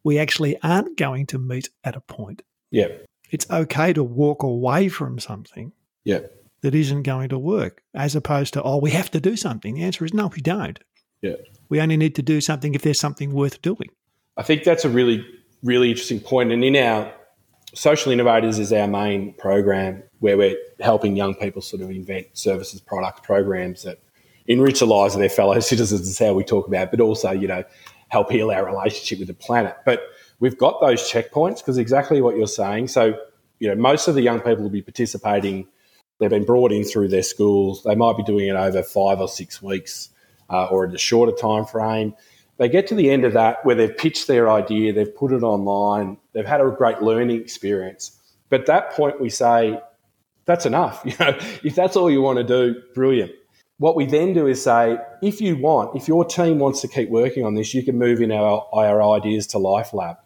We 0.04 0.20
actually 0.20 0.58
aren't 0.62 0.98
going 0.98 1.26
to 1.28 1.40
meet 1.40 1.70
at 1.84 1.96
a 1.96 2.02
point. 2.02 2.42
Yeah. 2.72 2.88
It's 3.32 3.50
okay 3.50 3.94
to 3.94 4.04
walk 4.04 4.44
away 4.44 4.90
from 4.90 5.20
something. 5.20 5.74
Yeah 6.04 6.20
that 6.62 6.76
isn't 6.76 7.04
going 7.04 7.30
to 7.30 7.38
work, 7.38 7.82
as 7.94 8.16
opposed 8.16 8.54
to, 8.54 8.64
oh, 8.64 8.78
we 8.78 8.92
have 8.92 9.12
to 9.12 9.20
do 9.20 9.36
something. 9.36 9.76
The 9.76 9.84
answer 9.84 10.06
is 10.06 10.14
no, 10.14 10.28
we 10.28 10.42
don't. 10.42 10.80
Yeah. 11.22 11.36
We 11.70 11.80
only 11.82 11.98
need 11.98 12.16
to 12.16 12.22
do 12.22 12.42
something 12.42 12.74
if 12.74 12.82
there's 12.82 13.00
something 13.00 13.32
worth 13.32 13.62
doing. 13.62 13.90
I 14.38 14.44
think 14.44 14.64
that's 14.64 14.86
a 14.86 14.90
really, 14.90 15.26
really 15.64 15.90
interesting 15.90 16.20
point. 16.20 16.52
And 16.52 16.64
in 16.64 16.76
our 16.76 17.12
Social 17.74 18.12
Innovators 18.12 18.60
is 18.60 18.72
our 18.74 18.88
main 18.88 19.34
program 19.34 20.04
where 20.20 20.38
we're 20.38 20.58
helping 20.80 21.16
young 21.16 21.36
people 21.36 21.62
sort 21.62 21.82
of 21.82 21.90
invent 21.90 22.28
services, 22.34 22.82
products, 22.82 23.22
programs 23.24 23.84
that 23.84 24.00
enrich 24.48 24.80
the 24.80 24.88
lives 24.88 25.14
of 25.14 25.20
their 25.20 25.30
fellow 25.30 25.60
citizens 25.60 26.08
is 26.08 26.18
how 26.18 26.34
we 26.34 26.44
talk 26.44 26.68
about, 26.68 26.84
it, 26.84 26.92
but 26.92 27.02
also, 27.02 27.32
you 27.32 27.48
know, 27.48 27.64
help 28.10 28.32
heal 28.32 28.50
our 28.52 28.66
relationship 28.66 29.20
with 29.20 29.28
the 29.28 29.34
planet. 29.34 29.76
But 29.86 30.02
we've 30.40 30.58
got 30.58 30.80
those 30.82 31.10
checkpoints 31.12 31.58
because 31.58 31.78
exactly 31.78 32.22
what 32.22 32.38
you're 32.38 32.48
saying. 32.48 32.90
So, 32.90 33.14
you 33.60 33.68
know, 33.68 33.76
most 33.76 34.08
of 34.08 34.16
the 34.16 34.22
young 34.22 34.40
people 34.40 34.64
will 34.64 34.70
be 34.70 34.82
participating 34.82 35.68
They've 36.20 36.30
been 36.30 36.46
brought 36.46 36.72
in 36.72 36.84
through 36.84 37.10
their 37.10 37.24
schools. 37.24 37.84
They 37.84 37.96
might 37.96 38.18
be 38.18 38.24
doing 38.24 38.48
it 38.48 38.56
over 38.56 38.82
five 38.82 39.20
or 39.20 39.28
six 39.28 39.62
weeks 39.62 40.10
uh, 40.50 40.66
or 40.66 40.86
in 40.86 40.96
a 40.96 40.98
shorter 40.98 41.32
time 41.32 41.66
frame. 41.66 42.16
They 42.58 42.70
get 42.70 42.88
to 42.88 42.96
the 42.96 43.12
end 43.12 43.24
of 43.24 43.34
that 43.34 43.64
where 43.64 43.76
they've 43.76 43.96
pitched 43.96 44.28
their 44.28 44.50
idea, 44.50 44.92
they've 44.92 45.16
put 45.16 45.32
it 45.32 45.44
online, 45.44 46.18
they've 46.34 46.46
had 46.46 46.60
a 46.60 46.72
great 46.72 47.04
learning 47.04 47.40
experience. 47.40 48.20
But 48.50 48.62
at 48.62 48.66
that 48.66 48.92
point, 48.94 49.22
we 49.22 49.30
say, 49.30 49.80
that's 50.46 50.66
enough. 50.66 51.04
You 51.06 51.14
know, 51.20 51.38
if 51.64 51.76
that's 51.76 51.96
all 51.96 52.10
you 52.10 52.22
want 52.22 52.38
to 52.40 52.44
do, 52.44 52.82
brilliant. 52.96 53.32
What 53.78 53.96
we 53.96 54.08
then 54.08 54.34
do 54.34 54.48
is 54.48 54.64
say, 54.64 54.98
if 55.22 55.40
you 55.40 55.56
want, 55.56 55.96
if 55.96 56.08
your 56.08 56.26
team 56.26 56.58
wants 56.58 56.82
to 56.82 56.88
keep 56.88 57.10
working 57.10 57.46
on 57.46 57.54
this, 57.54 57.76
you 57.76 57.84
can 57.84 58.00
move 58.00 58.22
in 58.22 58.32
our, 58.32 58.68
our 58.74 59.04
ideas 59.16 59.46
to 59.48 59.60
Life 59.60 59.94
Lab. 59.94 60.18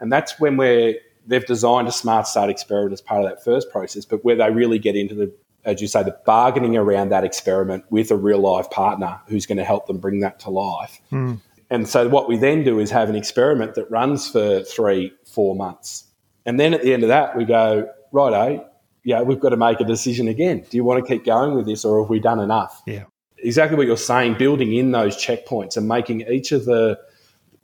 And 0.00 0.12
that's 0.12 0.38
when 0.38 0.56
we're 0.56 0.94
they've 1.28 1.46
designed 1.46 1.86
a 1.86 1.92
smart 1.92 2.26
start 2.26 2.50
experiment 2.50 2.92
as 2.92 3.00
part 3.00 3.22
of 3.22 3.30
that 3.30 3.44
first 3.44 3.70
process, 3.70 4.04
but 4.04 4.24
where 4.24 4.34
they 4.34 4.50
really 4.50 4.78
get 4.78 4.96
into 4.96 5.14
the, 5.14 5.32
as 5.64 5.80
you 5.80 5.86
say, 5.86 6.02
the 6.02 6.16
bargaining 6.24 6.76
around 6.76 7.10
that 7.10 7.22
experiment 7.22 7.84
with 7.90 8.10
a 8.10 8.16
real 8.16 8.38
life 8.38 8.68
partner 8.70 9.20
who's 9.28 9.44
going 9.46 9.58
to 9.58 9.64
help 9.64 9.86
them 9.86 9.98
bring 9.98 10.20
that 10.20 10.40
to 10.40 10.50
life. 10.50 11.00
Mm. 11.12 11.40
And 11.70 11.86
so 11.86 12.08
what 12.08 12.28
we 12.28 12.38
then 12.38 12.64
do 12.64 12.80
is 12.80 12.90
have 12.90 13.10
an 13.10 13.14
experiment 13.14 13.74
that 13.74 13.90
runs 13.90 14.28
for 14.28 14.62
three, 14.62 15.12
four 15.26 15.54
months. 15.54 16.04
And 16.46 16.58
then 16.58 16.72
at 16.72 16.82
the 16.82 16.94
end 16.94 17.02
of 17.02 17.10
that, 17.10 17.36
we 17.36 17.44
go, 17.44 17.90
righto, 18.10 18.66
yeah, 19.04 19.20
we've 19.20 19.38
got 19.38 19.50
to 19.50 19.58
make 19.58 19.80
a 19.80 19.84
decision 19.84 20.28
again. 20.28 20.64
Do 20.70 20.78
you 20.78 20.84
want 20.84 21.04
to 21.04 21.06
keep 21.06 21.26
going 21.26 21.54
with 21.54 21.66
this 21.66 21.84
or 21.84 22.02
have 22.02 22.08
we 22.08 22.20
done 22.20 22.40
enough? 22.40 22.82
Yeah. 22.86 23.04
Exactly 23.36 23.76
what 23.76 23.86
you're 23.86 23.98
saying, 23.98 24.38
building 24.38 24.74
in 24.74 24.92
those 24.92 25.16
checkpoints 25.16 25.76
and 25.76 25.86
making 25.86 26.22
each 26.22 26.52
of 26.52 26.64
the, 26.64 26.98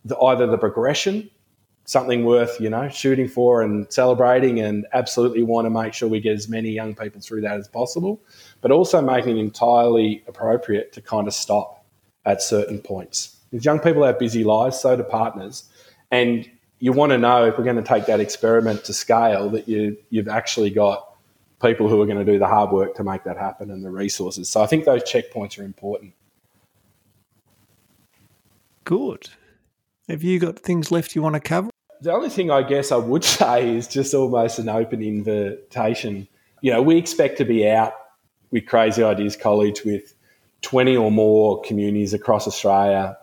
the 0.04 0.18
either 0.18 0.46
the 0.46 0.58
progression 0.58 1.30
something 1.86 2.24
worth 2.24 2.60
you 2.60 2.70
know 2.70 2.88
shooting 2.88 3.28
for 3.28 3.62
and 3.62 3.92
celebrating 3.92 4.60
and 4.60 4.86
absolutely 4.92 5.42
want 5.42 5.66
to 5.66 5.70
make 5.70 5.92
sure 5.92 6.08
we 6.08 6.20
get 6.20 6.34
as 6.34 6.48
many 6.48 6.70
young 6.70 6.94
people 6.94 7.20
through 7.20 7.42
that 7.42 7.58
as 7.58 7.68
possible 7.68 8.20
but 8.60 8.70
also 8.70 9.02
making 9.02 9.36
it 9.36 9.40
entirely 9.40 10.24
appropriate 10.26 10.92
to 10.92 11.02
kind 11.02 11.28
of 11.28 11.34
stop 11.34 11.84
at 12.24 12.40
certain 12.40 12.78
points. 12.78 13.36
Because 13.50 13.64
young 13.64 13.78
people 13.78 14.02
have 14.04 14.18
busy 14.18 14.42
lives 14.42 14.80
so 14.80 14.96
do 14.96 15.02
partners 15.02 15.64
and 16.10 16.50
you 16.78 16.92
want 16.92 17.12
to 17.12 17.18
know 17.18 17.46
if 17.46 17.58
we're 17.58 17.64
going 17.64 17.76
to 17.76 17.82
take 17.82 18.06
that 18.06 18.20
experiment 18.20 18.84
to 18.84 18.92
scale 18.92 19.50
that 19.50 19.68
you 19.68 19.96
you've 20.10 20.28
actually 20.28 20.70
got 20.70 21.16
people 21.62 21.88
who 21.88 22.00
are 22.00 22.06
going 22.06 22.18
to 22.18 22.24
do 22.24 22.38
the 22.38 22.46
hard 22.46 22.70
work 22.70 22.94
to 22.94 23.04
make 23.04 23.24
that 23.24 23.36
happen 23.36 23.70
and 23.70 23.84
the 23.84 23.90
resources. 23.90 24.48
So 24.48 24.62
i 24.62 24.66
think 24.66 24.84
those 24.84 25.02
checkpoints 25.02 25.58
are 25.58 25.64
important. 25.64 26.14
Good. 28.84 29.30
Have 30.08 30.22
you 30.22 30.38
got 30.38 30.58
things 30.58 30.90
left 30.90 31.14
you 31.14 31.22
want 31.22 31.34
to 31.34 31.40
cover 31.40 31.70
the 32.04 32.12
only 32.12 32.28
thing 32.28 32.50
I 32.50 32.62
guess 32.62 32.92
I 32.92 32.96
would 32.96 33.24
say 33.38 33.74
is 33.74 33.88
just 33.88 34.14
almost 34.14 34.58
an 34.58 34.68
open 34.68 35.02
invitation. 35.02 36.28
You 36.60 36.72
know, 36.72 36.82
we 36.82 36.96
expect 36.96 37.38
to 37.38 37.44
be 37.44 37.68
out 37.68 37.94
with 38.50 38.66
Crazy 38.66 39.02
Ideas 39.02 39.36
College 39.36 39.84
with 39.84 40.14
20 40.62 40.96
or 40.96 41.10
more 41.10 41.60
communities 41.62 42.14
across 42.14 42.46
Australia, 42.46 43.16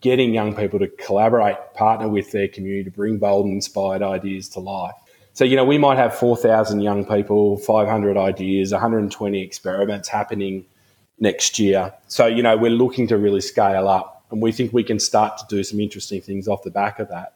getting 0.00 0.34
young 0.34 0.54
people 0.54 0.78
to 0.78 0.88
collaborate, 0.88 1.56
partner 1.74 2.08
with 2.08 2.32
their 2.32 2.48
community 2.48 2.84
to 2.84 2.90
bring 2.90 3.18
bold 3.18 3.46
and 3.46 3.54
inspired 3.54 4.02
ideas 4.02 4.48
to 4.50 4.60
life. 4.60 4.94
So, 5.34 5.44
you 5.44 5.56
know, 5.56 5.64
we 5.64 5.78
might 5.78 5.96
have 5.96 6.14
4,000 6.14 6.80
young 6.80 7.06
people, 7.06 7.56
500 7.58 8.16
ideas, 8.18 8.72
120 8.72 9.40
experiments 9.40 10.08
happening 10.08 10.66
next 11.18 11.58
year. 11.58 11.94
So, 12.08 12.26
you 12.26 12.42
know, 12.42 12.56
we're 12.56 12.70
looking 12.70 13.06
to 13.08 13.16
really 13.16 13.40
scale 13.40 13.88
up 13.88 14.24
and 14.30 14.42
we 14.42 14.52
think 14.52 14.72
we 14.72 14.84
can 14.84 14.98
start 14.98 15.38
to 15.38 15.44
do 15.48 15.62
some 15.62 15.80
interesting 15.80 16.20
things 16.20 16.48
off 16.48 16.62
the 16.62 16.70
back 16.70 16.98
of 16.98 17.08
that. 17.08 17.34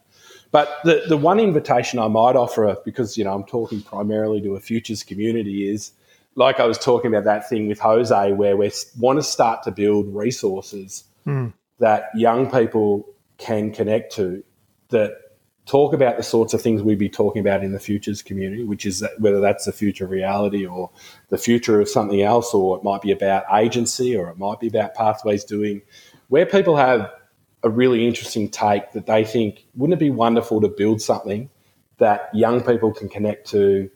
But 0.51 0.69
the, 0.83 1.03
the 1.07 1.17
one 1.17 1.39
invitation 1.39 1.99
I 1.99 2.07
might 2.07 2.35
offer, 2.35 2.77
because 2.85 3.17
you 3.17 3.23
know 3.23 3.33
I'm 3.33 3.43
talking 3.43 3.81
primarily 3.81 4.41
to 4.41 4.55
a 4.55 4.59
futures 4.59 5.03
community, 5.03 5.69
is 5.69 5.91
like 6.35 6.59
I 6.59 6.65
was 6.65 6.77
talking 6.77 7.13
about 7.13 7.25
that 7.25 7.49
thing 7.49 7.67
with 7.67 7.79
Jose, 7.79 8.31
where 8.33 8.55
we 8.55 8.71
want 8.97 9.19
to 9.19 9.23
start 9.23 9.63
to 9.63 9.71
build 9.71 10.13
resources 10.15 11.03
mm. 11.25 11.51
that 11.79 12.09
young 12.15 12.49
people 12.49 13.07
can 13.37 13.71
connect 13.71 14.13
to, 14.15 14.43
that 14.89 15.13
talk 15.65 15.93
about 15.93 16.15
the 16.15 16.23
sorts 16.23 16.53
of 16.53 16.61
things 16.61 16.81
we'd 16.81 16.97
be 16.97 17.09
talking 17.09 17.41
about 17.41 17.63
in 17.63 17.73
the 17.73 17.79
futures 17.79 18.21
community, 18.21 18.63
which 18.63 18.85
is 18.85 19.05
whether 19.19 19.41
that's 19.41 19.65
the 19.65 19.71
future 19.71 20.05
of 20.05 20.11
reality 20.11 20.65
or 20.65 20.89
the 21.27 21.37
future 21.37 21.81
of 21.81 21.89
something 21.89 22.21
else, 22.21 22.53
or 22.53 22.77
it 22.77 22.83
might 22.83 23.01
be 23.01 23.11
about 23.11 23.43
agency, 23.53 24.15
or 24.15 24.29
it 24.29 24.37
might 24.37 24.59
be 24.59 24.67
about 24.67 24.95
pathways 24.95 25.43
doing, 25.43 25.81
where 26.29 26.45
people 26.45 26.77
have 26.77 27.11
a 27.63 27.69
really 27.69 28.07
interesting 28.07 28.49
take 28.49 28.91
that 28.91 29.05
they 29.05 29.23
think 29.23 29.65
wouldn't 29.75 29.99
it 29.99 30.03
be 30.03 30.11
wonderful 30.11 30.61
to 30.61 30.67
build 30.67 31.01
something 31.01 31.49
that 31.97 32.29
young 32.33 32.61
people 32.61 32.93
can 32.93 33.09
connect 33.09 33.49
to, 33.49 33.89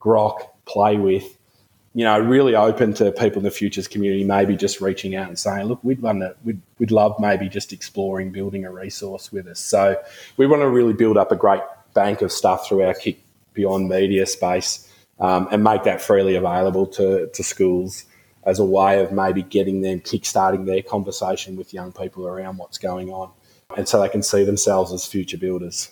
grok, 0.00 0.48
play 0.66 0.96
with, 0.96 1.38
you 1.94 2.04
know, 2.04 2.18
really 2.18 2.54
open 2.54 2.92
to 2.92 3.10
people 3.12 3.38
in 3.38 3.44
the 3.44 3.50
futures 3.50 3.88
community, 3.88 4.22
maybe 4.22 4.54
just 4.54 4.82
reaching 4.82 5.16
out 5.16 5.28
and 5.28 5.38
saying, 5.38 5.66
look, 5.66 5.82
we'd 5.82 6.02
to, 6.02 6.36
we'd, 6.44 6.60
we'd 6.78 6.90
love 6.90 7.18
maybe 7.18 7.48
just 7.48 7.72
exploring 7.72 8.30
building 8.30 8.66
a 8.66 8.70
resource 8.70 9.32
with 9.32 9.46
us. 9.46 9.58
So 9.58 9.96
we 10.36 10.46
want 10.46 10.60
to 10.60 10.68
really 10.68 10.92
build 10.92 11.16
up 11.16 11.32
a 11.32 11.36
great 11.36 11.62
bank 11.94 12.20
of 12.20 12.30
stuff 12.30 12.68
through 12.68 12.82
our 12.82 12.92
Kick 12.92 13.18
Beyond 13.54 13.88
Media 13.88 14.26
space 14.26 14.92
um, 15.18 15.48
and 15.50 15.64
make 15.64 15.84
that 15.84 16.02
freely 16.02 16.34
available 16.34 16.86
to, 16.88 17.28
to 17.28 17.42
schools 17.42 18.04
as 18.46 18.58
a 18.58 18.64
way 18.64 19.02
of 19.02 19.12
maybe 19.12 19.42
getting 19.42 19.82
them 19.82 20.00
kickstarting 20.00 20.64
their 20.64 20.82
conversation 20.82 21.56
with 21.56 21.74
young 21.74 21.92
people 21.92 22.26
around 22.26 22.56
what's 22.56 22.78
going 22.78 23.10
on 23.10 23.30
and 23.76 23.88
so 23.88 24.00
they 24.00 24.08
can 24.08 24.22
see 24.22 24.44
themselves 24.44 24.92
as 24.92 25.04
future 25.04 25.38
builders. 25.38 25.90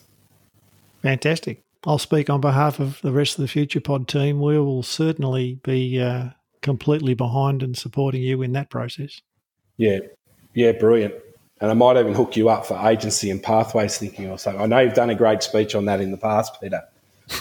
Fantastic. 1.03 1.63
I'll 1.87 1.99
speak 1.99 2.31
on 2.31 2.41
behalf 2.41 2.81
of 2.81 3.01
the 3.03 3.13
rest 3.13 3.39
of 3.39 3.43
the 3.43 3.49
Future 3.49 3.81
Pod 3.81 4.09
team. 4.09 4.41
We 4.41 4.59
will 4.59 4.83
certainly 4.83 5.61
be 5.63 6.01
uh, 6.01 6.31
completely 6.63 7.15
behind 7.15 7.63
and 7.63 7.77
supporting 7.77 8.23
you 8.23 8.41
in 8.43 8.53
that 8.53 8.71
process. 8.71 9.21
Yeah, 9.77 9.99
yeah, 10.55 10.73
brilliant. 10.73 11.15
And 11.61 11.71
I 11.71 11.75
might 11.75 11.99
even 11.99 12.15
hook 12.15 12.37
you 12.37 12.49
up 12.49 12.65
for 12.65 12.79
agency 12.89 13.31
and 13.31 13.43
pathways 13.43 13.99
thinking 13.99 14.31
or 14.31 14.39
something. 14.39 14.63
I 14.63 14.67
know 14.67 14.79
you've 14.81 14.95
done 14.95 15.11
a 15.11 15.15
great 15.15 15.43
speech 15.43 15.75
on 15.75 15.85
that 15.87 16.01
in 16.01 16.11
the 16.11 16.17
past, 16.17 16.61
Peter. 16.61 16.83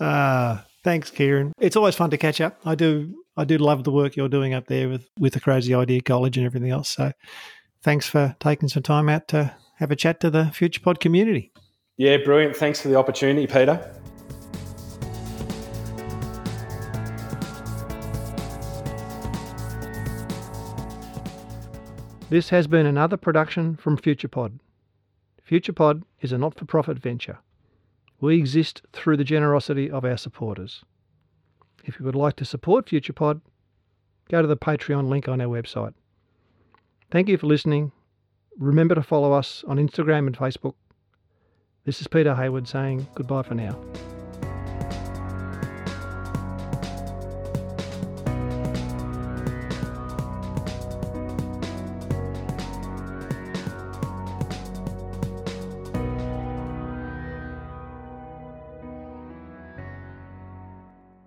Ah, 0.00 0.58
uh, 0.58 0.64
thanks, 0.84 1.10
Kieran. 1.10 1.52
It's 1.58 1.76
always 1.76 1.96
fun 1.96 2.10
to 2.10 2.18
catch 2.18 2.40
up. 2.40 2.60
I 2.64 2.74
do, 2.74 3.14
I 3.36 3.44
do 3.44 3.58
love 3.58 3.82
the 3.82 3.90
work 3.90 4.14
you're 4.14 4.28
doing 4.28 4.54
up 4.54 4.68
there 4.68 4.88
with 4.88 5.08
with 5.18 5.32
the 5.32 5.40
Crazy 5.40 5.74
Idea 5.74 6.00
College 6.00 6.36
and 6.36 6.46
everything 6.46 6.70
else. 6.70 6.90
So, 6.90 7.12
thanks 7.82 8.06
for 8.06 8.36
taking 8.38 8.68
some 8.68 8.82
time 8.82 9.08
out 9.08 9.26
to 9.28 9.56
have 9.78 9.90
a 9.90 9.96
chat 9.96 10.20
to 10.20 10.30
the 10.30 10.44
FuturePod 10.44 11.00
community. 11.00 11.52
Yeah, 11.96 12.18
brilliant. 12.18 12.56
Thanks 12.56 12.80
for 12.80 12.88
the 12.88 12.96
opportunity, 12.96 13.46
Peter. 13.46 13.94
This 22.30 22.48
has 22.48 22.66
been 22.66 22.86
another 22.86 23.16
production 23.16 23.76
from 23.76 23.96
FuturePod. 23.96 24.58
FuturePod 25.48 26.02
is 26.20 26.32
a 26.32 26.38
not 26.38 26.58
for 26.58 26.64
profit 26.64 26.98
venture. 26.98 27.38
We 28.24 28.38
exist 28.38 28.80
through 28.94 29.18
the 29.18 29.24
generosity 29.24 29.90
of 29.90 30.02
our 30.02 30.16
supporters. 30.16 30.82
If 31.84 32.00
you 32.00 32.06
would 32.06 32.14
like 32.14 32.36
to 32.36 32.46
support 32.46 32.86
FuturePod, 32.86 33.42
go 34.30 34.40
to 34.40 34.48
the 34.48 34.56
Patreon 34.56 35.10
link 35.10 35.28
on 35.28 35.42
our 35.42 35.46
website. 35.46 35.92
Thank 37.10 37.28
you 37.28 37.36
for 37.36 37.46
listening. 37.46 37.92
Remember 38.58 38.94
to 38.94 39.02
follow 39.02 39.32
us 39.32 39.62
on 39.68 39.76
Instagram 39.76 40.26
and 40.26 40.38
Facebook. 40.38 40.72
This 41.84 42.00
is 42.00 42.06
Peter 42.06 42.34
Hayward 42.34 42.66
saying 42.66 43.06
goodbye 43.14 43.42
for 43.42 43.56
now. 43.56 43.78